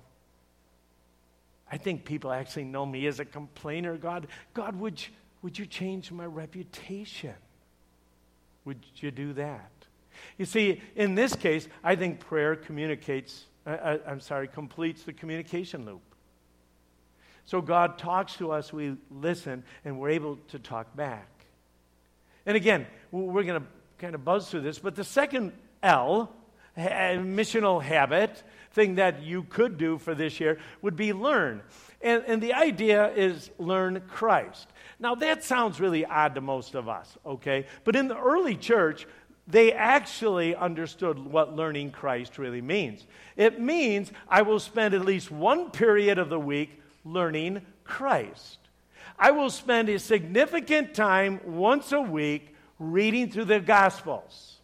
I 1.70 1.76
think 1.76 2.04
people 2.04 2.30
actually 2.30 2.64
know 2.64 2.86
me 2.86 3.06
as 3.06 3.18
a 3.18 3.24
complainer. 3.24 3.96
God, 3.96 4.28
God, 4.54 4.78
would 4.78 5.00
you, 5.00 5.08
would 5.42 5.58
you 5.58 5.66
change 5.66 6.12
my 6.12 6.26
reputation? 6.26 7.34
Would 8.64 8.78
you 8.96 9.10
do 9.10 9.32
that? 9.34 9.70
You 10.38 10.44
see, 10.44 10.80
in 10.94 11.14
this 11.14 11.34
case, 11.34 11.68
I 11.82 11.96
think 11.96 12.20
prayer 12.20 12.56
communicates, 12.56 13.44
uh, 13.66 13.98
I'm 14.06 14.20
sorry, 14.20 14.48
completes 14.48 15.02
the 15.02 15.12
communication 15.12 15.84
loop. 15.84 16.02
So 17.46 17.60
God 17.60 17.98
talks 17.98 18.34
to 18.36 18.50
us, 18.50 18.72
we 18.72 18.96
listen, 19.10 19.62
and 19.84 19.98
we're 20.00 20.10
able 20.10 20.38
to 20.48 20.58
talk 20.58 20.94
back. 20.96 21.28
And 22.44 22.56
again, 22.56 22.86
we're 23.12 23.44
going 23.44 23.60
to 23.60 23.66
kind 23.98 24.14
of 24.14 24.24
buzz 24.24 24.50
through 24.50 24.62
this, 24.62 24.78
but 24.78 24.94
the 24.94 25.04
second 25.04 25.52
L, 25.82 26.32
missional 26.76 27.82
habit, 27.82 28.42
thing 28.72 28.96
that 28.96 29.22
you 29.22 29.42
could 29.44 29.78
do 29.78 29.96
for 29.96 30.14
this 30.14 30.38
year 30.38 30.58
would 30.82 30.96
be 30.96 31.12
learn. 31.12 31.62
And, 32.02 32.22
and 32.26 32.42
the 32.42 32.52
idea 32.52 33.10
is 33.14 33.50
learn 33.58 34.02
Christ. 34.06 34.68
Now, 35.00 35.14
that 35.16 35.44
sounds 35.44 35.80
really 35.80 36.04
odd 36.04 36.34
to 36.34 36.40
most 36.40 36.74
of 36.74 36.88
us, 36.88 37.16
okay? 37.24 37.66
But 37.84 37.96
in 37.96 38.08
the 38.08 38.18
early 38.18 38.54
church, 38.54 39.06
they 39.46 39.72
actually 39.72 40.56
understood 40.56 41.18
what 41.18 41.54
learning 41.54 41.92
Christ 41.92 42.36
really 42.38 42.60
means. 42.60 43.06
It 43.36 43.60
means 43.60 44.10
I 44.28 44.42
will 44.42 44.58
spend 44.58 44.92
at 44.94 45.04
least 45.04 45.30
one 45.30 45.70
period 45.70 46.18
of 46.18 46.28
the 46.28 46.40
week 46.40 46.82
learning 47.04 47.62
Christ. 47.84 48.58
I 49.18 49.30
will 49.30 49.50
spend 49.50 49.88
a 49.88 49.98
significant 49.98 50.94
time 50.94 51.40
once 51.44 51.92
a 51.92 52.00
week 52.00 52.54
reading 52.78 53.30
through 53.30 53.44
the 53.44 53.60
Gospels. 53.60 54.58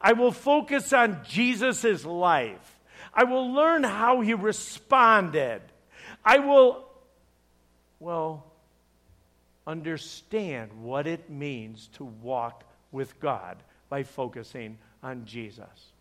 I 0.00 0.12
will 0.12 0.32
focus 0.32 0.92
on 0.92 1.20
Jesus' 1.26 2.04
life. 2.04 2.78
I 3.12 3.24
will 3.24 3.52
learn 3.52 3.82
how 3.82 4.20
he 4.20 4.34
responded. 4.34 5.60
I 6.24 6.38
will, 6.38 6.88
well, 7.98 8.44
understand 9.66 10.72
what 10.82 11.06
it 11.06 11.30
means 11.30 11.88
to 11.94 12.04
walk 12.04 12.64
with 12.92 13.18
God 13.18 13.56
by 13.94 14.02
focusing 14.02 14.76
on 15.04 15.24
Jesus. 15.24 15.92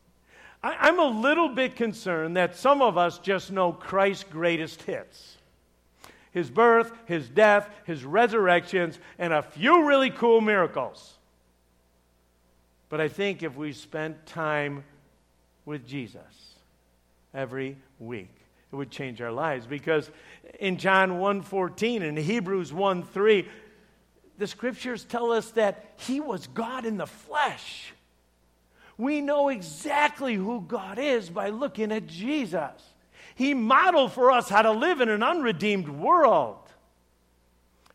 I, 0.64 0.90
am 0.90 0.98
a 0.98 1.06
little 1.06 1.50
bit 1.50 1.76
concerned 1.76 2.36
that 2.38 2.56
some 2.56 2.82
of 2.82 2.98
us 2.98 3.20
just 3.20 3.52
know 3.52 3.72
Christ's 3.72 4.24
greatest 4.24 4.82
hits 4.82 5.38
his 6.32 6.50
birth, 6.50 6.92
his 7.06 7.30
death, 7.30 7.70
his 7.86 8.04
resurrections, 8.04 8.98
and 9.20 9.32
a 9.32 9.44
few 9.44 9.86
really 9.88 10.10
cool 10.10 10.42
miracles. 10.42 11.20
But 12.90 13.00
I 13.00 13.10
think 13.10 13.44
if 13.44 13.56
we 13.56 13.74
spent 13.74 14.26
time 14.26 14.84
with 15.64 15.86
Jesus 15.86 16.56
every 17.32 17.78
week, 18.00 18.34
it 18.72 18.76
would 18.76 18.90
change 18.90 19.22
our 19.22 19.32
lives 19.32 19.68
because 19.68 20.10
in 20.60 20.78
John 20.78 21.20
1:14 21.20 22.02
and 22.02 22.18
Hebrews 22.18 22.74
1:3 22.74 23.48
the 24.44 24.48
scriptures 24.48 25.06
tell 25.06 25.32
us 25.32 25.52
that 25.52 25.86
he 25.96 26.20
was 26.20 26.48
God 26.48 26.86
in 26.86 26.98
the 26.98 27.08
flesh. 27.08 27.94
We 28.98 29.22
know 29.22 29.48
exactly 29.48 30.36
who 30.36 30.60
God 30.68 31.00
is 31.00 31.30
by 31.30 31.48
looking 31.48 31.94
at 31.94 32.08
Jesus. 32.08 32.94
He 33.36 33.54
modeled 33.54 34.12
for 34.12 34.32
us 34.32 34.50
how 34.50 34.64
to 34.64 34.74
live 34.74 35.00
in 35.00 35.08
an 35.08 35.24
unredeemed 35.24 35.88
world. 35.88 36.58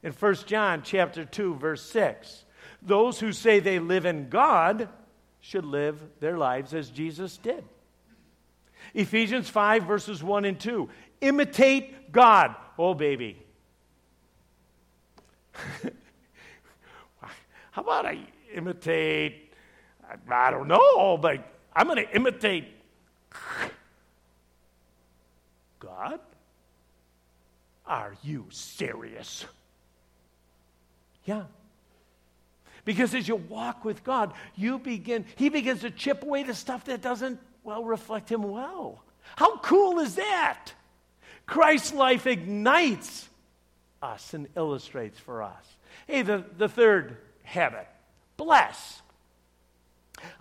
In 0.03 0.13
1 0.13 0.35
John 0.47 0.81
chapter 0.83 1.27
2 1.27 1.57
verse 1.57 1.83
6, 1.83 2.47
those 2.81 3.21
who 3.21 3.33
say 3.33 3.61
they 3.61 3.79
live 3.79 4.07
in 4.07 4.31
God 4.31 4.89
should 5.43 5.67
live 5.67 6.01
their 6.19 6.39
lives 6.39 6.73
as 6.73 6.89
Jesus 6.89 7.37
did. 7.37 7.63
Ephesians 8.95 9.51
5, 9.51 9.83
verses 9.83 10.23
1 10.23 10.47
and 10.47 10.59
2. 10.59 10.89
Imitate 11.21 12.11
God. 12.11 12.55
Oh, 12.79 12.95
baby. 12.95 13.37
How 17.71 17.83
about 17.83 18.07
I 18.07 18.19
imitate? 18.55 19.53
I 20.31 20.51
don't 20.51 20.69
know, 20.69 21.19
but 21.19 21.47
I'm 21.75 21.87
going 21.87 22.05
to 22.05 22.17
imitate 22.17 22.65
God? 25.79 26.21
Are 27.87 28.15
you 28.23 28.47
serious? 28.51 29.45
Yeah. 31.25 31.45
Because 32.85 33.15
as 33.15 33.29
you 33.29 33.37
walk 33.37 33.85
with 33.85 34.03
God, 34.05 34.33
you 34.57 34.79
begin, 34.79 35.25
He 35.37 35.49
begins 35.49 35.81
to 35.81 35.91
chip 35.91 36.23
away 36.23 36.43
the 36.43 36.55
stuff 36.55 36.85
that 36.87 37.03
doesn't, 37.03 37.39
well, 37.65 37.85
reflect 37.85 38.31
Him 38.31 38.43
well. 38.43 39.03
How 39.37 39.59
cool 39.59 39.99
is 40.01 40.15
that? 40.17 40.73
Christ's 41.47 41.93
life 41.93 42.27
ignites 42.27 43.29
us 44.03 44.35
and 44.35 44.49
illustrates 44.57 45.19
for 45.19 45.43
us. 45.43 45.77
Hey, 46.07 46.23
the, 46.23 46.45
the 46.57 46.69
third 46.69 47.17
habit 47.49 47.89
bless. 48.39 49.03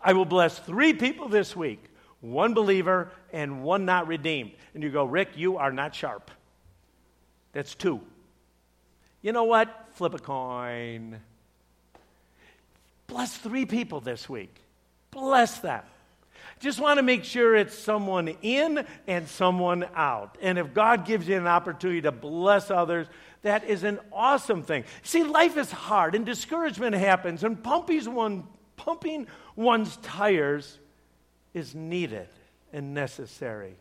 I 0.02 0.14
will 0.14 0.26
bless 0.26 0.58
three 0.58 0.94
people 0.94 1.28
this 1.28 1.54
week 1.54 1.84
one 2.22 2.54
believer 2.54 3.12
and 3.32 3.64
one 3.64 3.86
not 3.86 4.08
redeemed. 4.08 4.52
And 4.74 4.82
you 4.82 4.90
go, 4.90 5.04
Rick, 5.04 5.32
you 5.36 5.58
are 5.58 5.72
not 5.72 5.94
sharp. 5.94 6.32
That's 7.52 7.76
two. 7.76 8.02
You 9.22 9.34
know 9.34 9.44
what? 9.44 9.90
Flip 9.94 10.14
a 10.14 10.20
coin. 10.20 11.20
Bless 13.08 13.36
three 13.38 13.66
people 13.66 14.00
this 14.00 14.28
week. 14.28 14.56
Bless 15.12 15.60
them. 15.60 15.84
Just 16.60 16.80
want 16.80 16.98
to 16.98 17.04
make 17.04 17.24
sure 17.24 17.56
it's 17.56 17.78
someone 17.78 18.30
in 18.42 18.86
and 19.06 19.28
someone 19.28 19.86
out. 19.96 20.38
And 20.42 20.58
if 20.58 20.74
God 20.74 21.06
gives 21.06 21.28
you 21.28 21.38
an 21.38 21.46
opportunity 21.46 22.02
to 22.02 22.12
bless 22.12 22.72
others, 22.72 23.08
that 23.42 23.66
is 23.66 23.84
an 23.84 24.00
awesome 24.12 24.64
thing. 24.64 24.84
See, 25.04 25.24
life 25.24 25.58
is 25.58 25.72
hard 25.72 26.16
and 26.16 26.26
discouragement 26.26 26.96
happens, 26.96 27.44
and 27.44 27.62
pumping, 27.62 28.14
one, 28.14 28.48
pumping 28.76 29.28
one's 29.56 29.98
tires 29.98 30.80
is 31.54 31.76
needed 31.76 32.28
and 32.74 32.94
necessary. 32.94 33.76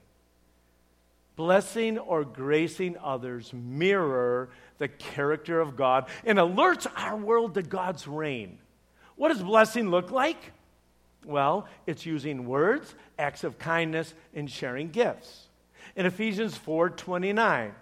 Blessing 1.36 1.98
or 1.98 2.24
gracing 2.24 2.96
others 2.98 3.52
mirror 3.52 4.48
the 4.78 4.88
character 4.88 5.60
of 5.60 5.76
God 5.76 6.08
and 6.24 6.38
alerts 6.38 6.86
our 6.96 7.16
world 7.16 7.54
to 7.54 7.62
God's 7.62 8.08
reign. 8.08 8.58
What 9.16 9.28
does 9.28 9.42
blessing 9.42 9.90
look 9.90 10.10
like? 10.10 10.52
Well, 11.26 11.66
it's 11.86 12.06
using 12.06 12.46
words, 12.46 12.94
acts 13.18 13.44
of 13.44 13.58
kindness, 13.58 14.14
and 14.34 14.50
sharing 14.50 14.88
gifts. 14.88 15.48
In 15.94 16.06
Ephesians 16.06 16.56
4 16.56 16.90
29, 16.90 17.74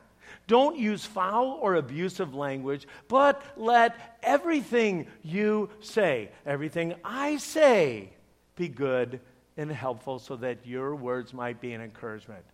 don't 0.46 0.76
use 0.78 1.04
foul 1.04 1.58
or 1.60 1.74
abusive 1.74 2.34
language, 2.34 2.86
but 3.08 3.42
let 3.56 4.18
everything 4.22 5.06
you 5.22 5.70
say, 5.80 6.30
everything 6.44 6.94
I 7.04 7.38
say, 7.38 8.10
be 8.56 8.68
good 8.68 9.20
and 9.56 9.70
helpful 9.70 10.18
so 10.18 10.36
that 10.36 10.66
your 10.66 10.94
words 10.94 11.32
might 11.32 11.60
be 11.60 11.72
an 11.72 11.80
encouragement. 11.80 12.44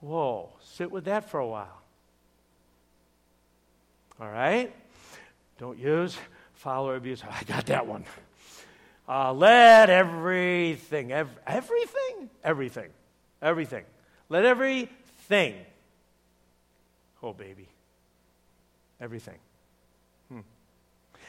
Whoa, 0.00 0.50
sit 0.62 0.90
with 0.90 1.04
that 1.04 1.30
for 1.30 1.40
a 1.40 1.46
while. 1.46 1.82
All 4.20 4.30
right? 4.30 4.74
Don't 5.58 5.78
use 5.78 6.16
foul 6.54 6.88
or 6.88 6.96
abuse. 6.96 7.22
I 7.28 7.42
got 7.44 7.66
that 7.66 7.86
one. 7.86 8.04
Uh, 9.08 9.32
let 9.32 9.88
everything, 9.88 11.12
ev- 11.12 11.38
everything, 11.46 12.30
everything, 12.42 12.90
everything, 13.40 13.84
let 14.28 14.44
everything. 14.44 15.54
Oh, 17.22 17.32
baby. 17.32 17.68
Everything. 19.00 19.38
Hmm. 20.28 20.40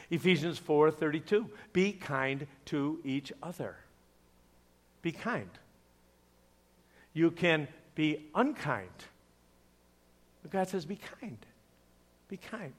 Ephesians 0.09 0.59
4:32. 0.59 1.49
Be 1.73 1.91
kind 1.93 2.47
to 2.65 2.99
each 3.03 3.31
other. 3.43 3.75
Be 5.01 5.11
kind. 5.11 5.49
You 7.13 7.31
can 7.31 7.67
be 7.95 8.29
unkind. 8.35 8.89
But 10.41 10.51
God 10.51 10.67
says, 10.69 10.85
be 10.85 10.99
kind. 11.19 11.37
Be 12.29 12.37
kind. 12.37 12.73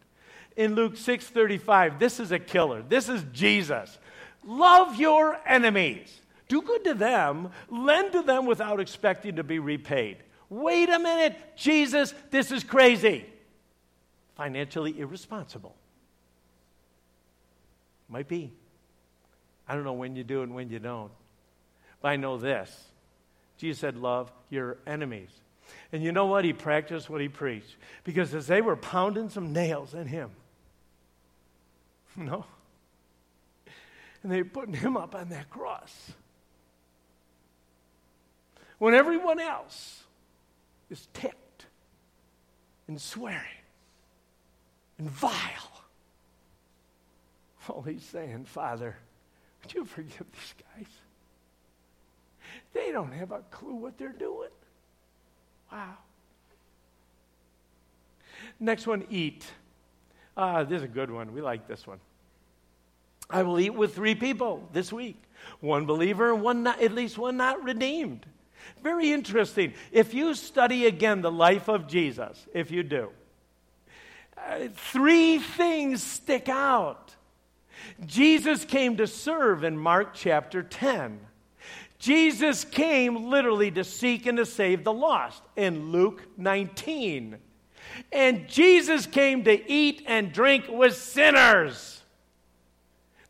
In 0.57 0.75
Luke 0.75 0.95
6:35, 0.95 1.99
this 1.99 2.21
is 2.21 2.33
a 2.33 2.39
killer. 2.39 2.83
This 2.83 3.09
is 3.09 3.25
Jesus. 3.33 3.99
Love 4.45 4.97
your 4.97 5.39
enemies. 5.47 6.21
Do 6.49 6.63
good 6.63 6.85
to 6.85 6.95
them, 6.95 7.51
lend 7.69 8.13
to 8.13 8.23
them 8.23 8.47
without 8.47 8.81
expecting 8.81 9.37
to 9.37 9.45
be 9.45 9.59
repaid. 9.59 10.19
Wait 10.51 10.89
a 10.89 10.99
minute, 10.99 11.37
Jesus, 11.57 12.15
this 12.31 12.51
is 12.51 12.65
crazy. 12.65 13.27
Financially 14.35 14.99
irresponsible. 14.99 15.75
Might 18.09 18.29
be. 18.29 18.53
I 19.69 19.75
don't 19.75 19.85
know 19.85 19.93
when 19.93 20.17
you 20.17 20.25
do 20.25 20.43
and 20.43 20.55
when 20.55 20.71
you 20.71 20.79
don't. 20.79 21.11
But 22.01 22.09
I 22.09 22.17
know 22.17 22.39
this 22.39 22.89
Jesus 23.59 23.81
said, 23.81 23.97
Love 23.97 24.33
your 24.49 24.79
enemies. 24.87 25.31
And 25.93 26.03
you 26.03 26.13
know 26.13 26.27
what? 26.27 26.45
He 26.45 26.55
practiced 26.55 27.11
what 27.11 27.21
he 27.21 27.29
preached. 27.29 27.77
Because 28.05 28.35
as 28.35 28.47
they 28.47 28.63
were 28.63 28.77
pounding 28.77 29.29
some 29.29 29.53
nails 29.53 29.93
in 29.93 30.07
him, 30.07 30.31
no, 32.17 32.47
and 34.23 34.33
they 34.33 34.43
were 34.43 34.49
putting 34.49 34.75
him 34.75 34.97
up 34.97 35.15
on 35.15 35.29
that 35.29 35.51
cross. 35.51 36.13
When 38.79 38.95
everyone 38.95 39.41
else 39.41 40.05
is 40.91 41.09
ticked 41.13 41.67
and 42.87 43.01
swearing 43.01 43.43
and 44.99 45.11
vile, 45.11 45.83
all 47.69 47.83
he's 47.83 48.03
saying, 48.05 48.45
Father, 48.45 48.97
would 49.63 49.75
you 49.75 49.85
forgive 49.85 50.27
these 50.33 50.55
guys? 50.77 50.87
They 52.73 52.93
don't 52.93 53.13
have 53.13 53.31
a 53.31 53.41
clue 53.51 53.75
what 53.75 53.99
they're 53.99 54.09
doing. 54.09 54.49
Wow. 55.71 55.97
Next 58.59 58.87
one, 58.87 59.05
eat. 59.11 59.45
Ah, 60.37 60.65
this 60.65 60.79
is 60.79 60.85
a 60.85 60.89
good 60.89 61.11
one. 61.11 61.33
We 61.33 61.43
like 61.43 61.69
this 61.69 61.87
one. 61.87 61.99
I 63.31 63.43
will 63.43 63.61
eat 63.61 63.75
with 63.75 63.95
three 63.95 64.15
people 64.15 64.67
this 64.73 64.93
week 64.93 65.23
one 65.61 65.87
believer 65.87 66.33
and 66.33 66.43
one 66.43 66.63
not, 66.65 66.83
at 66.83 66.93
least 66.93 67.19
one 67.19 67.37
not 67.37 67.63
redeemed. 67.63 68.27
Very 68.83 69.13
interesting. 69.13 69.75
If 69.93 70.15
you 70.15 70.35
study 70.35 70.87
again 70.87 71.21
the 71.21 71.31
life 71.31 71.69
of 71.69 71.89
Jesus, 71.89 72.47
if 72.55 72.71
you 72.71 72.83
do, 72.83 73.11
uh, 74.37 74.69
three 74.75 75.39
things 75.39 76.03
stick 76.03 76.49
out. 76.49 77.15
Jesus 78.07 78.65
came 78.65 78.97
to 78.97 79.07
serve 79.07 79.65
in 79.65 79.77
Mark 79.77 80.15
chapter 80.15 80.63
10. 80.63 81.21
Jesus 81.99 82.65
came 82.65 83.29
literally 83.29 83.71
to 83.73 83.83
seek 83.83 84.27
and 84.27 84.39
to 84.39 84.47
save 84.47 84.85
the 84.85 84.93
lost 84.93 85.43
in 85.57 85.91
Luke 85.91 86.23
19. 86.37 87.39
And 88.13 88.49
Jesus 88.49 89.07
came 89.07 89.45
to 89.45 89.71
eat 89.71 90.05
and 90.07 90.33
drink 90.33 90.67
with 90.69 90.97
sinners. 90.97 92.03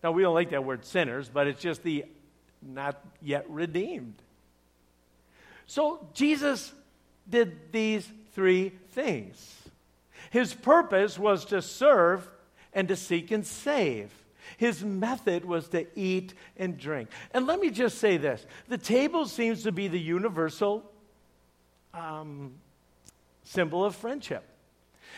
Now, 0.02 0.12
we 0.12 0.22
don't 0.22 0.34
like 0.34 0.50
that 0.50 0.64
word 0.64 0.84
sinners, 0.84 1.30
but 1.32 1.46
it's 1.46 1.62
just 1.62 1.82
the 1.82 2.04
not 2.62 3.02
yet 3.22 3.48
redeemed. 3.48 4.20
So, 5.68 6.08
Jesus 6.14 6.72
did 7.28 7.72
these 7.72 8.10
three 8.32 8.70
things. 8.90 9.54
His 10.30 10.52
purpose 10.54 11.18
was 11.18 11.44
to 11.46 11.62
serve 11.62 12.28
and 12.72 12.88
to 12.88 12.96
seek 12.96 13.30
and 13.30 13.46
save. 13.46 14.10
His 14.56 14.82
method 14.82 15.44
was 15.44 15.68
to 15.68 15.86
eat 15.94 16.32
and 16.56 16.78
drink. 16.78 17.10
And 17.32 17.46
let 17.46 17.60
me 17.60 17.70
just 17.70 17.98
say 17.98 18.16
this 18.16 18.44
the 18.68 18.78
table 18.78 19.26
seems 19.26 19.62
to 19.64 19.72
be 19.72 19.88
the 19.88 20.00
universal 20.00 20.90
um, 21.92 22.54
symbol 23.44 23.84
of 23.84 23.94
friendship. 23.94 24.44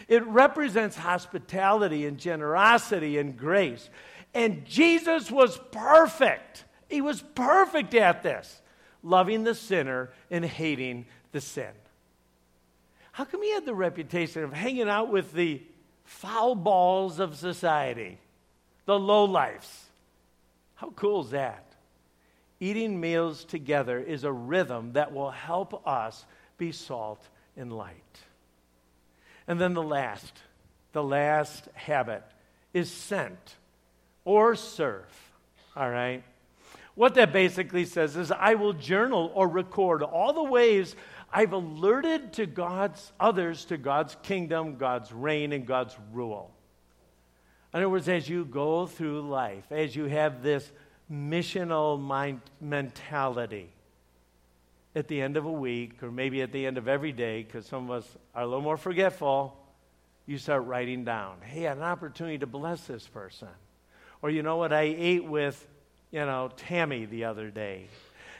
It 0.09 0.27
represents 0.27 0.97
hospitality 0.97 2.07
and 2.07 2.19
generosity 2.19 3.19
and 3.19 3.37
grace. 3.37 3.89
And 4.35 4.65
Jesus 4.65 5.31
was 5.31 5.61
perfect. 5.71 6.65
He 6.89 7.01
was 7.01 7.23
perfect 7.35 7.95
at 7.95 8.23
this, 8.23 8.61
loving 9.03 9.45
the 9.45 9.55
sinner 9.55 10.11
and 10.31 10.45
hating 10.45 11.07
the 11.33 11.41
sin. 11.41 11.73
How 13.13 13.25
come 13.25 13.43
he 13.43 13.53
had 13.53 13.67
the 13.67 13.75
reputation 13.75 14.45
of 14.45 14.53
hanging 14.53 14.89
out 14.89 15.11
with 15.11 15.33
the 15.33 15.63
foul 16.05 16.55
balls 16.55 17.19
of 17.19 17.37
society? 17.37 18.19
the 18.91 18.99
low 18.99 19.25
lives. 19.25 19.85
How 20.75 20.91
cool 20.97 21.21
is 21.21 21.31
that? 21.31 21.65
Eating 22.59 23.01
meals 23.01 23.45
together 23.45 24.01
is 24.01 24.25
a 24.25 24.33
rhythm 24.33 24.95
that 24.95 25.13
will 25.13 25.31
help 25.31 25.87
us 25.87 26.27
be 26.59 26.73
salt 26.73 27.25
and 27.57 27.73
light. 27.73 27.95
And 29.47 29.61
then 29.61 29.75
the 29.75 29.83
last, 29.83 30.33
the 30.91 31.05
last 31.05 31.69
habit 31.75 32.25
is 32.75 32.91
sent 32.91 33.55
or 34.25 34.57
serve. 34.57 35.07
All 35.77 35.89
right? 35.89 36.25
What 37.01 37.15
that 37.15 37.33
basically 37.33 37.87
says 37.87 38.15
is 38.15 38.31
I 38.31 38.57
will 38.57 38.75
journal 38.75 39.33
or 39.35 39.49
record 39.49 40.03
all 40.03 40.35
the 40.35 40.43
ways 40.43 40.95
I've 41.33 41.55
alerted 41.55 42.35
to 42.35 42.45
God's 42.45 43.11
others 43.19 43.65
to 43.65 43.79
God's 43.79 44.19
kingdom, 44.23 44.77
God's 44.77 45.11
reign, 45.11 45.55
and 45.55 45.67
God's 45.67 45.97
rule. 46.13 46.51
In 47.73 47.79
other 47.79 47.89
words, 47.89 48.07
as 48.07 48.29
you 48.29 48.45
go 48.45 48.85
through 48.85 49.23
life, 49.23 49.65
as 49.73 49.97
you 49.97 50.05
have 50.05 50.43
this 50.43 50.71
missional 51.11 51.99
mind 51.99 52.43
mentality, 52.61 53.73
at 54.95 55.09
the 55.09 55.23
end 55.23 55.39
of 55.39 55.47
a 55.47 55.51
week, 55.51 56.03
or 56.03 56.11
maybe 56.11 56.43
at 56.43 56.53
the 56.53 56.67
end 56.67 56.77
of 56.77 56.87
every 56.87 57.13
day, 57.13 57.43
because 57.43 57.65
some 57.65 57.91
of 57.91 58.03
us 58.03 58.19
are 58.35 58.43
a 58.43 58.47
little 58.47 58.61
more 58.61 58.77
forgetful, 58.77 59.57
you 60.27 60.37
start 60.37 60.67
writing 60.67 61.05
down, 61.05 61.37
hey, 61.41 61.65
I 61.65 61.71
had 61.71 61.79
an 61.79 61.83
opportunity 61.83 62.37
to 62.37 62.47
bless 62.47 62.83
this 62.83 63.09
person. 63.09 63.49
Or 64.21 64.29
you 64.29 64.43
know 64.43 64.59
what, 64.59 64.75
I 64.75 64.83
ate 64.83 65.25
with 65.25 65.67
you 66.11 66.25
know, 66.25 66.51
Tammy 66.57 67.05
the 67.05 67.25
other 67.25 67.51
day, 67.51 67.87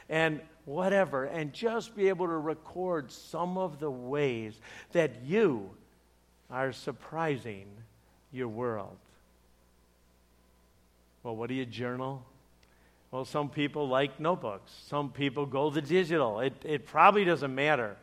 and 0.09 0.41
whatever, 0.65 1.25
and 1.25 1.53
just 1.53 1.95
be 1.95 2.09
able 2.09 2.27
to 2.27 2.37
record 2.37 3.11
some 3.11 3.57
of 3.57 3.79
the 3.79 3.91
ways 3.91 4.59
that 4.91 5.23
you 5.23 5.69
are 6.49 6.71
surprising 6.71 7.65
your 8.31 8.47
world. 8.47 8.97
Well, 11.23 11.35
what 11.35 11.49
do 11.49 11.55
you 11.55 11.65
journal? 11.65 12.25
Well, 13.11 13.25
some 13.25 13.49
people 13.49 13.87
like 13.87 14.19
notebooks. 14.19 14.71
Some 14.87 15.11
people 15.11 15.45
go 15.45 15.69
the 15.69 15.81
digital. 15.81 16.39
It, 16.39 16.53
it 16.63 16.85
probably 16.85 17.25
doesn't 17.25 17.53
matter. 17.53 17.97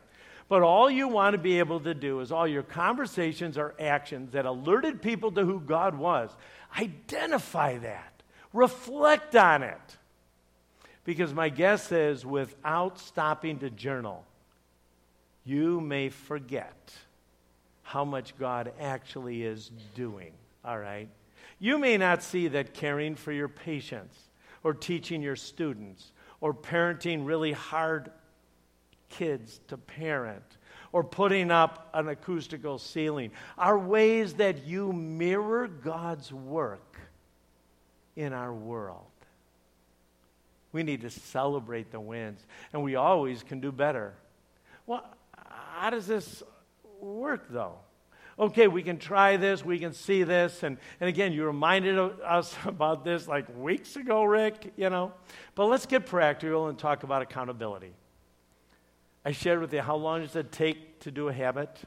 But 0.47 0.63
all 0.63 0.89
you 0.89 1.07
want 1.07 1.33
to 1.33 1.37
be 1.37 1.59
able 1.59 1.79
to 1.81 1.93
do 1.93 2.19
is 2.21 2.31
all 2.31 2.47
your 2.47 2.63
conversations 2.63 3.57
or 3.57 3.75
actions 3.79 4.31
that 4.31 4.45
alerted 4.45 5.01
people 5.01 5.31
to 5.33 5.45
who 5.45 5.59
God 5.59 5.95
was, 5.95 6.31
identify 6.77 7.77
that. 7.79 8.18
Reflect 8.53 9.35
on 9.35 9.63
it. 9.63 9.97
Because 11.03 11.33
my 11.33 11.49
guess 11.49 11.91
is 11.91 12.25
without 12.25 12.99
stopping 12.99 13.59
to 13.59 13.69
journal, 13.69 14.25
you 15.43 15.81
may 15.81 16.09
forget 16.09 16.93
how 17.81 18.05
much 18.05 18.37
God 18.37 18.71
actually 18.79 19.43
is 19.43 19.71
doing. 19.95 20.31
All 20.63 20.77
right? 20.77 21.09
You 21.57 21.79
may 21.79 21.97
not 21.97 22.21
see 22.21 22.47
that 22.49 22.73
caring 22.73 23.15
for 23.15 23.31
your 23.31 23.47
patients, 23.47 24.17
or 24.63 24.73
teaching 24.73 25.21
your 25.21 25.35
students, 25.35 26.11
or 26.41 26.53
parenting 26.53 27.25
really 27.25 27.51
hard 27.51 28.11
kids 29.09 29.59
to 29.67 29.77
parent, 29.77 30.43
or 30.91 31.03
putting 31.03 31.49
up 31.51 31.89
an 31.93 32.07
acoustical 32.07 32.77
ceiling 32.77 33.31
are 33.57 33.77
ways 33.77 34.35
that 34.35 34.65
you 34.65 34.93
mirror 34.93 35.67
God's 35.67 36.31
work 36.31 36.88
in 38.15 38.33
our 38.33 38.53
world. 38.53 39.05
We 40.71 40.83
need 40.83 41.01
to 41.01 41.09
celebrate 41.09 41.91
the 41.91 41.99
wins, 41.99 42.45
and 42.73 42.83
we 42.83 42.95
always 42.95 43.43
can 43.43 43.59
do 43.59 43.71
better. 43.71 44.13
Well, 44.85 45.03
how 45.71 45.89
does 45.89 46.05
this 46.05 46.43
work, 46.99 47.47
though? 47.49 47.75
Okay, 48.37 48.67
we 48.67 48.83
can 48.83 48.97
try 48.97 49.35
this, 49.35 49.65
we 49.65 49.79
can 49.79 49.91
see 49.91 50.23
this, 50.23 50.63
and, 50.63 50.77
and 51.01 51.09
again, 51.09 51.33
you 51.33 51.45
reminded 51.45 51.97
us 51.97 52.55
about 52.65 53.03
this 53.03 53.27
like 53.27 53.45
weeks 53.57 53.95
ago, 53.95 54.23
Rick, 54.23 54.73
you 54.77 54.89
know. 54.89 55.11
But 55.55 55.65
let's 55.65 55.85
get 55.85 56.05
practical 56.05 56.67
and 56.67 56.77
talk 56.77 57.03
about 57.03 57.21
accountability. 57.21 57.93
I 59.25 59.31
shared 59.31 59.59
with 59.59 59.73
you 59.73 59.81
how 59.81 59.97
long 59.97 60.21
does 60.21 60.35
it 60.35 60.51
take 60.51 61.01
to 61.01 61.11
do 61.11 61.27
a 61.27 61.33
habit? 61.33 61.77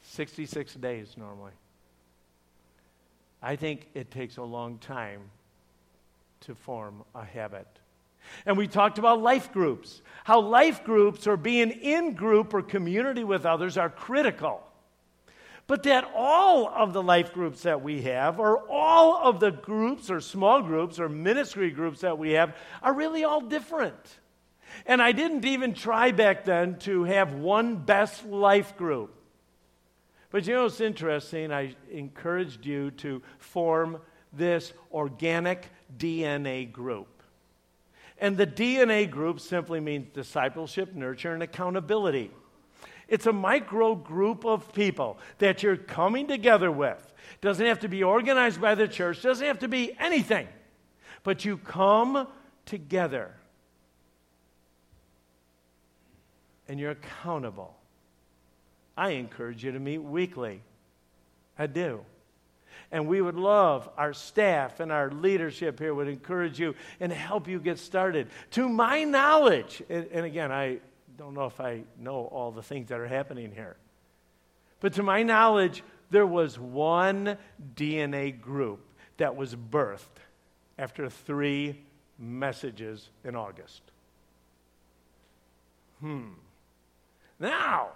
66 0.00 0.74
days 0.74 1.14
normally. 1.16 1.52
I 3.42 3.56
think 3.56 3.88
it 3.94 4.10
takes 4.10 4.36
a 4.36 4.42
long 4.42 4.78
time 4.78 5.30
to 6.40 6.54
form 6.54 7.04
a 7.14 7.24
habit. 7.24 7.66
And 8.44 8.56
we 8.56 8.66
talked 8.66 8.98
about 8.98 9.22
life 9.22 9.52
groups, 9.52 10.02
how 10.24 10.40
life 10.40 10.84
groups 10.84 11.26
or 11.26 11.36
being 11.36 11.70
in 11.70 12.14
group 12.14 12.52
or 12.52 12.62
community 12.62 13.24
with 13.24 13.46
others 13.46 13.78
are 13.78 13.88
critical. 13.90 14.62
But 15.66 15.82
that 15.82 16.10
all 16.14 16.66
of 16.68 16.92
the 16.92 17.02
life 17.02 17.32
groups 17.32 17.62
that 17.62 17.82
we 17.82 18.02
have, 18.02 18.40
or 18.40 18.66
all 18.70 19.18
of 19.22 19.38
the 19.38 19.50
groups 19.50 20.10
or 20.10 20.20
small 20.20 20.62
groups 20.62 20.98
or 20.98 21.08
ministry 21.08 21.70
groups 21.70 22.00
that 22.00 22.18
we 22.18 22.32
have, 22.32 22.56
are 22.82 22.94
really 22.94 23.24
all 23.24 23.42
different. 23.42 24.18
And 24.86 25.02
I 25.02 25.12
didn't 25.12 25.44
even 25.44 25.74
try 25.74 26.10
back 26.10 26.44
then 26.44 26.78
to 26.80 27.04
have 27.04 27.34
one 27.34 27.76
best 27.76 28.24
life 28.24 28.76
group. 28.76 29.14
But 30.30 30.46
you 30.46 30.54
know 30.54 30.64
what's 30.64 30.80
interesting? 30.80 31.52
I 31.52 31.74
encouraged 31.90 32.66
you 32.66 32.90
to 32.92 33.22
form 33.38 34.00
this 34.32 34.72
organic 34.92 35.70
DNA 35.96 36.70
group. 36.70 37.22
And 38.20 38.36
the 38.36 38.46
DNA 38.46 39.08
group 39.08 39.40
simply 39.40 39.80
means 39.80 40.08
discipleship, 40.12 40.94
nurture, 40.94 41.32
and 41.32 41.42
accountability. 41.42 42.30
It's 43.06 43.26
a 43.26 43.32
micro 43.32 43.94
group 43.94 44.44
of 44.44 44.72
people 44.74 45.18
that 45.38 45.62
you're 45.62 45.76
coming 45.76 46.26
together 46.26 46.70
with. 46.70 47.14
Doesn't 47.40 47.64
have 47.64 47.80
to 47.80 47.88
be 47.88 48.02
organized 48.02 48.60
by 48.60 48.74
the 48.74 48.88
church, 48.88 49.22
doesn't 49.22 49.46
have 49.46 49.60
to 49.60 49.68
be 49.68 49.92
anything. 49.98 50.46
But 51.22 51.44
you 51.44 51.56
come 51.56 52.26
together 52.66 53.32
and 56.68 56.78
you're 56.78 56.90
accountable. 56.90 57.74
I 58.98 59.10
encourage 59.10 59.62
you 59.62 59.70
to 59.70 59.78
meet 59.78 59.98
weekly. 59.98 60.60
I 61.56 61.68
do. 61.68 62.04
And 62.90 63.06
we 63.06 63.22
would 63.22 63.36
love 63.36 63.88
our 63.96 64.12
staff 64.12 64.80
and 64.80 64.90
our 64.90 65.08
leadership 65.10 65.78
here 65.78 65.94
would 65.94 66.08
encourage 66.08 66.58
you 66.58 66.74
and 66.98 67.12
help 67.12 67.46
you 67.46 67.60
get 67.60 67.78
started. 67.78 68.26
To 68.52 68.68
my 68.68 69.04
knowledge, 69.04 69.82
and, 69.88 70.24
again, 70.24 70.50
I 70.50 70.80
don't 71.16 71.34
know 71.34 71.46
if 71.46 71.60
I 71.60 71.84
know 71.96 72.24
all 72.32 72.50
the 72.50 72.62
things 72.62 72.88
that 72.88 72.98
are 72.98 73.06
happening 73.06 73.52
here, 73.52 73.76
but 74.80 74.94
to 74.94 75.04
my 75.04 75.22
knowledge, 75.22 75.84
there 76.10 76.26
was 76.26 76.58
one 76.58 77.38
DNA 77.76 78.40
group 78.40 78.80
that 79.18 79.36
was 79.36 79.54
birthed 79.54 80.18
after 80.76 81.08
three 81.08 81.84
messages 82.18 83.10
in 83.22 83.36
August. 83.36 83.82
Hmm. 86.00 86.30
Now, 87.38 87.90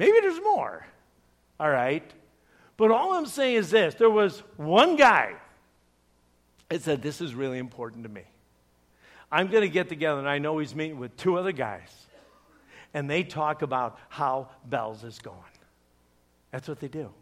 maybe 0.00 0.18
there's 0.20 0.40
more. 0.42 0.84
All 1.60 1.70
right. 1.70 2.02
But 2.76 2.90
all 2.90 3.12
I'm 3.12 3.26
saying 3.26 3.56
is 3.56 3.70
this 3.70 3.94
there 3.94 4.10
was 4.10 4.42
one 4.56 4.96
guy 4.96 5.34
that 6.70 6.82
said, 6.82 7.02
This 7.02 7.20
is 7.20 7.34
really 7.34 7.58
important 7.58 8.04
to 8.04 8.08
me. 8.08 8.22
I'm 9.30 9.48
going 9.48 9.62
to 9.62 9.68
get 9.68 9.88
together, 9.88 10.18
and 10.18 10.28
I 10.28 10.38
know 10.38 10.58
he's 10.58 10.74
meeting 10.74 10.98
with 10.98 11.16
two 11.16 11.38
other 11.38 11.52
guys, 11.52 11.94
and 12.94 13.08
they 13.08 13.22
talk 13.22 13.62
about 13.62 13.98
how 14.08 14.48
Bells 14.64 15.04
is 15.04 15.20
going. 15.20 15.36
That's 16.50 16.66
what 16.66 16.80
they 16.80 16.88
do. 16.88 17.12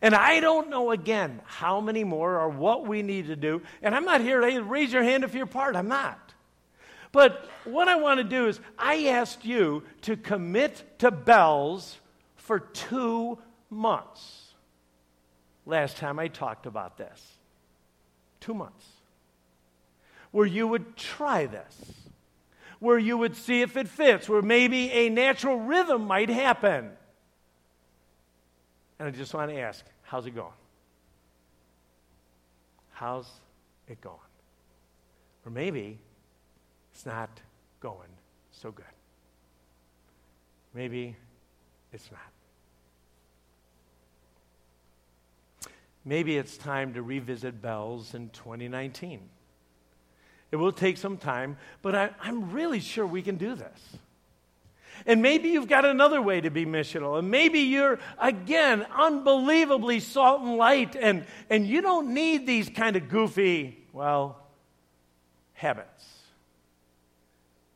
And 0.00 0.14
I 0.14 0.40
don't 0.40 0.70
know 0.70 0.90
again 0.90 1.40
how 1.44 1.80
many 1.80 2.02
more 2.02 2.40
or 2.40 2.48
what 2.48 2.86
we 2.86 3.02
need 3.02 3.26
to 3.26 3.36
do. 3.36 3.62
And 3.82 3.94
I'm 3.94 4.04
not 4.04 4.20
here 4.20 4.40
to 4.40 4.60
raise 4.62 4.92
your 4.92 5.02
hand 5.02 5.22
if 5.22 5.34
you're 5.34 5.46
part. 5.46 5.76
I'm 5.76 5.88
not. 5.88 6.31
But 7.12 7.46
what 7.64 7.88
I 7.88 7.96
want 7.96 8.18
to 8.18 8.24
do 8.24 8.48
is 8.48 8.58
I 8.78 9.06
asked 9.08 9.44
you 9.44 9.84
to 10.02 10.16
commit 10.16 10.98
to 10.98 11.10
Bells 11.10 11.98
for 12.36 12.58
two 12.58 13.38
months 13.70 14.54
last 15.66 15.98
time 15.98 16.18
I 16.18 16.28
talked 16.28 16.66
about 16.66 16.96
this. 16.96 17.36
Two 18.40 18.54
months. 18.54 18.86
Where 20.30 20.46
you 20.46 20.66
would 20.66 20.96
try 20.96 21.46
this, 21.46 21.92
where 22.78 22.98
you 22.98 23.18
would 23.18 23.36
see 23.36 23.60
if 23.60 23.76
it 23.76 23.86
fits, 23.86 24.28
where 24.28 24.42
maybe 24.42 24.90
a 24.90 25.08
natural 25.10 25.58
rhythm 25.58 26.06
might 26.06 26.30
happen. 26.30 26.90
And 28.98 29.08
I 29.08 29.10
just 29.10 29.34
want 29.34 29.50
to 29.50 29.58
ask, 29.58 29.84
how's 30.02 30.26
it 30.26 30.34
going? 30.34 30.52
How's 32.92 33.28
it 33.88 34.00
going? 34.00 34.16
Or 35.44 35.52
maybe 35.52 35.98
it's 36.92 37.06
not 37.06 37.40
going 37.80 38.08
so 38.50 38.70
good. 38.70 38.84
Maybe 40.74 41.16
it's 41.92 42.10
not. 42.10 42.32
maybe 46.04 46.36
it's 46.36 46.56
time 46.56 46.94
to 46.94 47.02
revisit 47.02 47.62
Bells 47.62 48.14
in 48.14 48.30
2019. 48.30 49.20
It 50.50 50.56
will 50.56 50.72
take 50.72 50.98
some 50.98 51.16
time, 51.16 51.56
but 51.80 51.94
I, 51.94 52.10
am 52.24 52.50
really 52.52 52.80
sure 52.80 53.06
we 53.06 53.22
can 53.22 53.36
do 53.36 53.54
this. 53.54 53.96
And 55.06 55.22
maybe 55.22 55.48
you've 55.48 55.68
got 55.68 55.84
another 55.84 56.20
way 56.20 56.40
to 56.40 56.50
be 56.50 56.66
missional. 56.66 57.18
And 57.18 57.30
maybe 57.30 57.60
you're, 57.60 57.98
again, 58.20 58.86
unbelievably 58.94 60.00
salt 60.00 60.42
and 60.42 60.56
light, 60.56 60.94
and, 60.94 61.24
and 61.48 61.66
you 61.66 61.80
don't 61.80 62.12
need 62.12 62.46
these 62.46 62.68
kind 62.68 62.96
of 62.96 63.08
goofy, 63.08 63.86
well, 63.92 64.38
habits. 65.54 66.04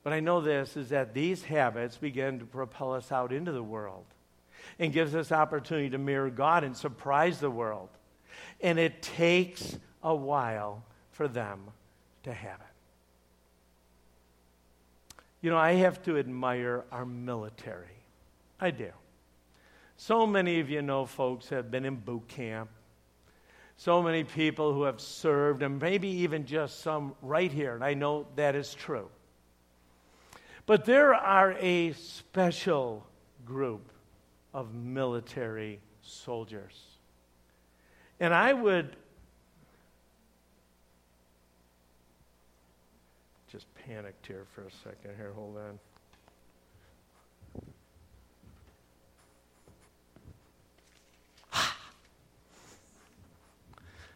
But 0.06 0.12
I 0.12 0.20
know 0.20 0.40
this 0.40 0.76
is 0.76 0.90
that 0.90 1.14
these 1.14 1.42
habits 1.42 1.96
begin 1.96 2.38
to 2.38 2.44
propel 2.44 2.92
us 2.92 3.10
out 3.10 3.32
into 3.32 3.50
the 3.50 3.60
world 3.60 4.04
and 4.78 4.92
gives 4.92 5.16
us 5.16 5.32
opportunity 5.32 5.90
to 5.90 5.98
mirror 5.98 6.30
God 6.30 6.62
and 6.62 6.76
surprise 6.76 7.40
the 7.40 7.50
world 7.50 7.88
and 8.60 8.78
it 8.78 9.02
takes 9.02 9.76
a 10.04 10.14
while 10.14 10.84
for 11.10 11.26
them 11.26 11.58
to 12.22 12.32
have 12.32 12.60
it. 12.60 15.16
You 15.40 15.50
know, 15.50 15.58
I 15.58 15.72
have 15.72 16.00
to 16.04 16.18
admire 16.18 16.84
our 16.92 17.04
military. 17.04 17.98
I 18.60 18.70
do. 18.70 18.92
So 19.96 20.24
many 20.24 20.60
of 20.60 20.70
you 20.70 20.82
know 20.82 21.06
folks 21.06 21.48
have 21.48 21.72
been 21.72 21.84
in 21.84 21.96
boot 21.96 22.28
camp. 22.28 22.70
So 23.76 24.04
many 24.04 24.22
people 24.22 24.72
who 24.72 24.84
have 24.84 25.00
served, 25.00 25.64
and 25.64 25.80
maybe 25.80 26.08
even 26.08 26.46
just 26.46 26.78
some 26.78 27.16
right 27.22 27.50
here, 27.50 27.74
and 27.74 27.82
I 27.82 27.94
know 27.94 28.28
that 28.36 28.54
is 28.54 28.72
true. 28.72 29.08
But 30.66 30.84
there 30.84 31.14
are 31.14 31.52
a 31.52 31.92
special 31.92 33.06
group 33.44 33.88
of 34.52 34.74
military 34.74 35.80
soldiers. 36.02 36.74
And 38.18 38.34
I 38.34 38.52
would 38.52 38.96
just 43.50 43.66
panicked 43.86 44.26
here 44.26 44.44
for 44.54 44.62
a 44.62 44.70
second 44.82 45.14
here. 45.16 45.32
Hold 45.36 45.56
on. 45.56 45.78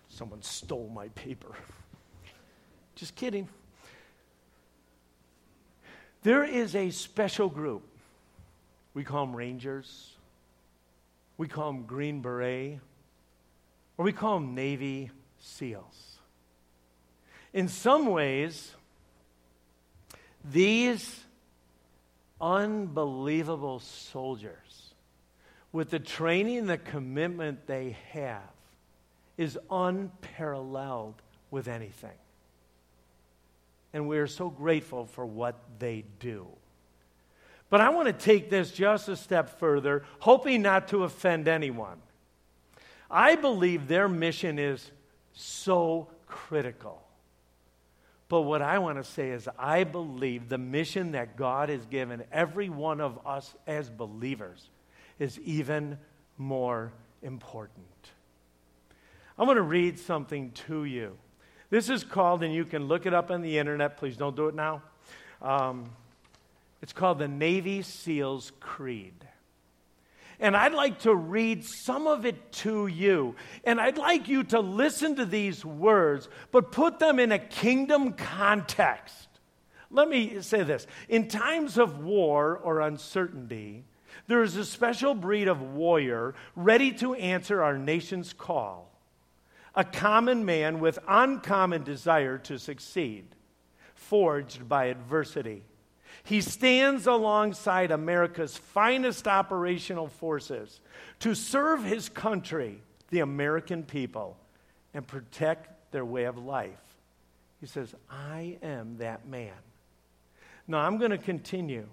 Someone 0.08 0.42
stole 0.42 0.90
my 0.92 1.08
paper. 1.10 1.54
Just 2.96 3.14
kidding. 3.14 3.48
There 6.22 6.44
is 6.44 6.74
a 6.74 6.90
special 6.90 7.48
group. 7.48 7.82
We 8.92 9.04
call 9.04 9.26
them 9.26 9.34
Rangers. 9.34 10.12
We 11.38 11.48
call 11.48 11.72
them 11.72 11.84
Green 11.84 12.20
Beret. 12.20 12.80
Or 13.96 14.04
we 14.04 14.12
call 14.12 14.40
them 14.40 14.54
Navy 14.54 15.10
SEALs. 15.40 16.18
In 17.52 17.68
some 17.68 18.06
ways, 18.06 18.72
these 20.44 21.20
unbelievable 22.40 23.80
soldiers, 23.80 24.94
with 25.72 25.90
the 25.90 25.98
training 25.98 26.58
and 26.58 26.68
the 26.68 26.78
commitment 26.78 27.66
they 27.66 27.96
have, 28.12 28.42
is 29.36 29.58
unparalleled 29.70 31.14
with 31.50 31.68
anything. 31.68 32.10
And 33.92 34.08
we 34.08 34.18
are 34.18 34.26
so 34.26 34.50
grateful 34.50 35.06
for 35.06 35.26
what 35.26 35.56
they 35.78 36.04
do. 36.18 36.46
But 37.70 37.80
I 37.80 37.90
want 37.90 38.06
to 38.06 38.12
take 38.12 38.50
this 38.50 38.72
just 38.72 39.08
a 39.08 39.16
step 39.16 39.58
further, 39.58 40.04
hoping 40.18 40.62
not 40.62 40.88
to 40.88 41.04
offend 41.04 41.48
anyone. 41.48 41.98
I 43.10 43.36
believe 43.36 43.88
their 43.88 44.08
mission 44.08 44.58
is 44.58 44.90
so 45.32 46.08
critical. 46.26 47.02
But 48.28 48.42
what 48.42 48.62
I 48.62 48.78
want 48.78 48.98
to 48.98 49.04
say 49.04 49.30
is, 49.30 49.48
I 49.58 49.82
believe 49.82 50.48
the 50.48 50.58
mission 50.58 51.12
that 51.12 51.36
God 51.36 51.68
has 51.68 51.84
given 51.86 52.22
every 52.30 52.68
one 52.68 53.00
of 53.00 53.18
us 53.26 53.54
as 53.66 53.90
believers 53.90 54.68
is 55.18 55.38
even 55.40 55.98
more 56.38 56.92
important. 57.22 57.86
I'm 59.36 59.46
going 59.46 59.56
to 59.56 59.62
read 59.62 59.98
something 59.98 60.52
to 60.68 60.84
you. 60.84 61.16
This 61.70 61.88
is 61.88 62.02
called, 62.02 62.42
and 62.42 62.52
you 62.52 62.64
can 62.64 62.88
look 62.88 63.06
it 63.06 63.14
up 63.14 63.30
on 63.30 63.42
the 63.42 63.58
internet. 63.58 63.96
Please 63.96 64.16
don't 64.16 64.34
do 64.34 64.48
it 64.48 64.56
now. 64.56 64.82
Um, 65.40 65.90
it's 66.82 66.92
called 66.92 67.20
the 67.20 67.28
Navy 67.28 67.82
SEALs 67.82 68.50
Creed. 68.58 69.14
And 70.40 70.56
I'd 70.56 70.72
like 70.72 71.00
to 71.00 71.14
read 71.14 71.64
some 71.64 72.08
of 72.08 72.26
it 72.26 72.50
to 72.52 72.88
you. 72.88 73.36
And 73.62 73.80
I'd 73.80 73.98
like 73.98 74.26
you 74.26 74.42
to 74.44 74.58
listen 74.58 75.16
to 75.16 75.26
these 75.26 75.64
words, 75.64 76.28
but 76.50 76.72
put 76.72 76.98
them 76.98 77.20
in 77.20 77.30
a 77.30 77.38
kingdom 77.38 78.14
context. 78.14 79.28
Let 79.92 80.08
me 80.08 80.40
say 80.40 80.62
this 80.64 80.86
in 81.08 81.28
times 81.28 81.78
of 81.78 82.02
war 82.02 82.56
or 82.56 82.80
uncertainty, 82.80 83.84
there 84.26 84.42
is 84.42 84.56
a 84.56 84.64
special 84.64 85.14
breed 85.14 85.46
of 85.46 85.60
warrior 85.60 86.34
ready 86.56 86.92
to 86.94 87.14
answer 87.14 87.62
our 87.62 87.78
nation's 87.78 88.32
call 88.32 88.89
a 89.74 89.84
common 89.84 90.44
man 90.44 90.80
with 90.80 90.98
uncommon 91.06 91.82
desire 91.82 92.38
to 92.38 92.58
succeed, 92.58 93.24
forged 93.94 94.68
by 94.68 94.86
adversity. 94.86 95.62
He 96.24 96.40
stands 96.40 97.06
alongside 97.06 97.90
America's 97.90 98.56
finest 98.56 99.26
operational 99.26 100.08
forces 100.08 100.80
to 101.20 101.34
serve 101.34 101.84
his 101.84 102.08
country, 102.08 102.82
the 103.10 103.20
American 103.20 103.84
people, 103.84 104.36
and 104.92 105.06
protect 105.06 105.92
their 105.92 106.04
way 106.04 106.24
of 106.24 106.36
life. 106.36 106.70
He 107.60 107.66
says, 107.66 107.94
I 108.10 108.58
am 108.62 108.98
that 108.98 109.26
man. 109.26 109.52
Now, 110.66 110.78
I'm 110.78 110.98
going 110.98 111.10
to 111.10 111.18
continue. 111.18 111.86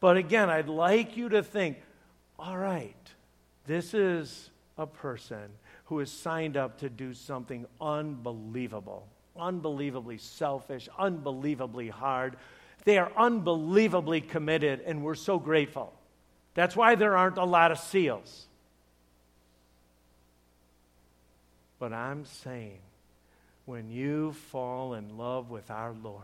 But 0.00 0.16
again, 0.16 0.50
I'd 0.50 0.68
like 0.68 1.16
you 1.16 1.28
to 1.30 1.42
think 1.42 1.78
all 2.38 2.58
right, 2.58 2.94
this 3.66 3.94
is 3.94 4.50
a 4.76 4.86
person 4.86 5.48
who 5.86 5.98
has 5.98 6.10
signed 6.10 6.56
up 6.56 6.78
to 6.78 6.88
do 6.88 7.14
something 7.14 7.66
unbelievable, 7.80 9.06
unbelievably 9.36 10.18
selfish, 10.18 10.88
unbelievably 10.98 11.88
hard. 11.88 12.36
They 12.84 12.98
are 12.98 13.10
unbelievably 13.16 14.22
committed, 14.22 14.80
and 14.80 15.02
we're 15.02 15.14
so 15.14 15.38
grateful. 15.38 15.92
That's 16.54 16.76
why 16.76 16.94
there 16.94 17.16
aren't 17.16 17.38
a 17.38 17.44
lot 17.44 17.72
of 17.72 17.78
SEALs. 17.78 18.46
But 21.78 21.92
I'm 21.92 22.24
saying, 22.24 22.78
when 23.64 23.90
you 23.90 24.32
fall 24.32 24.94
in 24.94 25.16
love 25.18 25.50
with 25.50 25.70
our 25.70 25.92
Lord, 25.92 26.22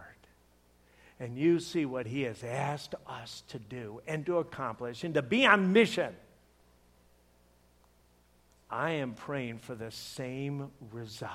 and 1.20 1.36
you 1.38 1.60
see 1.60 1.84
what 1.86 2.06
He 2.06 2.22
has 2.22 2.42
asked 2.42 2.96
us 3.06 3.44
to 3.48 3.58
do 3.58 4.00
and 4.08 4.26
to 4.26 4.38
accomplish 4.38 5.04
and 5.04 5.14
to 5.14 5.22
be 5.22 5.46
on 5.46 5.72
mission, 5.72 6.14
I 8.72 8.92
am 8.92 9.12
praying 9.12 9.58
for 9.58 9.74
the 9.74 9.90
same 9.90 10.70
resolve. 10.90 11.30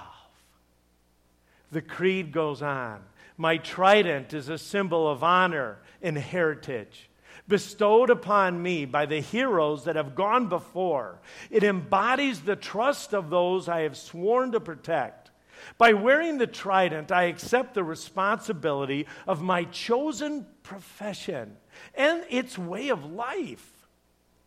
The 1.71 1.83
creed 1.83 2.31
goes 2.31 2.63
on. 2.63 3.03
My 3.37 3.57
trident 3.57 4.33
is 4.33 4.49
a 4.49 4.57
symbol 4.57 5.07
of 5.07 5.23
honor 5.23 5.77
and 6.01 6.17
heritage 6.17 7.09
bestowed 7.47 8.09
upon 8.09 8.61
me 8.61 8.85
by 8.85 9.05
the 9.05 9.21
heroes 9.21 9.85
that 9.85 9.95
have 9.95 10.15
gone 10.15 10.49
before. 10.49 11.19
It 11.51 11.63
embodies 11.63 12.41
the 12.41 12.55
trust 12.55 13.13
of 13.13 13.29
those 13.29 13.69
I 13.69 13.81
have 13.81 13.95
sworn 13.95 14.51
to 14.53 14.59
protect. 14.59 15.31
By 15.77 15.93
wearing 15.93 16.39
the 16.39 16.47
trident, 16.47 17.11
I 17.11 17.23
accept 17.23 17.73
the 17.73 17.83
responsibility 17.83 19.05
of 19.27 19.41
my 19.41 19.65
chosen 19.65 20.45
profession 20.63 21.55
and 21.93 22.23
its 22.29 22.57
way 22.57 22.89
of 22.89 23.05
life. 23.05 23.87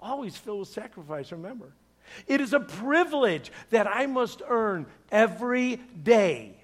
Always 0.00 0.36
filled 0.36 0.60
with 0.60 0.68
sacrifice, 0.68 1.30
remember. 1.30 1.72
It 2.26 2.40
is 2.40 2.52
a 2.52 2.60
privilege 2.60 3.52
that 3.70 3.86
I 3.86 4.06
must 4.06 4.42
earn 4.48 4.86
every 5.10 5.76
day. 5.76 6.56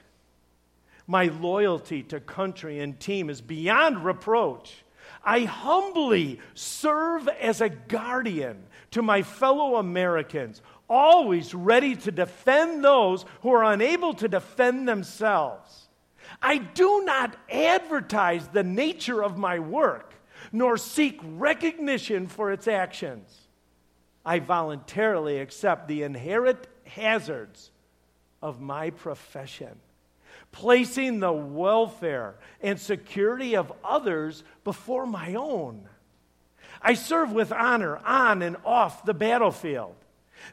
My 1.06 1.26
loyalty 1.26 2.02
to 2.04 2.20
country 2.20 2.80
and 2.80 2.98
team 2.98 3.30
is 3.30 3.40
beyond 3.40 4.04
reproach. 4.04 4.84
I 5.24 5.40
humbly 5.40 6.40
serve 6.54 7.28
as 7.28 7.60
a 7.60 7.68
guardian 7.68 8.64
to 8.92 9.02
my 9.02 9.22
fellow 9.22 9.76
Americans, 9.76 10.62
always 10.88 11.54
ready 11.54 11.96
to 11.96 12.12
defend 12.12 12.84
those 12.84 13.24
who 13.42 13.52
are 13.52 13.64
unable 13.64 14.14
to 14.14 14.28
defend 14.28 14.88
themselves. 14.88 15.88
I 16.42 16.58
do 16.58 17.02
not 17.04 17.36
advertise 17.50 18.48
the 18.48 18.64
nature 18.64 19.22
of 19.22 19.36
my 19.36 19.58
work, 19.58 20.14
nor 20.52 20.76
seek 20.76 21.20
recognition 21.22 22.26
for 22.26 22.52
its 22.52 22.68
actions. 22.68 23.45
I 24.26 24.40
voluntarily 24.40 25.38
accept 25.38 25.86
the 25.86 26.02
inherent 26.02 26.58
hazards 26.84 27.70
of 28.42 28.60
my 28.60 28.90
profession, 28.90 29.78
placing 30.50 31.20
the 31.20 31.32
welfare 31.32 32.34
and 32.60 32.78
security 32.80 33.54
of 33.54 33.72
others 33.84 34.42
before 34.64 35.06
my 35.06 35.34
own. 35.34 35.88
I 36.82 36.94
serve 36.94 37.32
with 37.32 37.52
honor 37.52 37.98
on 37.98 38.42
and 38.42 38.56
off 38.64 39.04
the 39.04 39.14
battlefield. 39.14 39.94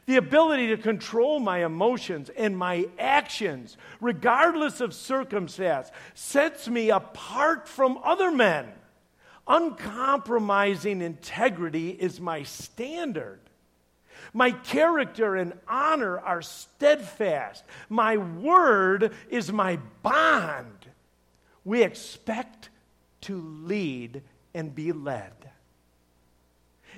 The 0.06 0.16
ability 0.16 0.68
to 0.68 0.76
control 0.76 1.40
my 1.40 1.64
emotions 1.64 2.30
and 2.30 2.56
my 2.56 2.86
actions, 2.96 3.76
regardless 4.00 4.80
of 4.80 4.94
circumstance, 4.94 5.90
sets 6.14 6.68
me 6.68 6.90
apart 6.90 7.68
from 7.68 7.98
other 8.04 8.30
men. 8.30 8.68
Uncompromising 9.48 11.02
integrity 11.02 11.90
is 11.90 12.20
my 12.20 12.44
standard. 12.44 13.40
My 14.34 14.50
character 14.50 15.36
and 15.36 15.52
honor 15.68 16.18
are 16.18 16.42
steadfast. 16.42 17.64
My 17.88 18.16
word 18.16 19.12
is 19.30 19.52
my 19.52 19.78
bond. 20.02 20.86
We 21.64 21.84
expect 21.84 22.68
to 23.22 23.40
lead 23.40 24.22
and 24.52 24.74
be 24.74 24.90
led. 24.90 25.32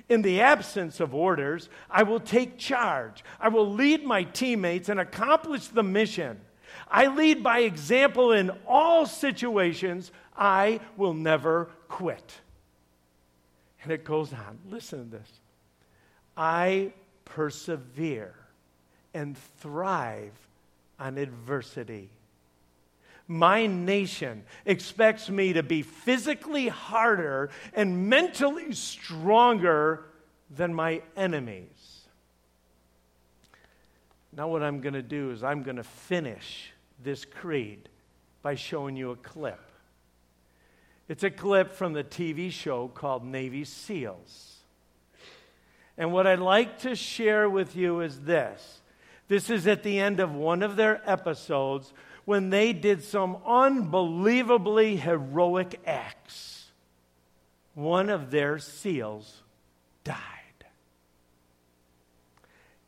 In 0.09 0.23
the 0.23 0.41
absence 0.41 0.99
of 0.99 1.13
orders, 1.13 1.69
I 1.89 2.03
will 2.03 2.19
take 2.19 2.57
charge. 2.57 3.23
I 3.39 3.49
will 3.49 3.71
lead 3.71 4.03
my 4.03 4.23
teammates 4.23 4.89
and 4.89 4.99
accomplish 4.99 5.67
the 5.67 5.83
mission. 5.83 6.41
I 6.89 7.05
lead 7.07 7.43
by 7.43 7.59
example 7.59 8.31
in 8.31 8.51
all 8.67 9.05
situations. 9.05 10.11
I 10.35 10.79
will 10.95 11.13
never 11.13 11.69
quit. 11.87 12.33
And 13.83 13.91
it 13.91 14.03
goes 14.03 14.33
on. 14.33 14.57
Listen 14.69 15.11
to 15.11 15.17
this. 15.17 15.31
I 16.35 16.93
persevere 17.29 18.35
and 19.13 19.37
thrive 19.59 20.33
on 20.99 21.17
adversity. 21.17 22.09
My 23.27 23.67
nation 23.67 24.43
expects 24.65 25.29
me 25.29 25.53
to 25.53 25.63
be 25.63 25.81
physically 25.81 26.69
harder 26.69 27.49
and 27.73 28.09
mentally 28.09 28.73
stronger 28.73 30.05
than 30.49 30.73
my 30.73 31.01
enemies. 31.15 31.67
Now, 34.31 34.47
what 34.47 34.63
I'm 34.63 34.79
going 34.81 34.93
to 34.93 35.01
do 35.01 35.31
is 35.31 35.43
I'm 35.43 35.63
going 35.63 35.75
to 35.77 35.83
finish 35.83 36.71
this 37.03 37.25
creed 37.25 37.89
by 38.41 38.55
showing 38.55 38.95
you 38.95 39.11
a 39.11 39.15
clip. 39.15 39.59
It's 41.09 41.23
a 41.23 41.31
clip 41.31 41.73
from 41.73 41.93
the 41.93 42.03
TV 42.03 42.51
show 42.51 42.87
called 42.87 43.25
Navy 43.25 43.65
SEALs. 43.65 44.56
And 45.97 46.11
what 46.11 46.27
I'd 46.27 46.39
like 46.39 46.79
to 46.79 46.95
share 46.95 47.49
with 47.49 47.75
you 47.75 48.01
is 48.01 48.21
this 48.21 48.81
this 49.27 49.49
is 49.49 49.67
at 49.67 49.83
the 49.83 49.99
end 49.99 50.19
of 50.19 50.33
one 50.33 50.63
of 50.63 50.75
their 50.75 51.01
episodes 51.09 51.93
when 52.25 52.49
they 52.49 52.73
did 52.73 53.03
some 53.03 53.37
unbelievably 53.45 54.97
heroic 54.97 55.79
acts. 55.85 56.71
One 57.73 58.09
of 58.09 58.31
their 58.31 58.57
SEALs 58.57 59.43
died. 60.03 60.17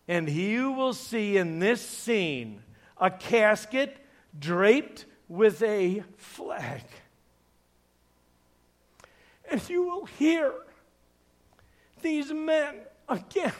And 0.07 0.30
you 0.30 0.72
will 0.72 0.93
see 0.93 1.38
in 1.38 1.60
this 1.60 1.82
scene 1.82 2.64
a 2.97 3.12
casket 3.12 3.97
draped 4.38 5.05
with 5.28 5.62
a 5.62 6.03
flag. 6.18 6.84
And 9.51 9.70
you 9.70 9.84
will 9.84 10.05
hear 10.05 10.53
these 12.01 12.32
men 12.32 12.76
again 13.10 13.53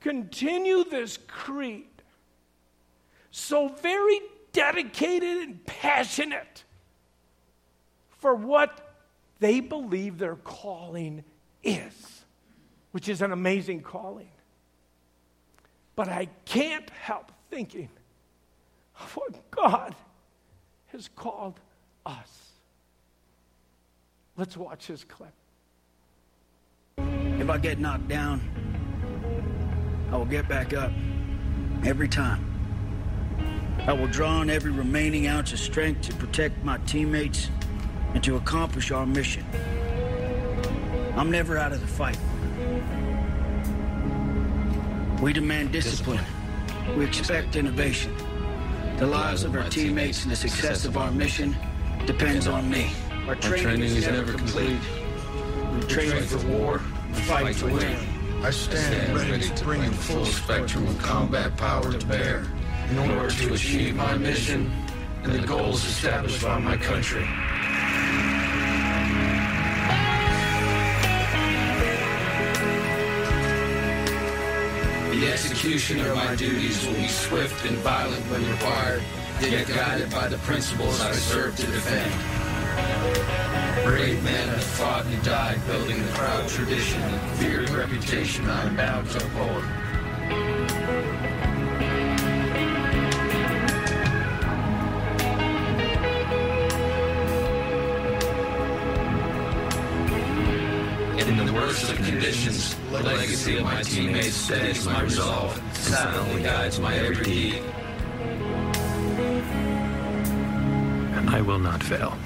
continue 0.00 0.84
this 0.84 1.18
creed 1.28 1.84
so 3.30 3.68
very 3.68 4.20
dedicated 4.52 5.38
and 5.38 5.64
passionate 5.66 6.64
for 8.18 8.34
what 8.34 8.94
they 9.38 9.60
believe 9.60 10.18
their 10.18 10.36
calling 10.36 11.24
is, 11.62 12.24
which 12.92 13.08
is 13.08 13.22
an 13.22 13.32
amazing 13.32 13.80
calling. 13.80 14.30
But 15.96 16.08
I 16.08 16.28
can't 16.44 16.88
help 16.90 17.32
thinking 17.50 17.88
of 18.98 19.16
what 19.16 19.50
God 19.50 19.94
has 20.88 21.08
called 21.14 21.58
us. 22.04 22.52
Let's 24.36 24.56
watch 24.56 24.88
this 24.88 25.04
clip. 25.04 25.32
If 27.50 27.54
I 27.54 27.58
get 27.58 27.80
knocked 27.80 28.06
down, 28.06 28.40
I 30.12 30.16
will 30.16 30.24
get 30.24 30.48
back 30.48 30.72
up 30.72 30.92
every 31.84 32.06
time. 32.06 32.44
I 33.88 33.92
will 33.92 34.06
draw 34.06 34.28
on 34.28 34.48
every 34.48 34.70
remaining 34.70 35.26
ounce 35.26 35.52
of 35.52 35.58
strength 35.58 36.02
to 36.02 36.14
protect 36.14 36.62
my 36.62 36.78
teammates 36.86 37.50
and 38.14 38.22
to 38.22 38.36
accomplish 38.36 38.92
our 38.92 39.04
mission. 39.04 39.44
I'm 41.16 41.32
never 41.32 41.58
out 41.58 41.72
of 41.72 41.80
the 41.80 41.88
fight. 41.88 42.20
We 45.20 45.32
demand 45.32 45.72
discipline. 45.72 46.24
We 46.96 47.04
expect 47.04 47.56
innovation. 47.56 48.14
The 48.98 49.08
lives 49.08 49.42
of 49.42 49.56
our 49.56 49.68
teammates 49.68 50.22
and 50.22 50.30
the 50.30 50.36
success 50.36 50.84
of 50.84 50.96
our 50.96 51.10
mission 51.10 51.56
depends 52.06 52.46
on 52.46 52.70
me. 52.70 52.92
Our 53.26 53.34
training 53.34 53.82
is 53.82 54.06
never 54.06 54.34
complete. 54.34 54.78
We 55.74 55.80
train 55.88 56.22
for 56.22 56.46
war, 56.46 56.80
fight 57.12 57.56
to 57.56 57.66
win. 57.66 57.96
I 58.42 58.50
stand 58.50 59.14
ready 59.14 59.48
to 59.48 59.64
bring 59.64 59.82
the 59.82 59.90
full 59.90 60.24
spectrum 60.24 60.86
of 60.86 60.98
combat 60.98 61.56
power 61.56 61.92
to 61.92 62.06
bear 62.06 62.46
in 62.90 62.98
order 62.98 63.30
to 63.30 63.54
achieve 63.54 63.96
my 63.96 64.16
mission 64.16 64.70
and 65.22 65.32
the 65.32 65.46
goals 65.46 65.84
established 65.84 66.42
by 66.42 66.58
my 66.58 66.76
country. 66.76 67.26
The 75.20 75.30
execution 75.30 76.00
of 76.00 76.16
my 76.16 76.34
duties 76.34 76.86
will 76.86 76.94
be 76.94 77.08
swift 77.08 77.64
and 77.66 77.76
violent 77.78 78.24
when 78.30 78.50
required, 78.50 79.02
yet 79.42 79.68
guided 79.68 80.10
by 80.10 80.28
the 80.28 80.38
principles 80.38 81.00
I 81.02 81.12
serve 81.12 81.56
to 81.56 81.66
defend. 81.66 82.39
Brave 83.90 84.22
men 84.22 84.48
have 84.48 84.62
fought 84.62 85.04
and 85.04 85.24
died 85.24 85.60
building 85.66 86.00
the 86.00 86.12
proud 86.12 86.48
tradition 86.48 87.02
and 87.02 87.38
feared 87.38 87.68
reputation 87.70 88.48
I 88.48 88.68
am 88.68 88.76
bound 88.76 89.10
to 89.10 89.16
uphold. 89.18 89.64
In 101.18 101.44
the 101.44 101.52
worst 101.52 101.90
of 101.90 101.96
conditions, 101.96 102.76
the 102.92 103.02
legacy 103.02 103.56
of 103.56 103.64
my 103.64 103.82
teammates 103.82 104.36
steadies 104.36 104.86
my 104.86 105.02
resolve, 105.02 105.60
silently 105.74 106.44
guides 106.44 106.78
my 106.78 106.94
every 106.94 107.24
deed. 107.24 107.54
And 111.16 111.28
I 111.28 111.40
will 111.40 111.58
not 111.58 111.82
fail. 111.82 112.16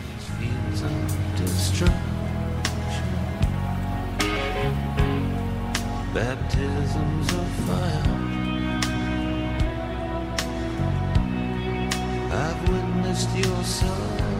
Baptisms 6.15 7.33
of 7.33 7.49
fire. 7.67 8.25
I've 12.31 12.69
witnessed 12.69 13.37
your 13.37 13.65
suffering 13.65 14.34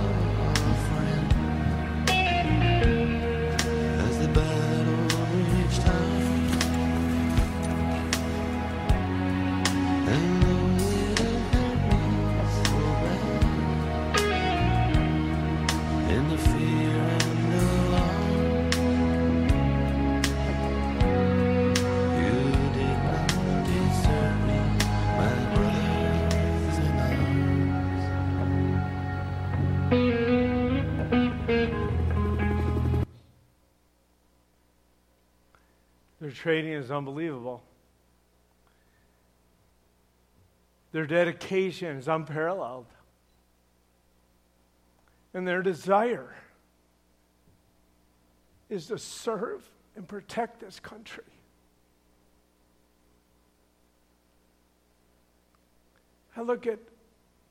Training 36.35 36.73
is 36.73 36.91
unbelievable. 36.91 37.63
Their 40.91 41.07
dedication 41.07 41.97
is 41.97 42.09
unparalleled. 42.09 42.87
And 45.33 45.47
their 45.47 45.63
desire 45.63 46.35
is 48.69 48.87
to 48.89 48.99
serve 48.99 49.69
and 49.97 50.07
protect 50.07 50.61
this 50.61 50.81
country. 50.81 51.25
I 56.37 56.43
look 56.43 56.67
at 56.67 56.81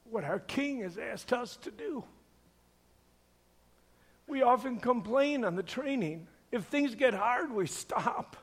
what 0.10 0.26
our 0.26 0.40
king 0.40 0.82
has 0.82 0.98
asked 0.98 1.32
us 1.32 1.56
to 1.58 1.72
do. 1.72 2.04
We 4.28 4.42
often 4.42 4.78
complain 4.78 5.46
on 5.46 5.56
the 5.56 5.64
training. 5.64 6.28
If 6.52 6.66
things 6.66 6.96
get 6.96 7.14
hard, 7.14 7.54
we 7.54 7.68
stop. 7.68 8.38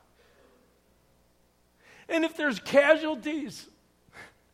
And 2.11 2.25
if 2.25 2.35
there's 2.35 2.59
casualties, 2.59 3.67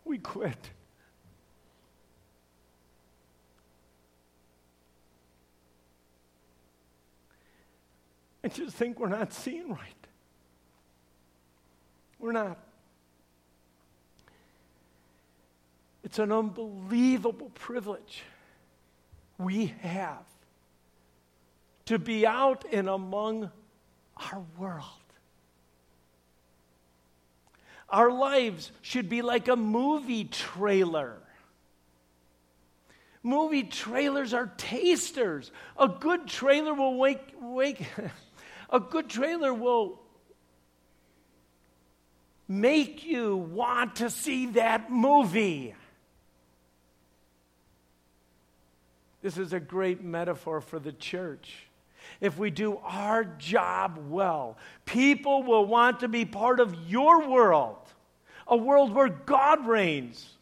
we 0.06 0.20
quit. 0.20 0.70
I 8.44 8.50
just 8.50 8.76
think 8.76 9.00
we're 9.00 9.10
not 9.10 9.34
seeing 9.34 9.70
right. 9.70 10.08
We're 12.20 12.32
not. 12.32 12.60
It's 16.04 16.20
an 16.20 16.32
unbelievable 16.32 17.50
privilege 17.56 18.24
we 19.40 19.74
have 19.82 20.26
to 21.86 21.98
be 21.98 22.26
out 22.26 22.66
and 22.72 22.88
among 22.88 23.50
our 24.32 24.44
world. 24.58 25.07
Our 27.90 28.12
lives 28.12 28.72
should 28.82 29.10
be 29.10 29.22
like 29.22 29.48
a 29.48 29.56
movie 29.56 30.26
trailer. 30.26 31.18
Movie 33.24 33.64
trailers 33.64 34.34
are 34.34 34.52
tasters. 34.58 35.52
A 35.78 35.88
good 35.88 36.28
trailer 36.28 36.74
will 36.74 36.98
wake, 36.98 37.34
wake 37.42 37.86
a 38.70 38.80
good 38.80 39.10
trailer 39.10 39.54
will 39.54 40.00
make 42.48 43.04
you 43.04 43.36
want 43.36 43.98
to 43.98 44.10
see 44.10 44.48
that 44.48 44.92
movie. 44.92 45.74
This 49.22 49.38
is 49.38 49.52
a 49.52 49.60
great 49.60 50.04
metaphor 50.04 50.62
for 50.62 50.80
the 50.80 50.94
church. 50.94 51.68
If 52.22 52.38
we 52.38 52.50
do 52.50 52.78
our 52.84 53.24
job 53.24 54.00
well, 54.10 54.58
people 54.86 55.44
will 55.44 55.66
want 55.66 56.02
to 56.02 56.08
be 56.08 56.26
part 56.26 56.60
of 56.60 56.76
your 56.88 57.30
world, 57.30 57.78
a 58.48 58.58
world 58.58 58.94
where 58.94 59.10
God 59.10 59.68
reigns, 59.68 60.38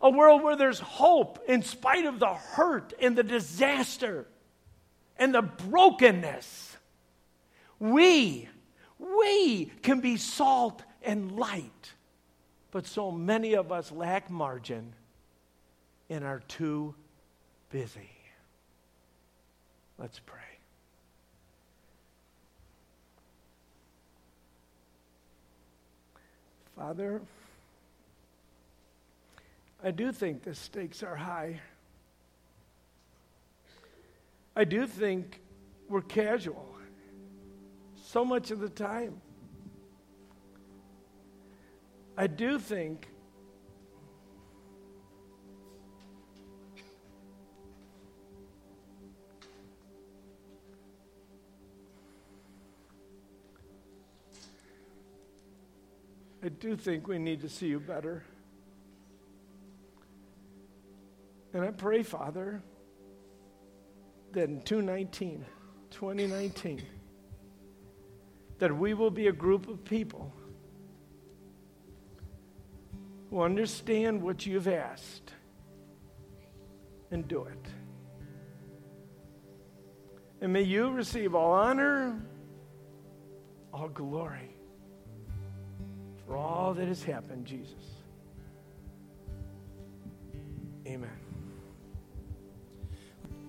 a 0.00 0.10
world 0.10 0.42
where 0.42 0.56
there's 0.56 0.80
hope 0.80 1.40
in 1.46 1.62
spite 1.62 2.06
of 2.06 2.18
the 2.18 2.34
hurt 2.34 2.92
and 3.00 3.16
the 3.16 3.22
disaster 3.22 4.26
and 5.18 5.34
the 5.34 5.42
brokenness. 5.42 6.76
We, 7.78 8.48
we 8.98 9.66
can 9.82 10.00
be 10.00 10.16
salt 10.16 10.82
and 11.02 11.32
light, 11.32 11.92
but 12.70 12.86
so 12.86 13.10
many 13.10 13.54
of 13.54 13.72
us 13.72 13.90
lack 13.92 14.30
margin 14.30 14.92
and 16.08 16.24
are 16.24 16.40
too 16.48 16.94
busy. 17.70 18.10
Let's 19.98 20.18
pray. 20.18 20.49
Father, 26.80 27.20
I 29.84 29.90
do 29.90 30.12
think 30.12 30.44
the 30.44 30.54
stakes 30.54 31.02
are 31.02 31.14
high. 31.14 31.60
I 34.56 34.64
do 34.64 34.86
think 34.86 35.42
we're 35.90 36.00
casual 36.00 36.74
so 38.02 38.24
much 38.24 38.50
of 38.50 38.60
the 38.60 38.70
time. 38.70 39.20
I 42.16 42.26
do 42.26 42.58
think 42.58 43.08
I 56.42 56.48
do 56.48 56.74
think 56.74 57.06
we 57.06 57.18
need 57.18 57.42
to 57.42 57.48
see 57.50 57.66
you 57.66 57.80
better. 57.80 58.24
And 61.52 61.64
I 61.64 61.70
pray, 61.70 62.02
Father, 62.02 62.62
that 64.32 64.44
in 64.48 64.62
2019, 64.62 65.44
2019, 65.90 66.82
that 68.58 68.74
we 68.74 68.94
will 68.94 69.10
be 69.10 69.26
a 69.26 69.32
group 69.32 69.68
of 69.68 69.84
people 69.84 70.32
who 73.28 73.42
understand 73.42 74.22
what 74.22 74.46
you've 74.46 74.68
asked 74.68 75.34
and 77.10 77.28
do 77.28 77.44
it. 77.44 77.66
And 80.40 80.52
may 80.52 80.62
you 80.62 80.90
receive 80.90 81.34
all 81.34 81.52
honor, 81.52 82.18
all 83.74 83.88
glory 83.88 84.59
for 86.30 86.36
all 86.36 86.74
that 86.74 86.86
has 86.86 87.02
happened, 87.02 87.44
Jesus. 87.44 87.74
Amen. 90.86 91.29